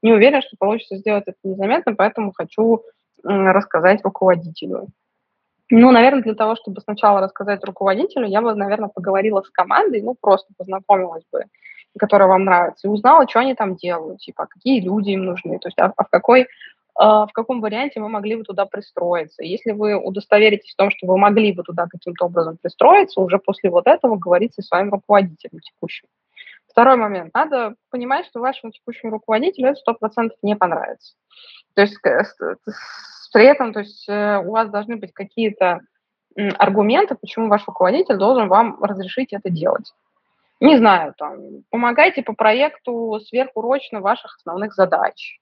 Не 0.00 0.14
уверен, 0.14 0.40
что 0.40 0.56
получится 0.58 0.96
сделать 0.96 1.24
это 1.26 1.36
незаметно, 1.44 1.94
поэтому 1.94 2.32
хочу 2.34 2.84
рассказать 3.22 4.00
руководителю. 4.02 4.86
Ну, 5.68 5.90
наверное, 5.90 6.22
для 6.22 6.34
того, 6.34 6.56
чтобы 6.56 6.80
сначала 6.80 7.20
рассказать 7.20 7.62
руководителю, 7.64 8.26
я 8.28 8.40
бы, 8.40 8.54
наверное, 8.54 8.88
поговорила 8.88 9.42
с 9.42 9.50
командой, 9.50 10.00
ну, 10.00 10.16
просто 10.18 10.54
познакомилась 10.56 11.24
бы 11.30 11.44
которая 11.98 12.28
вам 12.28 12.44
нравится, 12.44 12.86
и 12.86 12.90
узнала, 12.90 13.28
что 13.28 13.40
они 13.40 13.54
там 13.54 13.76
делают, 13.76 14.20
типа, 14.20 14.46
какие 14.46 14.80
люди 14.80 15.10
им 15.10 15.24
нужны, 15.24 15.58
то 15.58 15.68
есть, 15.68 15.78
а, 15.78 15.92
а 15.96 16.04
в 16.04 16.08
какой 16.08 16.46
а, 16.98 17.26
в 17.26 17.32
каком 17.32 17.60
варианте 17.60 18.00
вы 18.00 18.08
могли 18.08 18.36
бы 18.36 18.42
туда 18.42 18.64
пристроиться. 18.64 19.44
Если 19.44 19.72
вы 19.72 19.96
удостоверитесь 19.96 20.72
в 20.72 20.76
том, 20.76 20.90
что 20.90 21.06
вы 21.06 21.18
могли 21.18 21.52
бы 21.52 21.62
туда 21.62 21.86
каким-то 21.86 22.24
образом 22.24 22.56
пристроиться, 22.56 23.20
уже 23.20 23.38
после 23.38 23.70
вот 23.70 23.86
этого 23.86 24.16
говорите 24.16 24.62
с 24.62 24.68
своим 24.68 24.90
руководителем 24.90 25.60
текущим. 25.60 26.08
Второй 26.66 26.96
момент. 26.96 27.34
Надо 27.34 27.74
понимать, 27.90 28.26
что 28.26 28.40
вашему 28.40 28.72
текущему 28.72 29.12
руководителю 29.12 29.68
это 29.68 29.80
100% 29.86 30.30
не 30.42 30.56
понравится. 30.56 31.14
То 31.74 31.82
есть 31.82 32.00
при 32.00 33.44
этом 33.44 33.74
то 33.74 33.80
есть, 33.80 34.08
э, 34.08 34.38
у 34.38 34.52
вас 34.52 34.70
должны 34.70 34.96
быть 34.96 35.12
какие-то 35.12 35.80
аргументы, 36.58 37.14
почему 37.14 37.48
ваш 37.48 37.66
руководитель 37.66 38.16
должен 38.16 38.48
вам 38.48 38.82
разрешить 38.82 39.32
это 39.32 39.50
делать 39.50 39.92
не 40.60 40.76
знаю, 40.76 41.14
там, 41.16 41.38
помогайте 41.70 42.22
по 42.22 42.32
проекту 42.32 43.20
сверхурочно 43.20 44.00
ваших 44.00 44.36
основных 44.36 44.74
задач. 44.74 45.38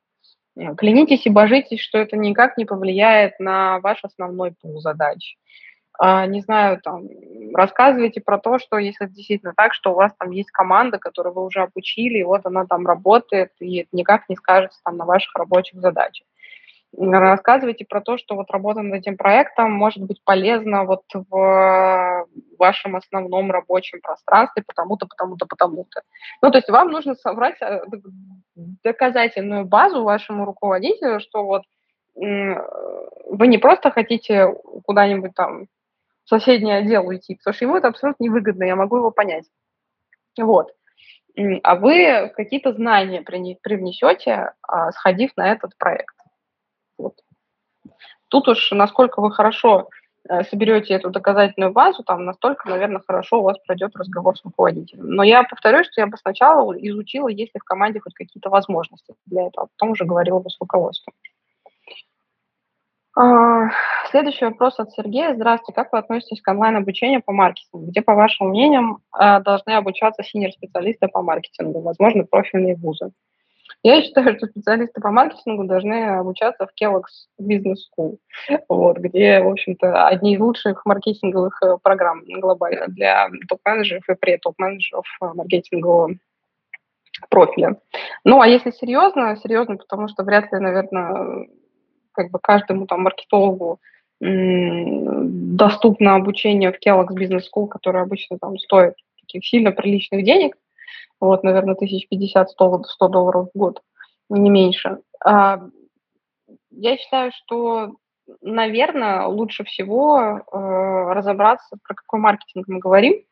Э, 0.57 0.75
клянитесь 0.75 1.27
и 1.27 1.31
божитесь, 1.31 1.81
что 1.81 1.99
это 1.99 2.17
никак 2.17 2.57
не 2.57 2.65
повлияет 2.65 3.39
на 3.39 3.81
ваш 3.81 4.01
основной 4.03 4.53
пул 4.53 4.81
задач. 4.81 5.37
А, 5.97 6.27
не 6.27 6.41
знаю, 6.41 6.81
там, 6.83 7.05
рассказывайте 7.55 8.21
про 8.21 8.39
то, 8.39 8.59
что 8.59 8.79
если 8.79 9.07
это 9.07 9.15
действительно 9.15 9.53
так, 9.57 9.75
что 9.75 9.93
у 9.93 9.95
вас 9.95 10.12
там 10.19 10.33
есть 10.33 10.51
команда, 10.51 10.99
которую 10.99 11.35
вы 11.35 11.45
уже 11.45 11.61
обучили, 11.61 12.19
и 12.19 12.25
вот 12.25 12.45
она 12.47 12.67
там 12.67 12.85
работает, 12.85 13.53
и 13.61 13.83
это 13.83 13.91
никак 13.93 14.29
не 14.29 14.35
скажется 14.35 14.81
там 14.85 14.97
на 14.97 15.05
ваших 15.05 15.33
рабочих 15.37 15.81
задачах 15.81 16.27
рассказывайте 16.97 17.85
про 17.85 18.01
то, 18.01 18.19
что 18.19 18.37
вот 18.37 18.51
работа 18.51 18.83
над 18.83 19.01
этим 19.01 19.17
проектом 19.17 19.73
может 19.73 20.03
быть 20.03 20.23
полезна 20.25 20.85
вот 20.85 21.03
в 21.13 22.27
вашем 22.59 22.97
основном 22.97 23.51
рабочем 23.51 24.01
пространстве, 24.01 24.63
потому-то, 24.67 25.07
потому-то, 25.07 25.47
потому-то. 25.47 26.03
Ну, 26.43 26.51
то 26.51 26.59
есть 26.59 26.69
вам 26.69 26.91
нужно 26.91 27.15
собрать 27.15 27.57
э, 27.61 27.83
доказательную 28.55 29.65
базу 29.65 30.03
вашему 30.05 30.45
руководителю, 30.45 31.21
что 31.21 31.45
вот 31.45 31.63
вы 32.17 33.49
не 33.49 33.59
просто 33.59 33.91
хотите 33.91 34.55
куда-нибудь 34.85 35.35
там 35.35 35.67
в 36.25 36.29
соседний 36.29 36.73
отдел 36.73 37.07
уйти, 37.07 37.35
потому 37.35 37.55
что 37.55 37.65
ему 37.65 37.77
это 37.77 37.89
абсолютно 37.89 38.25
невыгодно, 38.25 38.65
я 38.65 38.77
могу 38.77 38.99
его 38.99 39.11
понять. 39.11 39.47
Вот. 40.39 40.71
А 41.63 41.75
вы 41.75 42.33
какие-то 42.37 42.73
знания 42.73 43.23
привнесете, 43.23 44.53
а, 44.63 44.93
сходив 44.93 45.33
на 45.37 45.51
этот 45.51 45.77
проект. 45.77 46.14
Тут 48.35 48.49
уж 48.49 48.72
насколько 48.72 49.20
вы 49.20 49.30
хорошо 49.30 49.91
э, 50.28 50.43
соберете 50.43 50.95
эту 50.95 51.11
доказательную 51.11 51.70
базу, 51.70 52.03
там 52.03 52.24
настолько, 52.24 52.68
наверное, 52.68 53.01
хорошо 53.07 53.39
у 53.39 53.43
вас 53.45 53.57
пройдет 53.64 53.95
разговор 53.95 54.37
с 54.37 54.45
руководителем. 54.45 55.09
Но 55.09 55.22
я 55.22 55.45
повторюсь, 55.45 55.87
что 55.87 56.01
я 56.01 56.09
бы 56.09 56.16
сначала 56.16 56.72
изучила, 56.72 57.28
есть 57.28 57.55
ли 57.55 57.61
в 57.61 57.64
команде 57.64 58.01
хоть 58.01 58.14
какие-то 58.14 58.51
возможности 58.51 59.14
для 59.26 59.47
этого, 59.47 59.66
а 59.66 59.68
потом 59.68 59.93
уже 59.93 60.05
говорила 60.05 60.41
бы 60.41 60.51
с 60.51 60.59
руководством. 60.59 61.14
А, 63.16 63.70
следующий 64.11 64.47
вопрос 64.47 64.80
от 64.80 64.91
Сергея. 64.91 65.37
Здравствуйте. 65.37 65.80
Как 65.80 65.93
вы 65.93 66.01
относитесь 66.01 66.43
к 66.43 66.49
онлайн-обучению 66.49 67.22
по 67.22 67.32
маркетингу? 67.32 67.87
Где, 67.87 68.03
по 68.03 68.16
вашим 68.16 68.49
мнениям, 68.49 68.99
э, 69.16 69.39
должны 69.43 69.76
обучаться 69.76 70.24
синер-специалисты 70.24 71.07
по 71.07 71.22
маркетингу, 71.22 71.82
возможно, 71.82 72.24
профильные 72.24 72.74
вузы? 72.74 73.12
Я 73.85 74.03
считаю, 74.03 74.35
что 74.39 74.47
специалисты 74.47 74.99
по 74.99 75.11
маркетингу 75.11 75.64
должны 75.64 76.16
обучаться 76.16 76.66
в 76.66 76.70
Kellogg's 76.82 77.28
Business 77.39 77.76
School, 77.93 78.16
вот, 78.66 78.97
где, 78.97 79.43
в 79.43 79.49
общем-то, 79.49 80.07
одни 80.07 80.35
из 80.35 80.41
лучших 80.41 80.87
маркетинговых 80.87 81.62
э, 81.62 81.76
программ 81.82 82.22
глобально 82.26 82.89
для 82.89 83.28
топ-менеджеров 83.47 84.05
и 84.09 84.12
pre-топ-менеджеров 84.12 85.05
э, 85.20 85.26
маркетингового 85.35 86.14
профиля. 87.28 87.76
Ну, 88.24 88.41
а 88.41 88.49
если 88.49 88.70
серьезно, 88.70 89.37
серьезно, 89.37 89.76
потому 89.76 90.09
что 90.09 90.24
вряд 90.24 90.51
ли, 90.51 90.61
наверное, 90.61 91.47
как 92.12 92.30
бы 92.30 92.39
каждому 92.39 92.87
там 92.87 93.03
маркетологу 93.03 93.80
доступно 94.18 96.14
обучение 96.14 96.72
в 96.72 96.78
Kellogg's 96.80 97.14
Business 97.14 97.43
School, 97.55 97.68
которое 97.68 98.05
обычно 98.05 98.39
там 98.39 98.57
стоит 98.59 98.95
таких 99.20 99.45
сильно 99.47 99.72
приличных 99.72 100.24
денег, 100.24 100.57
вот, 101.25 101.45
наверное, 101.45 101.75
тысяч 101.75 102.09
пятьдесят, 102.09 102.51
сто 102.51 103.09
долларов 103.09 103.49
в 103.55 103.59
год, 103.59 103.83
не 104.29 104.51
меньше. 104.51 104.99
А, 105.25 105.61
я 106.70 106.97
считаю, 106.97 107.33
что, 107.35 107.93
наверное, 108.41 109.27
лучше 109.27 109.64
всего 109.64 110.20
э, 110.20 110.43
разобраться, 111.12 111.77
про 111.83 111.95
какой 111.95 112.20
маркетинг 112.20 112.66
мы 112.68 112.79
говорим. 112.79 113.22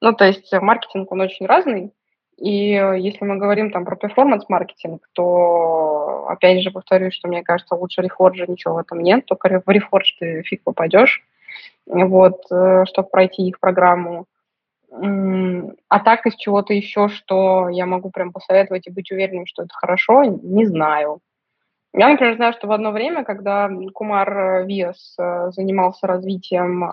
Ну, 0.00 0.12
то 0.12 0.24
есть 0.24 0.52
маркетинг, 0.52 1.10
он 1.10 1.20
очень 1.20 1.46
разный, 1.46 1.92
и 2.36 2.70
если 2.70 3.24
мы 3.24 3.36
говорим 3.36 3.72
там 3.72 3.84
про 3.84 3.96
перформанс-маркетинг, 3.96 5.08
то, 5.12 6.26
опять 6.28 6.62
же, 6.62 6.70
повторюсь, 6.70 7.14
что 7.14 7.26
мне 7.26 7.42
кажется, 7.42 7.74
лучше 7.74 8.00
рефорджа 8.00 8.46
ничего 8.46 8.74
в 8.74 8.78
этом 8.78 9.00
нет, 9.00 9.26
только 9.26 9.60
в 9.64 9.68
рефордж 9.70 10.12
ты 10.20 10.42
фиг 10.42 10.62
попадешь, 10.62 11.24
вот, 11.86 12.40
э, 12.50 12.84
чтобы 12.86 13.08
пройти 13.08 13.42
их 13.48 13.58
программу. 13.58 14.26
А 14.90 16.00
так 16.00 16.26
из 16.26 16.34
чего-то 16.36 16.72
еще, 16.72 17.08
что 17.08 17.68
я 17.68 17.86
могу 17.86 18.10
прям 18.10 18.32
посоветовать 18.32 18.86
и 18.86 18.90
быть 18.90 19.10
уверенным, 19.10 19.46
что 19.46 19.64
это 19.64 19.74
хорошо, 19.74 20.24
не 20.24 20.66
знаю. 20.66 21.20
Я, 21.94 22.08
например, 22.08 22.36
знаю, 22.36 22.52
что 22.52 22.68
в 22.68 22.72
одно 22.72 22.90
время, 22.90 23.24
когда 23.24 23.70
Кумар 23.94 24.64
Виас 24.66 25.16
э, 25.18 25.50
занимался 25.52 26.06
развитием 26.06 26.92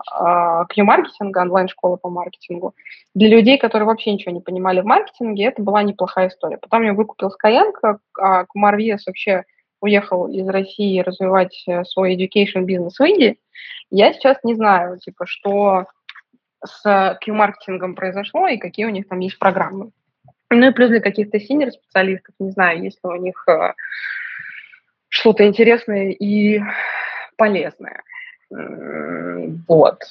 Q-маркетинга, 0.69 1.39
онлайн-школы 1.39 1.97
по 1.97 2.09
маркетингу, 2.09 2.73
для 3.13 3.27
людей, 3.27 3.57
которые 3.57 3.87
вообще 3.87 4.13
ничего 4.13 4.33
не 4.33 4.39
понимали 4.39 4.79
в 4.79 4.85
маркетинге, 4.85 5.45
это 5.45 5.61
была 5.61 5.83
неплохая 5.83 6.29
история. 6.29 6.57
Потом 6.57 6.83
я 6.83 6.93
выкупил 6.93 7.29
Skyeng, 7.29 7.97
а 8.17 8.45
Кумар 8.45 8.77
Виас 8.77 9.05
вообще 9.05 9.43
уехал 9.81 10.27
из 10.29 10.47
России 10.47 11.01
развивать 11.01 11.63
э, 11.67 11.83
свой 11.83 12.15
education 12.15 12.61
бизнес 12.63 12.97
в 12.97 13.03
Индии. 13.03 13.37
Я 13.91 14.13
сейчас 14.13 14.37
не 14.43 14.55
знаю, 14.55 14.97
типа, 14.97 15.25
что 15.27 15.85
с 16.65 17.17
Q-маркетингом 17.21 17.95
произошло 17.95 18.47
и 18.47 18.57
какие 18.57 18.85
у 18.85 18.89
них 18.89 19.07
там 19.07 19.19
есть 19.19 19.39
программы. 19.39 19.91
Ну 20.49 20.69
и 20.69 20.73
плюс 20.73 20.89
для 20.89 21.01
каких-то 21.01 21.39
синер-специалистов, 21.39 22.35
не 22.39 22.51
знаю, 22.51 22.83
есть 22.83 22.99
ли 23.03 23.09
у 23.09 23.15
них 23.15 23.43
э, 23.47 23.73
что-то 25.09 25.45
интересное 25.45 26.11
и 26.11 26.61
полезное. 27.37 28.03
Вот. 29.67 30.01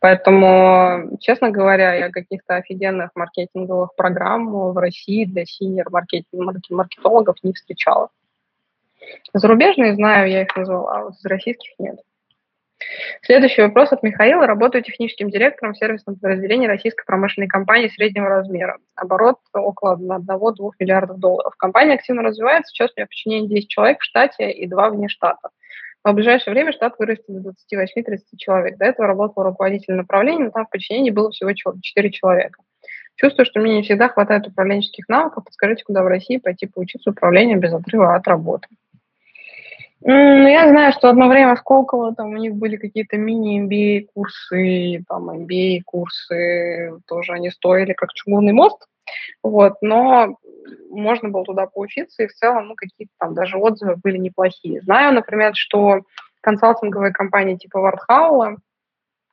Поэтому, 0.00 1.16
честно 1.20 1.50
говоря, 1.50 1.94
я 1.94 2.10
каких-то 2.10 2.56
офигенных 2.56 3.12
маркетинговых 3.14 3.94
программ 3.96 4.50
в 4.50 4.76
России 4.76 5.24
для 5.24 5.46
синер-маркетологов 5.46 7.36
не 7.42 7.54
встречала. 7.54 8.10
Зарубежные 9.32 9.94
знаю, 9.94 10.30
я 10.30 10.42
их 10.42 10.54
назвала, 10.56 10.94
а 10.94 11.04
вот 11.04 11.14
из 11.14 11.24
российских 11.24 11.70
нет. 11.78 12.00
Следующий 13.22 13.62
вопрос 13.62 13.92
от 13.92 14.02
Михаила. 14.02 14.46
Работаю 14.46 14.82
техническим 14.82 15.30
директором 15.30 15.72
в 15.72 15.78
сервисном 15.78 16.16
подразделении 16.16 16.66
российской 16.66 17.04
промышленной 17.06 17.48
компании 17.48 17.88
среднего 17.88 18.28
размера. 18.28 18.78
Оборот 18.94 19.38
около 19.52 19.96
1-2 19.96 20.70
миллиардов 20.78 21.18
долларов. 21.18 21.54
Компания 21.56 21.94
активно 21.94 22.22
развивается. 22.22 22.70
Сейчас 22.70 22.90
у 22.90 22.94
меня 22.96 23.06
в 23.06 23.08
подчинении 23.08 23.48
10 23.48 23.68
человек 23.68 24.00
в 24.00 24.04
штате 24.04 24.50
и 24.50 24.66
2 24.66 24.90
вне 24.90 25.08
штата. 25.08 25.48
В 26.04 26.12
ближайшее 26.12 26.52
время 26.52 26.72
штат 26.72 26.96
вырастет 26.98 27.24
до 27.28 27.50
28-30 27.50 28.18
человек. 28.36 28.76
До 28.76 28.84
этого 28.84 29.08
работал 29.08 29.42
руководитель 29.42 29.94
направления, 29.94 30.44
но 30.44 30.50
там 30.50 30.66
в 30.66 30.70
подчинении 30.70 31.10
было 31.10 31.30
всего 31.30 31.52
4 31.52 32.10
человека. 32.10 32.62
Чувствую, 33.16 33.46
что 33.46 33.60
мне 33.60 33.76
не 33.76 33.82
всегда 33.82 34.08
хватает 34.08 34.46
управленческих 34.46 35.08
навыков. 35.08 35.44
Подскажите, 35.44 35.84
куда 35.84 36.02
в 36.02 36.08
России 36.08 36.36
пойти 36.36 36.66
поучиться 36.66 37.10
управлению 37.10 37.58
без 37.58 37.72
отрыва 37.72 38.14
от 38.14 38.26
работы. 38.28 38.68
Ну, 40.06 40.46
я 40.46 40.68
знаю, 40.68 40.92
что 40.92 41.08
одно 41.08 41.28
время 41.28 41.54
в 41.54 41.60
Сколково 41.60 42.14
там 42.14 42.28
у 42.28 42.36
них 42.36 42.54
были 42.54 42.76
какие-то 42.76 43.16
мини-MBA 43.16 44.08
курсы, 44.14 45.02
там 45.08 45.30
MBA 45.30 45.80
курсы, 45.86 47.00
тоже 47.06 47.32
они 47.32 47.50
стоили 47.50 47.94
как 47.94 48.12
чугунный 48.12 48.52
мост, 48.52 48.86
вот, 49.42 49.76
но 49.80 50.36
можно 50.90 51.30
было 51.30 51.44
туда 51.44 51.66
поучиться, 51.66 52.22
и 52.22 52.26
в 52.26 52.34
целом, 52.34 52.68
ну, 52.68 52.74
какие-то 52.74 53.14
там 53.18 53.32
даже 53.32 53.56
отзывы 53.56 53.96
были 53.96 54.18
неплохие. 54.18 54.82
Знаю, 54.82 55.14
например, 55.14 55.52
что 55.54 56.02
консалтинговые 56.42 57.12
компании 57.12 57.56
типа 57.56 57.80
Вардхаула 57.80 58.58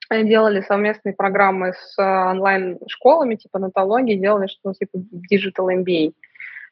делали 0.09 0.61
совместные 0.61 1.13
программы 1.13 1.73
с 1.73 1.97
онлайн-школами, 2.01 3.35
типа 3.35 3.59
натологии, 3.59 4.15
делали 4.15 4.47
что-то 4.47 4.79
типа 4.79 4.97
Digital 5.31 5.83
MBA. 5.83 6.13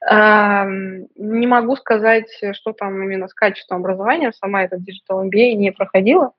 Не 0.01 1.47
могу 1.47 1.75
сказать, 1.75 2.29
что 2.53 2.73
там 2.73 3.01
именно 3.03 3.27
с 3.27 3.33
качеством 3.33 3.79
образования. 3.79 4.31
Сама 4.31 4.63
этот 4.63 4.79
Digital 4.79 5.25
MBA 5.29 5.53
не 5.53 5.71
проходила. 5.71 6.31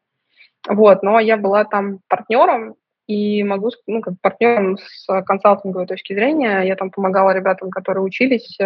Вот, 0.69 1.03
но 1.03 1.21
я 1.21 1.37
была 1.37 1.65
там 1.65 2.01
партнером, 2.09 2.77
и 3.07 3.43
могу, 3.43 3.71
ну, 3.89 4.01
как 4.03 4.15
партнером 4.23 4.79
с 4.79 5.23
консалтинговой 5.23 5.87
точки 5.87 6.15
зрения, 6.15 6.61
я 6.61 6.77
там 6.77 6.91
помогала 6.91 7.33
ребятам, 7.33 7.71
которые 7.71 8.05
учились, 8.05 8.57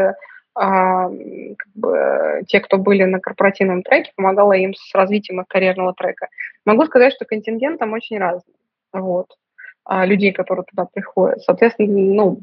а, 0.54 1.08
как 1.08 1.68
бы, 1.74 2.42
те, 2.46 2.60
кто 2.60 2.76
были 2.76 3.04
на 3.04 3.20
корпоративном 3.20 3.82
треке, 3.82 4.12
помогала 4.16 4.52
им 4.52 4.74
с 4.74 4.94
развитием 4.94 5.40
их 5.40 5.48
карьерного 5.48 5.94
трека. 5.94 6.28
Могу 6.66 6.84
сказать, 6.84 7.14
что 7.14 7.24
контингент 7.24 7.78
там 7.78 7.94
очень 7.94 8.18
разный, 8.18 8.54
вот, 8.92 9.28
а, 9.84 10.04
людей, 10.04 10.32
которые 10.32 10.64
туда 10.64 10.86
приходят. 10.92 11.42
Соответственно, 11.42 11.88
ну, 12.14 12.40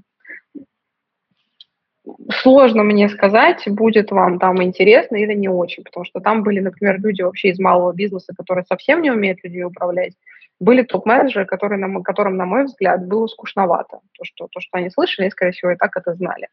сложно 2.41 2.83
мне 2.83 3.09
сказать, 3.09 3.63
будет 3.67 4.11
вам 4.11 4.39
там 4.39 4.61
интересно 4.63 5.17
или 5.17 5.33
не 5.33 5.49
очень, 5.49 5.83
потому 5.83 6.03
что 6.05 6.19
там 6.19 6.43
были, 6.43 6.59
например, 6.59 6.99
люди 6.99 7.21
вообще 7.21 7.49
из 7.49 7.59
малого 7.59 7.93
бизнеса, 7.93 8.33
которые 8.35 8.65
совсем 8.65 9.01
не 9.01 9.11
умеют 9.11 9.43
людей 9.43 9.63
управлять, 9.63 10.13
были 10.59 10.83
топ-менеджеры, 10.83 11.45
которые, 11.45 11.79
на, 11.79 12.01
которым, 12.03 12.37
на 12.37 12.45
мой 12.45 12.65
взгляд, 12.65 13.07
было 13.07 13.27
скучновато. 13.27 13.99
То 14.17 14.23
что, 14.23 14.47
то, 14.47 14.59
что 14.59 14.77
они 14.77 14.89
слышали, 14.89 15.27
и, 15.27 15.31
скорее 15.31 15.51
всего, 15.51 15.71
и 15.71 15.75
так 15.75 15.95
это 15.97 16.13
знали. 16.13 16.49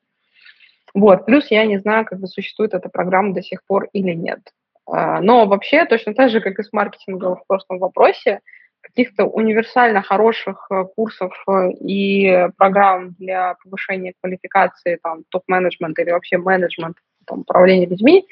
Вот. 0.95 1.27
Плюс 1.27 1.51
я 1.51 1.67
не 1.67 1.79
знаю, 1.79 2.07
как 2.07 2.19
бы 2.19 2.27
существует 2.27 2.73
эта 2.73 2.89
программа 2.89 3.35
до 3.35 3.43
сих 3.43 3.63
пор 3.67 3.89
или 3.93 4.15
нет. 4.15 4.41
А, 4.87 5.21
но 5.21 5.47
вообще, 5.47 5.85
точно 5.85 6.15
так 6.15 6.31
же, 6.31 6.41
как 6.41 6.59
и 6.59 6.63
с 6.63 6.73
маркетингом 6.73 7.37
в 7.37 7.47
прошлом 7.47 7.79
вопросе, 7.79 8.41
каких-то 8.89 9.25
универсально 9.25 10.03
хороших 10.03 10.67
э, 10.71 10.85
курсов 10.97 11.33
э, 11.49 11.71
и 11.81 12.49
программ 12.57 13.15
для 13.19 13.55
повышения 13.63 14.15
квалификации, 14.21 14.99
там, 15.03 15.25
топ-менеджмента 15.29 16.03
или 16.03 16.11
вообще 16.11 16.39
менеджмент, 16.39 16.97
там, 17.27 17.41
управления 17.41 17.87
людьми, 17.87 18.27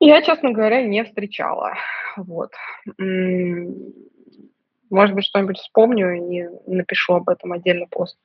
я, 0.00 0.22
честно 0.22 0.52
говоря, 0.52 0.82
не 0.82 1.04
встречала. 1.04 1.74
Вот. 2.16 2.52
Может 4.90 5.14
быть, 5.14 5.24
что-нибудь 5.24 5.58
вспомню 5.58 6.14
и 6.14 6.48
напишу 6.66 7.14
об 7.14 7.28
этом 7.28 7.52
отдельно 7.52 7.86
пост. 7.90 8.18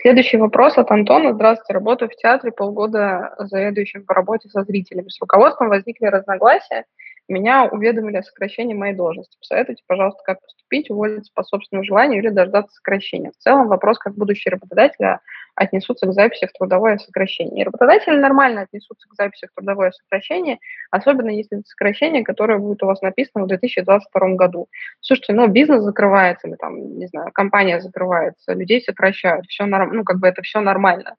Следующий 0.00 0.36
вопрос 0.36 0.76
от 0.76 0.90
Антона. 0.90 1.32
Здравствуйте, 1.32 1.72
работаю 1.72 2.10
в 2.10 2.16
театре 2.16 2.52
полгода 2.52 3.34
заведующим 3.38 4.04
по 4.04 4.12
работе 4.12 4.48
со 4.48 4.62
зрителями. 4.62 5.08
С 5.08 5.20
руководством 5.20 5.68
возникли 5.68 6.06
разногласия, 6.06 6.84
меня 7.28 7.64
уведомили 7.64 8.16
о 8.16 8.22
сокращении 8.22 8.74
моей 8.74 8.94
должности. 8.94 9.38
Посоветуйте, 9.38 9.82
пожалуйста, 9.86 10.22
как 10.24 10.40
поступить, 10.42 10.90
уволиться 10.90 11.30
по 11.34 11.42
собственному 11.42 11.84
желанию 11.84 12.18
или 12.20 12.28
дождаться 12.28 12.74
сокращения. 12.74 13.30
В 13.30 13.42
целом 13.42 13.68
вопрос, 13.68 13.98
как 13.98 14.14
будущие 14.14 14.52
работодатели 14.52 15.18
отнесутся 15.54 16.06
к 16.06 16.12
записи 16.12 16.46
в 16.46 16.52
трудовое 16.52 16.98
сокращение. 16.98 17.62
И 17.62 17.64
работодатели 17.64 18.16
нормально 18.16 18.62
отнесутся 18.62 19.08
к 19.08 19.14
записи 19.14 19.46
в 19.46 19.54
трудовое 19.54 19.92
сокращение, 19.92 20.58
особенно 20.90 21.30
если 21.30 21.58
это 21.58 21.66
сокращение, 21.66 22.24
которое 22.24 22.58
будет 22.58 22.82
у 22.82 22.86
вас 22.86 23.00
написано 23.02 23.44
в 23.44 23.48
2022 23.48 24.34
году. 24.34 24.68
Слушайте, 25.00 25.32
ну, 25.32 25.46
бизнес 25.46 25.82
закрывается, 25.82 26.48
или 26.48 26.56
там, 26.56 26.98
не 26.98 27.06
знаю, 27.06 27.30
компания 27.32 27.80
закрывается, 27.80 28.52
людей 28.52 28.82
сокращают, 28.82 29.46
все 29.46 29.64
норм... 29.64 29.94
ну, 29.94 30.04
как 30.04 30.18
бы 30.18 30.28
это 30.28 30.42
все 30.42 30.60
нормально. 30.60 31.14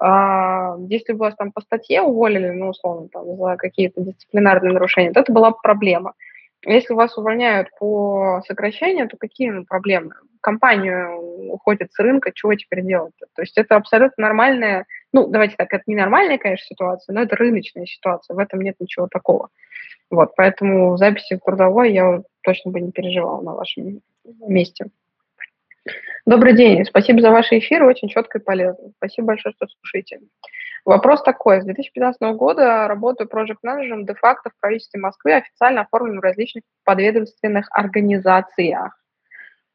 А, 0.00 0.76
если 0.88 1.12
бы 1.12 1.20
вас 1.20 1.34
там 1.34 1.50
по 1.50 1.60
статье 1.60 2.02
уволили, 2.02 2.50
ну, 2.50 2.68
условно, 2.68 3.08
там, 3.08 3.36
за 3.36 3.56
какие-то 3.56 4.00
дисциплинарные 4.00 4.72
нарушения, 4.72 5.12
то 5.12 5.20
это 5.20 5.32
была 5.32 5.50
бы 5.50 5.56
проблема. 5.60 6.14
Если 6.64 6.94
вас 6.94 7.16
увольняют 7.18 7.68
по 7.78 8.42
сокращению, 8.46 9.08
то 9.08 9.16
какие 9.16 9.50
ну, 9.50 9.64
проблемы? 9.64 10.12
Компанию 10.40 11.52
уходит 11.52 11.92
с 11.92 11.98
рынка, 11.98 12.30
чего 12.32 12.54
теперь 12.54 12.82
делать? 12.82 13.12
-то? 13.20 13.26
то 13.34 13.42
есть 13.42 13.58
это 13.58 13.74
абсолютно 13.74 14.22
нормальная, 14.22 14.86
ну, 15.12 15.26
давайте 15.26 15.56
так, 15.56 15.72
это 15.72 15.82
не 15.86 15.96
нормальная, 15.96 16.38
конечно, 16.38 16.66
ситуация, 16.66 17.12
но 17.14 17.22
это 17.22 17.34
рыночная 17.36 17.86
ситуация, 17.86 18.34
в 18.34 18.38
этом 18.38 18.60
нет 18.60 18.76
ничего 18.78 19.08
такого. 19.08 19.48
Вот, 20.10 20.34
поэтому 20.36 20.92
в 20.92 20.98
записи 20.98 21.36
в 21.36 21.44
трудовой 21.44 21.92
я 21.92 22.22
точно 22.42 22.70
бы 22.70 22.80
не 22.80 22.92
переживала 22.92 23.42
на 23.42 23.54
вашем 23.54 24.00
месте. 24.46 24.86
Добрый 26.28 26.54
день. 26.54 26.84
Спасибо 26.84 27.22
за 27.22 27.30
ваши 27.30 27.58
эфиры, 27.58 27.86
очень 27.86 28.10
четко 28.10 28.36
и 28.36 28.42
полезно. 28.42 28.90
Спасибо 28.98 29.28
большое, 29.28 29.54
что 29.54 29.66
слушаете. 29.66 30.20
Вопрос 30.84 31.22
такой. 31.22 31.62
С 31.62 31.64
2015 31.64 32.20
года 32.36 32.86
работаю 32.86 33.26
проект-менеджером 33.30 34.04
де-факто 34.04 34.50
в 34.50 34.60
правительстве 34.60 35.00
Москвы, 35.00 35.32
официально 35.32 35.80
оформлен 35.80 36.18
в 36.18 36.22
различных 36.22 36.64
подведомственных 36.84 37.68
организациях. 37.70 39.02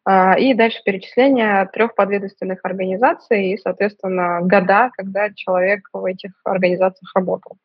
А, 0.05 0.37
и 0.37 0.53
дальше 0.53 0.83
перечисление 0.85 1.67
трех 1.73 1.95
подведомственных 1.95 2.59
организаций 2.61 3.53
и, 3.53 3.57
соответственно, 3.57 4.41
года, 4.43 4.91
когда 4.95 5.33
человек 5.33 5.89
в 5.91 6.05
этих 6.05 6.33
организациях 6.43 7.13
работал. 7.15 7.57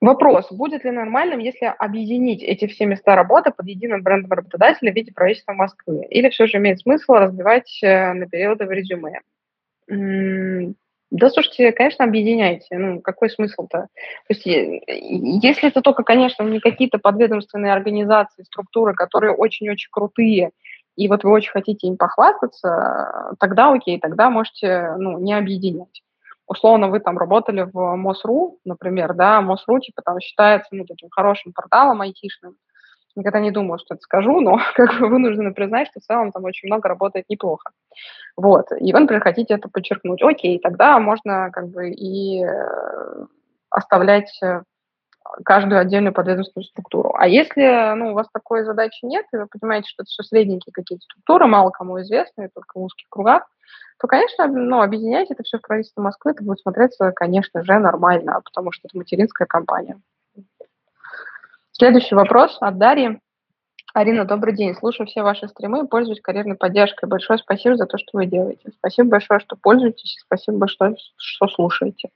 Вопрос, 0.00 0.50
будет 0.50 0.84
ли 0.84 0.90
нормальным, 0.90 1.40
если 1.40 1.66
объединить 1.66 2.42
эти 2.42 2.66
все 2.66 2.86
места 2.86 3.14
работы 3.14 3.50
под 3.50 3.66
единым 3.66 4.02
брендом 4.02 4.32
работодателя 4.32 4.92
в 4.92 4.94
виде 4.94 5.12
правительства 5.12 5.52
Москвы? 5.52 6.06
Или 6.08 6.30
все 6.30 6.46
же 6.46 6.56
имеет 6.56 6.80
смысл 6.80 7.12
разбивать 7.14 7.78
э, 7.82 8.14
на 8.14 8.26
периоды 8.26 8.64
в 8.64 8.70
резюме? 8.70 9.20
Да, 11.10 11.28
слушайте, 11.28 11.72
конечно, 11.72 12.04
объединяйте. 12.04 12.78
Ну, 12.78 13.00
какой 13.00 13.28
смысл-то? 13.28 13.88
То 13.88 13.88
есть, 14.28 14.46
если 14.46 15.68
это 15.68 15.82
только, 15.82 16.04
конечно, 16.04 16.44
не 16.44 16.60
какие-то 16.60 16.98
подведомственные 16.98 17.72
организации, 17.72 18.44
структуры, 18.44 18.94
которые 18.94 19.34
очень-очень 19.34 19.88
крутые, 19.90 20.52
и 20.96 21.08
вот 21.08 21.24
вы 21.24 21.32
очень 21.32 21.50
хотите 21.50 21.88
им 21.88 21.96
похвастаться, 21.96 23.34
тогда 23.40 23.72
окей, 23.72 23.98
тогда 23.98 24.30
можете 24.30 24.94
ну, 24.98 25.18
не 25.18 25.34
объединять 25.34 26.02
условно 26.50 26.88
вы 26.88 26.98
там 26.98 27.16
работали 27.16 27.62
в 27.72 27.96
МОСРУ, 27.96 28.58
например, 28.64 29.14
да, 29.14 29.40
МОСРУ 29.40 29.78
типа 29.78 30.02
там 30.02 30.18
считается 30.18 30.74
ну, 30.74 30.84
таким 30.84 31.08
хорошим 31.08 31.52
порталом 31.52 32.00
айтишным. 32.00 32.56
Никогда 33.14 33.40
не 33.40 33.52
думала, 33.52 33.78
что 33.78 33.94
это 33.94 34.02
скажу, 34.02 34.40
но 34.40 34.58
как 34.74 34.98
бы 34.98 35.08
вынуждена 35.08 35.52
признать, 35.52 35.88
что 35.88 36.00
в 36.00 36.02
целом 36.02 36.32
там 36.32 36.44
очень 36.44 36.66
много 36.66 36.88
работает 36.88 37.26
неплохо. 37.28 37.70
Вот, 38.36 38.66
и 38.72 38.92
вы, 38.92 38.98
например, 38.98 39.22
хотите 39.22 39.54
это 39.54 39.68
подчеркнуть. 39.68 40.22
Окей, 40.22 40.58
тогда 40.58 40.98
можно 40.98 41.50
как 41.52 41.68
бы 41.68 41.90
и 41.90 42.42
э, 42.44 43.26
оставлять 43.70 44.36
э, 44.42 44.62
каждую 45.44 45.80
отдельную 45.80 46.12
подведомственную 46.12 46.66
структуру. 46.66 47.14
А 47.16 47.28
если 47.28 47.94
ну, 47.94 48.10
у 48.10 48.14
вас 48.14 48.26
такой 48.32 48.64
задачи 48.64 49.04
нет, 49.04 49.24
и 49.32 49.36
вы 49.36 49.46
понимаете, 49.46 49.88
что 49.88 50.02
это 50.02 50.10
все 50.10 50.24
средненькие 50.24 50.72
какие-то 50.72 51.04
структуры, 51.04 51.46
мало 51.46 51.70
кому 51.70 52.00
известные, 52.00 52.48
только 52.48 52.78
в 52.78 52.82
узких 52.82 53.06
кругах, 53.08 53.46
то, 54.00 54.06
конечно, 54.06 54.46
ну, 54.46 54.80
объединять 54.80 55.30
это 55.30 55.42
все 55.42 55.58
в 55.58 55.60
правительство 55.60 56.00
Москвы, 56.00 56.30
это 56.30 56.42
будет 56.42 56.60
смотреться, 56.60 57.12
конечно 57.12 57.62
же, 57.62 57.78
нормально, 57.78 58.40
потому 58.42 58.72
что 58.72 58.88
это 58.88 58.96
материнская 58.96 59.46
компания. 59.46 60.00
Следующий 61.72 62.14
вопрос 62.14 62.56
от 62.60 62.78
Дарьи. 62.78 63.20
Арина, 63.92 64.24
добрый 64.24 64.54
день. 64.54 64.74
Слушаю 64.74 65.06
все 65.06 65.22
ваши 65.22 65.48
стримы, 65.48 65.86
пользуюсь 65.86 66.20
карьерной 66.22 66.56
поддержкой. 66.56 67.08
Большое 67.08 67.38
спасибо 67.38 67.76
за 67.76 67.86
то, 67.86 67.98
что 67.98 68.16
вы 68.16 68.24
делаете. 68.24 68.70
Спасибо 68.78 69.10
большое, 69.10 69.40
что 69.40 69.56
пользуетесь, 69.60 70.16
спасибо 70.24 70.58
большое, 70.58 70.96
что 71.16 71.48
слушаете. 71.48 72.08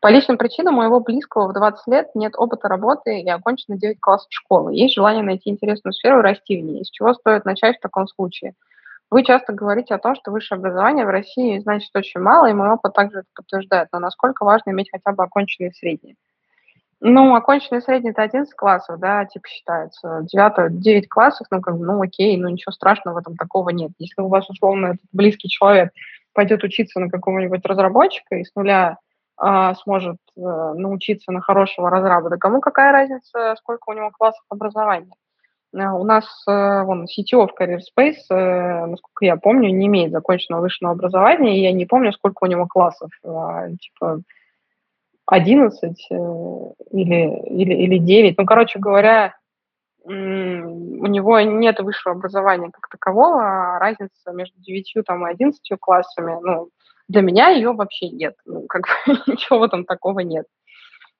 По 0.00 0.08
личным 0.10 0.38
причинам 0.38 0.74
моего 0.74 0.98
близкого 0.98 1.48
в 1.48 1.52
20 1.52 1.86
лет 1.86 2.10
нет 2.16 2.32
опыта 2.36 2.66
работы 2.66 3.20
и 3.20 3.28
окончено 3.28 3.78
9 3.78 4.00
классов 4.00 4.26
школы. 4.30 4.74
Есть 4.74 4.94
желание 4.94 5.22
найти 5.22 5.50
интересную 5.50 5.92
сферу 5.92 6.18
и 6.18 6.22
расти 6.22 6.60
в 6.60 6.64
ней. 6.64 6.84
С 6.84 6.90
чего 6.90 7.14
стоит 7.14 7.44
начать 7.44 7.76
в 7.76 7.80
таком 7.80 8.08
случае? 8.08 8.54
Вы 9.12 9.24
часто 9.24 9.52
говорите 9.52 9.94
о 9.94 9.98
том, 9.98 10.14
что 10.14 10.30
высшее 10.30 10.58
образование 10.58 11.04
в 11.04 11.10
России 11.10 11.58
значит 11.58 11.94
очень 11.94 12.22
мало, 12.22 12.46
и 12.46 12.54
мой 12.54 12.70
опыт 12.70 12.94
также 12.94 13.18
это 13.18 13.28
подтверждает. 13.34 13.88
Но 13.92 13.98
насколько 13.98 14.42
важно 14.42 14.70
иметь 14.70 14.88
хотя 14.90 15.12
бы 15.12 15.22
оконченные 15.22 15.70
средние? 15.72 16.14
Ну, 16.98 17.34
оконченный 17.34 17.82
средний 17.82 18.12
это 18.12 18.22
11 18.22 18.54
классов, 18.54 18.98
да, 18.98 19.26
типа 19.26 19.46
считается. 19.48 20.20
9, 20.22 20.80
9 20.80 21.08
классов, 21.10 21.46
ну, 21.50 21.60
как 21.60 21.74
ну, 21.74 22.00
окей, 22.00 22.38
ну, 22.38 22.48
ничего 22.48 22.72
страшного 22.72 23.16
в 23.16 23.18
этом 23.18 23.36
такого 23.36 23.68
нет. 23.68 23.90
Если 23.98 24.22
у 24.22 24.28
вас, 24.28 24.48
условно, 24.48 24.94
близкий 25.12 25.50
человек 25.50 25.90
пойдет 26.32 26.64
учиться 26.64 26.98
на 26.98 27.10
какого-нибудь 27.10 27.66
разработчика 27.66 28.36
и 28.36 28.44
с 28.44 28.54
нуля 28.54 28.96
а, 29.36 29.74
сможет 29.74 30.16
а, 30.38 30.72
научиться 30.72 31.32
на 31.32 31.42
хорошего 31.42 31.90
разраба, 31.90 32.30
кому 32.38 32.62
какая 32.62 32.92
разница, 32.92 33.56
сколько 33.58 33.90
у 33.90 33.92
него 33.92 34.10
классов 34.10 34.42
образования? 34.48 35.12
А, 35.74 35.94
у 35.94 36.04
нас 36.04 36.26
а, 36.46 36.84
вон 36.84 37.04
CTO 37.04 37.48
в 37.48 37.60
Career 37.60 37.78
Space, 37.78 38.14
а, 38.30 38.86
насколько 38.86 39.24
я 39.24 39.36
помню, 39.36 39.70
не 39.70 39.86
имеет 39.86 40.12
законченного 40.12 40.62
высшего 40.62 40.90
образования, 40.90 41.56
и 41.56 41.62
я 41.62 41.72
не 41.72 41.86
помню, 41.86 42.12
сколько 42.12 42.44
у 42.44 42.46
него 42.46 42.66
классов. 42.66 43.10
Типа 43.20 44.20
11 45.26 46.06
э, 46.10 46.14
или, 46.90 47.40
или, 47.46 47.74
или 47.74 47.98
9. 47.98 48.38
Ну, 48.38 48.44
короче 48.44 48.78
говоря, 48.78 49.34
у 50.04 50.10
него 50.10 51.40
нет 51.40 51.78
высшего 51.78 52.16
образования 52.16 52.70
как 52.72 52.88
такового, 52.88 53.76
а 53.76 53.78
разница 53.78 54.32
между 54.32 54.60
9 54.60 54.94
там, 55.06 55.26
и 55.26 55.30
11 55.30 55.60
классами, 55.80 56.36
ну, 56.42 56.70
для 57.06 57.22
меня 57.22 57.50
ее 57.50 57.72
вообще 57.72 58.08
нет. 58.08 58.34
Ну, 58.44 58.66
как 58.68 58.82
бы 58.82 59.14
ничего 59.28 59.64
этом 59.64 59.84
такого 59.84 60.20
нет. 60.20 60.46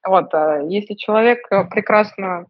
Вот, 0.05 0.32
если 0.68 0.94
человек 0.94 1.46
э, 1.50 1.64
прекрасно 1.70 2.46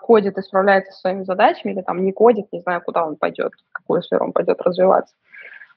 кодит 0.00 0.38
и 0.38 0.42
справляется 0.42 0.92
со 0.92 1.00
своими 1.00 1.24
задачами, 1.24 1.72
или 1.72 1.82
там 1.82 2.04
не 2.04 2.12
кодит, 2.12 2.46
не 2.52 2.60
знаю, 2.60 2.80
куда 2.80 3.06
он 3.06 3.16
пойдет, 3.16 3.52
в 3.54 3.72
какую 3.72 4.02
сферу 4.02 4.26
он 4.26 4.32
пойдет 4.32 4.60
развиваться, 4.60 5.14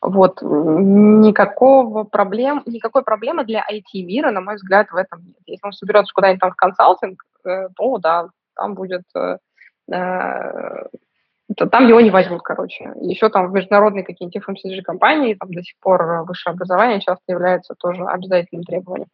вот, 0.02 0.42
никакого 0.42 2.04
проблем, 2.04 2.62
никакой 2.66 3.04
проблемы 3.04 3.44
для 3.44 3.66
IT-мира, 3.68 4.32
на 4.32 4.42
мой 4.42 4.56
взгляд, 4.56 4.92
в 4.92 4.96
этом 4.96 5.22
нет. 5.26 5.38
Если 5.48 5.66
он 5.66 5.74
соберется 5.74 6.14
куда-нибудь 6.14 6.42
там 6.42 6.52
в 6.52 6.56
консалтинг, 6.56 7.24
э, 7.46 7.70
то 7.76 7.98
да, 7.98 8.28
там 8.56 8.76
будет, 8.76 9.04
э, 9.16 9.38
э, 9.92 10.84
там 11.56 11.88
его 11.88 12.02
не 12.02 12.12
возьмут, 12.12 12.42
короче. 12.44 12.92
Еще 13.02 13.30
там 13.30 13.50
в 13.50 13.54
международные 13.54 14.04
какие-нибудь 14.04 14.44
FMCG-компании, 14.44 15.38
там 15.40 15.52
до 15.52 15.64
сих 15.64 15.76
пор 15.80 16.24
высшее 16.28 16.54
образование 16.54 17.00
часто 17.00 17.24
является 17.28 17.74
тоже 17.76 18.04
обязательным 18.06 18.64
требованием. 18.64 19.08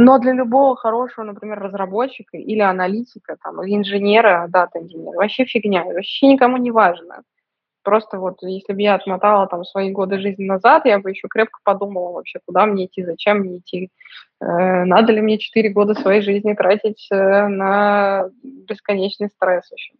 Но 0.00 0.18
для 0.20 0.32
любого 0.32 0.76
хорошего, 0.76 1.24
например, 1.24 1.58
разработчика 1.58 2.36
или 2.36 2.60
аналитика, 2.60 3.36
там, 3.42 3.60
или 3.64 3.74
инженера, 3.76 4.46
дата-инженера, 4.48 5.16
вообще 5.16 5.44
фигня, 5.44 5.84
вообще 5.84 6.28
никому 6.28 6.56
не 6.56 6.70
важно. 6.70 7.22
Просто 7.84 8.18
вот 8.18 8.38
если 8.42 8.74
бы 8.74 8.82
я 8.82 8.94
отмотала 8.96 9.48
там 9.48 9.64
свои 9.64 9.90
годы 9.92 10.20
жизни 10.20 10.44
назад, 10.46 10.86
я 10.86 11.00
бы 11.00 11.10
еще 11.10 11.28
крепко 11.28 11.60
подумала 11.64 12.12
вообще, 12.12 12.40
куда 12.46 12.66
мне 12.66 12.86
идти, 12.86 13.04
зачем 13.04 13.38
мне 13.40 13.58
идти, 13.58 13.90
э, 14.40 14.46
надо 14.84 15.12
ли 15.12 15.20
мне 15.22 15.38
4 15.38 15.70
года 15.70 15.94
своей 15.94 16.22
жизни 16.22 16.54
тратить 16.54 17.08
э, 17.12 17.48
на 17.48 18.30
бесконечный 18.44 19.28
стресс 19.30 19.70
еще. 19.72 19.94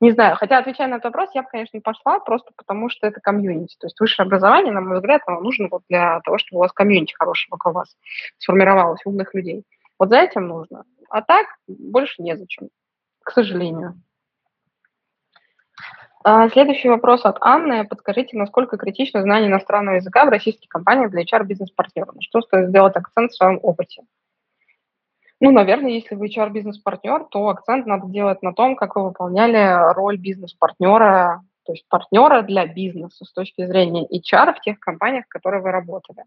Не 0.00 0.12
знаю, 0.12 0.36
хотя, 0.36 0.58
отвечая 0.58 0.86
на 0.88 0.94
этот 0.94 1.06
вопрос, 1.06 1.30
я 1.34 1.42
бы, 1.42 1.48
конечно, 1.50 1.80
пошла 1.80 2.20
просто 2.20 2.52
потому, 2.56 2.88
что 2.88 3.06
это 3.06 3.20
комьюнити. 3.20 3.76
То 3.80 3.86
есть 3.88 3.98
высшее 3.98 4.26
образование, 4.26 4.72
на 4.72 4.80
мой 4.80 4.96
взгляд, 4.96 5.22
оно 5.26 5.40
нужно 5.40 5.68
вот 5.70 5.82
для 5.88 6.20
того, 6.20 6.38
чтобы 6.38 6.58
у 6.58 6.62
вас 6.62 6.72
комьюнити 6.72 7.14
хорошее 7.14 7.48
вокруг 7.50 7.74
вас 7.74 7.96
сформировалось, 8.38 9.00
умных 9.04 9.34
людей. 9.34 9.64
Вот 9.98 10.10
за 10.10 10.18
этим 10.18 10.46
нужно. 10.46 10.84
А 11.10 11.22
так 11.22 11.46
больше 11.66 12.22
незачем, 12.22 12.68
к 13.24 13.32
сожалению. 13.32 14.00
А, 16.22 16.48
следующий 16.50 16.88
вопрос 16.88 17.24
от 17.24 17.38
Анны. 17.40 17.84
Подскажите, 17.84 18.36
насколько 18.36 18.76
критично 18.76 19.22
знание 19.22 19.50
иностранного 19.50 19.96
языка 19.96 20.24
в 20.24 20.28
российских 20.28 20.68
компаниях 20.68 21.10
для 21.10 21.22
HR-бизнес-партнера? 21.22 22.12
Что 22.20 22.42
стоит 22.42 22.68
сделать 22.68 22.94
акцент 22.96 23.32
в 23.32 23.36
своем 23.36 23.58
опыте? 23.62 24.02
Ну, 25.40 25.52
наверное, 25.52 25.92
если 25.92 26.16
вы 26.16 26.26
HR-бизнес-партнер, 26.26 27.26
то 27.30 27.48
акцент 27.48 27.86
надо 27.86 28.08
делать 28.08 28.42
на 28.42 28.52
том, 28.52 28.74
как 28.74 28.96
вы 28.96 29.04
выполняли 29.04 29.94
роль 29.94 30.18
бизнес-партнера, 30.18 31.44
то 31.64 31.72
есть 31.72 31.86
партнера 31.88 32.42
для 32.42 32.66
бизнеса 32.66 33.24
с 33.24 33.32
точки 33.32 33.64
зрения 33.64 34.04
HR 34.06 34.54
в 34.54 34.60
тех 34.60 34.80
компаниях, 34.80 35.26
в 35.26 35.28
которых 35.28 35.62
вы 35.62 35.70
работали. 35.70 36.24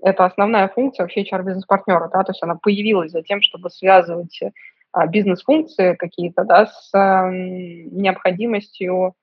Это 0.00 0.26
основная 0.26 0.68
функция 0.68 1.04
вообще 1.04 1.22
HR-бизнес-партнера, 1.22 2.10
да, 2.12 2.22
то 2.22 2.32
есть 2.32 2.42
она 2.42 2.56
появилась 2.56 3.12
за 3.12 3.22
тем, 3.22 3.40
чтобы 3.40 3.70
связывать 3.70 4.38
а, 4.92 5.06
бизнес-функции 5.06 5.94
какие-то, 5.94 6.44
да, 6.44 6.66
с 6.66 6.90
необходимостью 6.92 9.14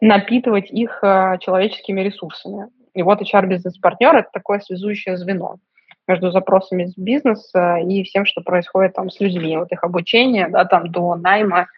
напитывать 0.00 0.70
их 0.70 0.98
а, 1.02 1.38
человеческими 1.38 2.00
ресурсами. 2.00 2.68
И 2.94 3.02
вот 3.02 3.22
HR-бизнес-партнер– 3.22 4.16
это 4.16 4.28
такое 4.32 4.58
связующее 4.58 5.16
звено 5.16 5.58
между 6.06 6.30
запросами 6.30 6.86
с 6.86 6.96
бизнеса 6.96 7.76
и 7.76 8.02
всем, 8.04 8.26
что 8.26 8.40
происходит 8.42 8.94
там 8.94 9.10
с 9.10 9.20
людьми, 9.20 9.56
вот 9.56 9.72
их 9.72 9.82
обучение, 9.84 10.48
да, 10.48 10.64
там 10.64 10.90
до 10.90 11.14
найма 11.16 11.68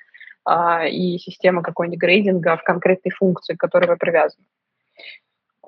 а, 0.44 0.86
и 0.86 1.18
системы 1.18 1.62
какой-нибудь 1.62 2.00
грейдинга 2.00 2.56
в 2.56 2.62
конкретной 2.62 3.12
функции, 3.12 3.54
к 3.54 3.60
которой 3.60 3.86
вы 3.86 3.96
привязаны. 3.96 4.46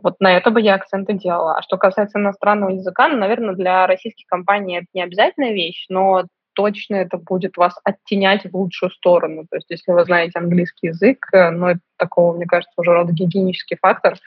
Вот 0.00 0.20
на 0.20 0.36
это 0.36 0.50
бы 0.50 0.60
я 0.60 0.74
акценты 0.74 1.12
делала. 1.12 1.56
А 1.56 1.62
что 1.62 1.76
касается 1.76 2.18
иностранного 2.18 2.70
языка, 2.70 3.08
ну, 3.08 3.16
наверное, 3.16 3.54
для 3.54 3.86
российских 3.86 4.26
компаний 4.26 4.78
это 4.78 4.86
не 4.94 5.02
обязательная 5.02 5.52
вещь, 5.52 5.86
но 5.88 6.26
точно 6.54 6.96
это 6.96 7.18
будет 7.18 7.56
вас 7.56 7.74
оттенять 7.84 8.44
в 8.44 8.56
лучшую 8.56 8.90
сторону. 8.90 9.46
То 9.48 9.56
есть 9.56 9.70
если 9.70 9.92
вы 9.92 10.04
знаете 10.04 10.38
английский 10.38 10.88
язык, 10.88 11.26
э, 11.32 11.50
ну, 11.50 11.74
такого, 11.96 12.36
мне 12.36 12.46
кажется, 12.46 12.74
уже 12.76 12.92
рода 12.92 13.12
гигиенический 13.12 13.76
фактор 13.80 14.18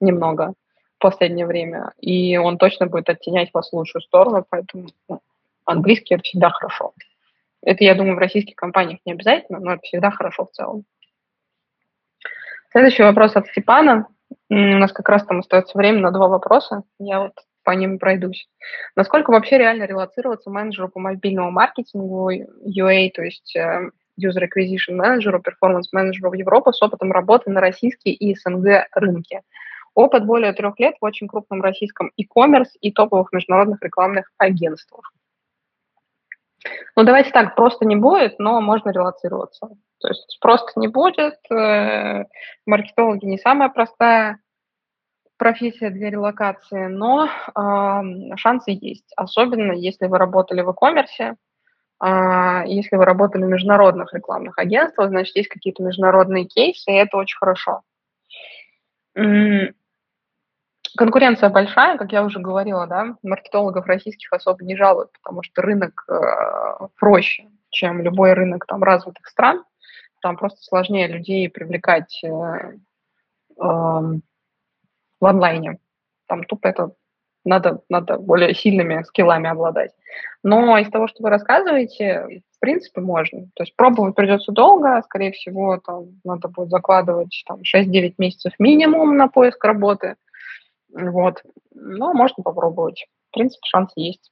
немного 0.00 0.54
последнее 1.04 1.46
время, 1.46 1.92
и 2.00 2.38
он 2.38 2.56
точно 2.56 2.86
будет 2.86 3.10
оттенять 3.10 3.50
вас 3.52 3.68
в 3.68 3.74
лучшую 3.74 4.00
сторону, 4.00 4.46
поэтому 4.48 4.86
ну, 5.06 5.20
английский– 5.66 6.14
это 6.16 6.22
всегда 6.22 6.48
хорошо. 6.48 6.94
Это, 7.60 7.84
я 7.84 7.94
думаю, 7.94 8.16
в 8.16 8.18
российских 8.18 8.56
компаниях 8.56 9.00
не 9.04 9.12
обязательно, 9.12 9.58
но 9.60 9.74
это 9.74 9.82
всегда 9.82 10.10
хорошо 10.10 10.46
в 10.46 10.52
целом. 10.52 10.84
Следующий 12.72 13.02
вопрос 13.02 13.36
от 13.36 13.46
Степана. 13.48 14.06
У 14.48 14.54
нас 14.54 14.92
как 14.92 15.06
раз 15.10 15.26
там 15.26 15.40
остается 15.40 15.76
время 15.76 16.00
на 16.00 16.10
два 16.10 16.28
вопроса. 16.28 16.84
Я 16.98 17.20
вот 17.20 17.34
по 17.64 17.72
ним 17.72 17.98
пройдусь. 17.98 18.48
Насколько 18.96 19.30
вообще 19.30 19.58
реально 19.58 19.84
релацироваться 19.84 20.48
менеджеру 20.48 20.88
по 20.88 21.00
мобильному 21.00 21.50
маркетингу, 21.50 22.30
UA, 22.32 23.10
то 23.10 23.22
есть 23.22 23.54
э, 23.56 23.90
User 24.18 24.42
Acquisition 24.42 24.94
менеджеру, 24.94 25.42
Performance 25.42 25.88
менеджеру 25.92 26.30
в 26.30 26.34
Европу 26.34 26.72
с 26.72 26.80
опытом 26.80 27.12
работы 27.12 27.50
на 27.50 27.60
российские 27.60 28.14
и 28.14 28.34
СНГ 28.34 28.88
рынке? 28.94 29.42
Опыт 29.94 30.26
более 30.26 30.52
трех 30.52 30.78
лет 30.80 30.96
в 31.00 31.04
очень 31.04 31.28
крупном 31.28 31.62
российском 31.62 32.10
e-commerce 32.16 32.70
и 32.80 32.92
топовых 32.92 33.32
международных 33.32 33.82
рекламных 33.82 34.30
агентствах. 34.38 35.12
Ну, 36.96 37.04
давайте 37.04 37.30
так, 37.30 37.54
просто 37.54 37.84
не 37.84 37.96
будет, 37.96 38.38
но 38.38 38.60
можно 38.60 38.90
релацироваться. 38.90 39.68
То 39.98 40.08
есть 40.08 40.38
просто 40.40 40.78
не 40.80 40.88
будет. 40.88 41.38
Э, 41.50 42.24
маркетологи 42.66 43.24
не 43.26 43.38
самая 43.38 43.68
простая 43.68 44.38
профессия 45.36 45.90
для 45.90 46.10
релокации, 46.10 46.86
но 46.86 47.26
э, 47.26 48.36
шансы 48.36 48.70
есть. 48.70 49.12
Особенно 49.16 49.72
если 49.72 50.06
вы 50.06 50.18
работали 50.18 50.62
в 50.62 50.68
e-commerce, 50.68 51.36
э, 52.02 52.62
если 52.66 52.96
вы 52.96 53.04
работали 53.04 53.44
в 53.44 53.48
международных 53.48 54.14
рекламных 54.14 54.58
агентствах, 54.58 55.10
значит, 55.10 55.36
есть 55.36 55.48
какие-то 55.48 55.82
международные 55.82 56.46
кейсы, 56.46 56.90
и 56.90 56.94
это 56.94 57.16
очень 57.16 57.38
хорошо. 57.38 57.82
Конкуренция 60.96 61.48
большая, 61.50 61.98
как 61.98 62.12
я 62.12 62.24
уже 62.24 62.38
говорила, 62.38 62.86
да, 62.86 63.16
маркетологов 63.22 63.86
российских 63.86 64.32
особо 64.32 64.64
не 64.64 64.76
жалуют, 64.76 65.10
потому 65.12 65.42
что 65.42 65.62
рынок 65.62 66.04
э, 66.08 66.86
проще, 66.96 67.48
чем 67.70 68.00
любой 68.02 68.34
рынок 68.34 68.64
там 68.66 68.82
развитых 68.82 69.26
стран. 69.26 69.64
Там 70.22 70.36
просто 70.36 70.62
сложнее 70.62 71.08
людей 71.08 71.50
привлекать 71.50 72.22
э, 72.22 72.28
э, 72.28 72.74
в 73.58 74.20
онлайне. 75.20 75.78
Там 76.26 76.44
тупо 76.44 76.68
это 76.68 76.92
надо, 77.44 77.82
надо 77.88 78.18
более 78.18 78.54
сильными 78.54 79.02
скиллами 79.02 79.50
обладать. 79.50 79.92
Но 80.42 80.78
из 80.78 80.88
того, 80.90 81.08
что 81.08 81.22
вы 81.22 81.30
рассказываете, 81.30 82.42
в 82.56 82.60
принципе, 82.60 83.00
можно. 83.00 83.48
То 83.54 83.64
есть 83.64 83.76
пробовать 83.76 84.14
придется 84.14 84.52
долго, 84.52 85.02
скорее 85.04 85.32
всего, 85.32 85.78
там 85.78 86.20
надо 86.24 86.48
будет 86.48 86.70
закладывать 86.70 87.44
там, 87.46 87.60
6-9 87.60 88.14
месяцев 88.18 88.52
минимум 88.58 89.16
на 89.16 89.28
поиск 89.28 89.62
работы. 89.64 90.16
Вот. 90.94 91.42
Но 91.74 92.14
можно 92.14 92.42
попробовать. 92.42 93.06
В 93.30 93.34
принципе, 93.34 93.66
шанс 93.66 93.92
есть. 93.96 94.30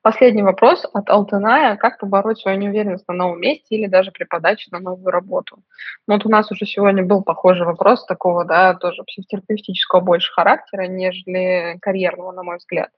Последний 0.00 0.42
вопрос 0.42 0.84
от 0.92 1.08
Алтыная. 1.10 1.76
Как 1.76 1.98
побороть 1.98 2.38
свою 2.38 2.58
неуверенность 2.58 3.06
на 3.06 3.14
новом 3.14 3.40
месте 3.40 3.76
или 3.76 3.86
даже 3.86 4.10
при 4.10 4.24
подаче 4.24 4.68
на 4.72 4.80
новую 4.80 5.12
работу? 5.12 5.62
Ну, 6.08 6.14
вот 6.14 6.26
у 6.26 6.28
нас 6.28 6.50
уже 6.50 6.66
сегодня 6.66 7.04
был 7.04 7.22
похожий 7.22 7.64
вопрос 7.64 8.04
такого, 8.06 8.44
да, 8.44 8.74
тоже 8.74 9.04
психотерапевтического 9.04 10.00
больше 10.00 10.32
характера, 10.32 10.88
нежели 10.88 11.78
карьерного, 11.80 12.32
на 12.32 12.42
мой 12.42 12.56
взгляд. 12.56 12.90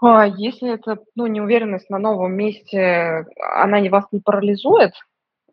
А 0.00 0.26
если 0.26 0.74
это, 0.74 0.98
ну, 1.14 1.26
неуверенность 1.26 1.88
на 1.88 1.98
новом 1.98 2.32
месте, 2.32 3.26
она 3.38 3.80
вас 3.90 4.06
не 4.10 4.20
парализует, 4.20 4.94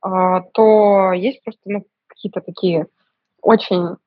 а, 0.01 0.41
то 0.41 1.11
есть 1.11 1.43
просто, 1.43 1.61
ну, 1.65 1.85
какие-то 2.07 2.41
такие 2.41 2.87
очень 3.41 3.97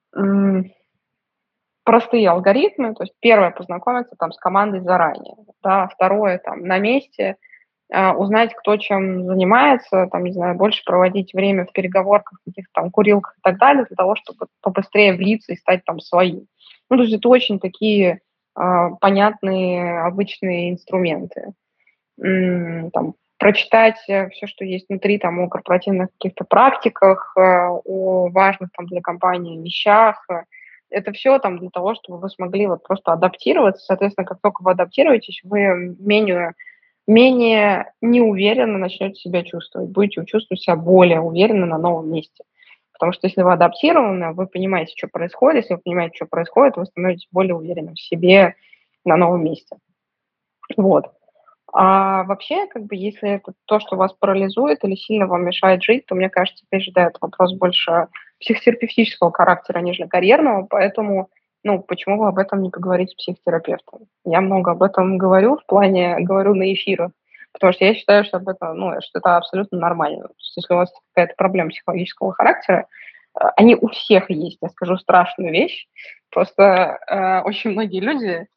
простые 1.91 2.31
алгоритмы. 2.31 2.95
То 2.95 3.03
есть 3.03 3.15
первое 3.19 3.51
познакомиться 3.51 4.15
там 4.17 4.31
с 4.31 4.39
командой 4.39 4.81
заранее, 4.81 5.35
да, 5.61 5.89
второе 5.89 6.39
там 6.39 6.63
на 6.63 6.79
месте 6.79 7.35
э, 7.93 8.13
узнать, 8.13 8.55
кто 8.55 8.77
чем 8.77 9.27
занимается, 9.27 10.07
там 10.13 10.23
не 10.23 10.31
знаю, 10.31 10.55
больше 10.55 10.85
проводить 10.85 11.35
время 11.35 11.67
в 11.67 11.73
переговорках, 11.73 12.39
каких-то 12.45 12.71
там 12.75 12.91
курилках 12.93 13.35
и 13.37 13.41
так 13.43 13.59
далее 13.59 13.87
для 13.87 13.97
того, 13.97 14.15
чтобы 14.15 14.47
побыстрее 14.63 15.15
влиться 15.15 15.53
и 15.53 15.57
стать 15.57 15.85
там 15.85 15.99
своим. 15.99 16.47
Ну 16.91 16.97
то 16.97 17.03
есть 17.03 17.17
это 17.17 17.29
очень 17.29 17.59
такие 17.59 18.21
э, 18.57 18.89
понятные 19.01 20.03
обычные 20.03 20.71
инструменты. 20.71 21.55
М-м, 22.23 22.93
там 22.93 23.15
прочитать 23.37 23.99
э, 24.07 24.29
все, 24.29 24.47
что 24.47 24.65
есть 24.65 24.89
внутри, 24.89 25.19
там, 25.19 25.41
о 25.41 25.49
корпоративных 25.49 26.11
каких-то 26.13 26.45
практиках, 26.45 27.33
э, 27.37 27.41
о 27.41 28.29
важных 28.29 28.71
там 28.77 28.87
для 28.87 29.01
компании 29.01 29.61
вещах. 29.61 30.25
Это 30.91 31.13
все 31.13 31.39
там 31.39 31.59
для 31.59 31.71
того, 31.71 31.95
чтобы 31.95 32.19
вы 32.19 32.29
смогли 32.29 32.67
вот 32.67 32.83
просто 32.83 33.13
адаптироваться. 33.13 33.85
Соответственно, 33.85 34.27
как 34.27 34.41
только 34.41 34.63
вы 34.63 34.73
адаптируетесь, 34.73 35.41
вы 35.45 35.97
менее, 35.99 36.55
менее 37.07 37.93
неуверенно 38.01 38.79
начнете 38.79 39.21
себя 39.21 39.43
чувствовать, 39.43 39.91
будете 39.91 40.25
чувствовать 40.27 40.63
себя 40.63 40.77
более 40.77 41.21
уверенно 41.21 41.67
на 41.67 41.79
новом 41.79 42.13
месте. 42.13 42.45
Потому 42.93 43.13
что 43.13 43.27
если 43.27 43.43
вы 43.43 43.53
адаптированы, 43.53 44.33
вы 44.35 44.47
понимаете, 44.47 44.93
что 44.97 45.09
происходит, 45.09 45.63
если 45.63 45.75
вы 45.75 45.81
понимаете, 45.81 46.17
что 46.17 46.27
происходит, 46.27 46.77
вы 46.77 46.85
становитесь 46.85 47.29
более 47.33 47.55
уверенным 47.55 47.95
в 47.95 48.01
себе 48.01 48.57
на 49.05 49.17
новом 49.17 49.43
месте. 49.45 49.77
Вот. 50.77 51.07
А 51.73 52.25
вообще, 52.25 52.67
как 52.67 52.85
бы, 52.87 52.97
если 52.97 53.31
это 53.31 53.53
то, 53.67 53.79
что 53.79 53.97
вас 53.97 54.13
парализует 54.15 54.83
или 54.83 54.97
сильно 54.97 55.27
вам 55.27 55.45
мешает 55.45 55.83
жить, 55.83 56.05
то, 56.07 56.15
мне 56.15 56.29
кажется, 56.29 56.65
опять 56.67 56.83
же, 56.83 56.91
да, 56.93 57.07
это 57.07 57.19
вопрос 57.21 57.55
больше 57.55 58.09
психотерапевтического 58.41 59.33
характера, 59.33 59.79
нежели 59.81 60.09
карьерного, 60.09 60.67
поэтому, 60.69 61.31
ну, 61.63 61.81
почему 61.81 62.19
бы 62.19 62.27
об 62.27 62.39
этом 62.39 62.63
не 62.63 62.71
поговорить 62.71 63.11
с 63.11 63.15
психотерапевтом? 63.15 64.07
Я 64.25 64.41
много 64.41 64.73
об 64.73 64.83
этом 64.83 65.17
говорю, 65.17 65.59
в 65.59 65.67
плане, 65.67 66.17
говорю 66.21 66.55
на 66.55 66.73
эфирах, 66.73 67.13
потому 67.53 67.73
что 67.73 67.85
я 67.85 67.95
считаю, 67.95 68.25
что 68.25 68.39
об 68.39 68.49
этом, 68.49 68.77
ну, 68.77 69.01
что 69.01 69.21
это 69.21 69.37
абсолютно 69.37 69.79
нормально. 69.79 70.25
То 70.25 70.35
есть, 70.39 70.57
если 70.57 70.75
у 70.75 70.79
вас 70.79 70.93
какая-то 71.15 71.35
проблема 71.37 71.71
психологического 71.71 72.33
характера, 72.33 72.87
э, 73.41 73.45
они 73.57 73.77
у 73.77 73.89
всех 73.89 74.29
есть, 74.29 74.59
я 74.61 74.71
скажу 74.71 74.97
страшную 74.97 75.53
вещь, 75.53 75.87
просто 76.31 76.99
э, 77.07 77.43
очень 77.43 77.71
многие 77.71 78.01
люди 78.01 78.49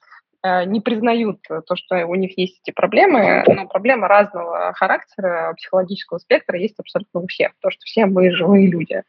не 0.43 0.81
признают 0.81 1.39
то, 1.47 1.75
что 1.75 2.05
у 2.05 2.15
них 2.15 2.37
есть 2.37 2.59
эти 2.61 2.73
проблемы, 2.73 3.43
но 3.47 3.65
проблемы 3.67 4.07
разного 4.07 4.73
характера, 4.73 5.53
психологического 5.55 6.17
спектра 6.17 6.59
есть 6.59 6.79
абсолютно 6.79 7.21
у 7.21 7.27
всех, 7.27 7.53
то, 7.61 7.71
что 7.71 7.81
все 7.85 8.05
мы 8.05 8.31
живые 8.31 8.67
люди. 8.67 9.03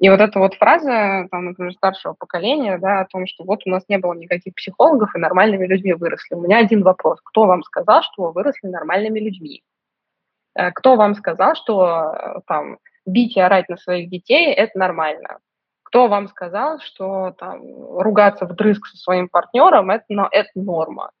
И 0.00 0.08
вот 0.10 0.20
эта 0.20 0.38
вот 0.38 0.54
фраза, 0.54 1.28
там, 1.30 1.46
например, 1.46 1.72
старшего 1.72 2.14
поколения, 2.14 2.78
да, 2.78 3.00
о 3.00 3.06
том, 3.06 3.26
что 3.26 3.44
вот 3.44 3.60
у 3.64 3.70
нас 3.70 3.84
не 3.88 3.98
было 3.98 4.12
никаких 4.14 4.54
психологов 4.54 5.14
и 5.14 5.20
нормальными 5.20 5.66
людьми 5.66 5.92
выросли. 5.92 6.34
У 6.34 6.40
меня 6.40 6.58
один 6.58 6.82
вопрос. 6.82 7.20
Кто 7.24 7.46
вам 7.46 7.62
сказал, 7.62 8.02
что 8.02 8.24
вы 8.24 8.32
выросли 8.32 8.66
нормальными 8.66 9.20
людьми? 9.20 9.62
Э, 10.56 10.72
кто 10.72 10.96
вам 10.96 11.14
сказал, 11.14 11.54
что 11.54 12.12
э, 12.12 12.40
там 12.46 12.78
бить 13.06 13.36
и 13.36 13.40
орать 13.40 13.68
на 13.68 13.76
своих 13.76 14.10
детей– 14.10 14.52
это 14.54 14.78
нормально? 14.78 15.38
Кто 15.94 16.08
вам 16.08 16.26
сказал, 16.26 16.80
что 16.80 17.36
там, 17.38 17.62
ругаться 18.00 18.46
вдрызг 18.46 18.84
со 18.88 18.96
своим 18.96 19.28
партнером 19.28 19.92
это,– 19.92 20.04
это 20.32 20.50
норма? 20.56 21.12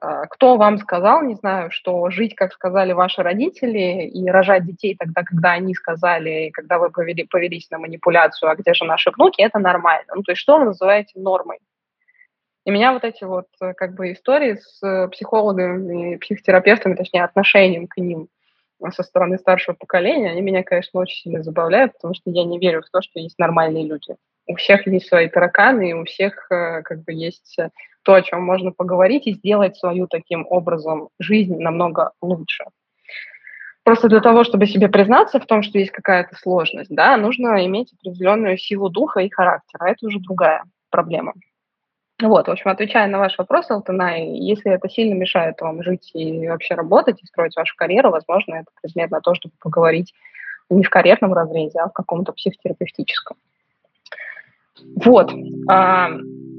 А, 0.00 0.26
кто 0.26 0.56
вам 0.56 0.78
сказал, 0.78 1.22
не 1.22 1.34
знаю, 1.34 1.72
что 1.72 2.08
жить, 2.08 2.36
как 2.36 2.52
сказали 2.52 2.92
ваши 2.92 3.20
родители, 3.24 4.06
и 4.06 4.30
рожать 4.30 4.64
детей 4.64 4.94
тогда, 4.96 5.24
когда 5.24 5.50
они 5.54 5.74
сказали, 5.74 6.46
и 6.46 6.50
когда 6.52 6.78
вы 6.78 6.90
повели, 6.90 7.24
повелись 7.24 7.68
на 7.72 7.78
манипуляцию, 7.78 8.48
а 8.48 8.54
где 8.54 8.74
же 8.74 8.84
наши 8.84 9.10
внуки, 9.10 9.42
это 9.42 9.58
нормально. 9.58 10.12
Ну, 10.14 10.22
то 10.22 10.30
есть 10.30 10.40
что 10.40 10.56
вы 10.56 10.66
называете 10.66 11.18
нормой? 11.18 11.58
И 12.64 12.70
меня 12.70 12.92
вот 12.92 13.02
эти 13.02 13.24
вот 13.24 13.48
как 13.58 13.96
бы 13.96 14.12
истории 14.12 14.54
с 14.54 15.08
психологами, 15.08 16.14
психотерапевтами, 16.18 16.94
точнее, 16.94 17.24
отношением 17.24 17.88
к 17.88 17.96
ним– 17.96 18.28
со 18.90 19.02
стороны 19.02 19.38
старшего 19.38 19.74
поколения, 19.74 20.30
они 20.30 20.40
меня, 20.40 20.62
конечно, 20.62 21.00
очень 21.00 21.22
сильно 21.22 21.42
забавляют, 21.42 21.92
потому 21.94 22.14
что 22.14 22.30
я 22.30 22.44
не 22.44 22.58
верю 22.58 22.82
в 22.82 22.90
то, 22.90 23.02
что 23.02 23.20
есть 23.20 23.38
нормальные 23.38 23.86
люди. 23.86 24.16
У 24.46 24.56
всех 24.56 24.86
есть 24.86 25.06
свои 25.06 25.28
тараканы, 25.28 25.90
и 25.90 25.92
у 25.92 26.04
всех 26.04 26.50
э, 26.50 26.82
как 26.82 27.04
бы 27.04 27.12
есть 27.12 27.56
э, 27.58 27.70
то, 28.02 28.14
о 28.14 28.22
чем 28.22 28.42
можно 28.42 28.72
поговорить 28.72 29.26
и 29.26 29.34
сделать 29.34 29.76
свою 29.76 30.08
таким 30.08 30.46
образом 30.48 31.10
жизнь 31.20 31.56
намного 31.58 32.10
лучше. 32.20 32.64
Просто 33.84 34.08
для 34.08 34.20
того, 34.20 34.44
чтобы 34.44 34.66
себе 34.66 34.88
признаться 34.88 35.40
в 35.40 35.46
том, 35.46 35.62
что 35.62 35.78
есть 35.78 35.90
какая-то 35.90 36.36
сложность, 36.36 36.94
да, 36.94 37.16
нужно 37.16 37.64
иметь 37.66 37.92
определенную 37.92 38.56
силу 38.56 38.88
духа 38.88 39.20
и 39.20 39.30
характера. 39.30 39.84
А 39.84 39.90
это 39.90 40.06
уже 40.06 40.18
другая 40.20 40.64
проблема. 40.90 41.34
Вот, 42.22 42.46
в 42.46 42.50
общем, 42.50 42.70
отвечая 42.70 43.08
на 43.08 43.18
ваш 43.18 43.36
вопрос, 43.36 43.68
Алтанай, 43.70 44.28
если 44.28 44.72
это 44.72 44.88
сильно 44.88 45.14
мешает 45.14 45.60
вам 45.60 45.82
жить 45.82 46.10
и 46.14 46.46
вообще 46.48 46.74
работать, 46.74 47.20
и 47.20 47.26
строить 47.26 47.56
вашу 47.56 47.74
карьеру, 47.76 48.10
возможно, 48.10 48.54
это 48.54 48.66
предмет 48.80 49.10
на 49.10 49.20
то, 49.20 49.34
чтобы 49.34 49.54
поговорить 49.60 50.14
не 50.70 50.84
в 50.84 50.90
карьерном 50.90 51.32
разрезе, 51.32 51.80
а 51.80 51.88
в 51.88 51.92
каком-то 51.92 52.32
психотерапевтическом. 52.32 53.36
Вот. 55.04 55.32
А, 55.68 56.10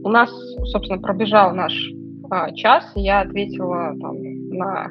у 0.03 0.09
нас, 0.09 0.29
собственно, 0.65 0.99
пробежал 0.99 1.53
наш 1.55 1.73
а, 2.29 2.51
час, 2.51 2.91
и 2.95 3.01
я 3.01 3.21
ответила 3.21 3.95
там, 3.99 4.17
на 4.49 4.89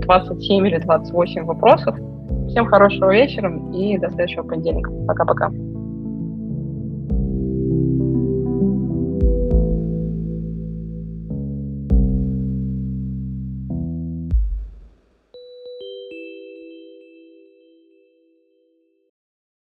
27 0.00 0.66
или 0.66 0.78
28 0.78 1.44
вопросов. 1.44 1.96
Всем 2.48 2.66
хорошего 2.66 3.12
вечера 3.12 3.52
и 3.74 3.98
до 3.98 4.08
следующего 4.08 4.44
понедельника. 4.44 4.90
Пока-пока. 5.06 5.50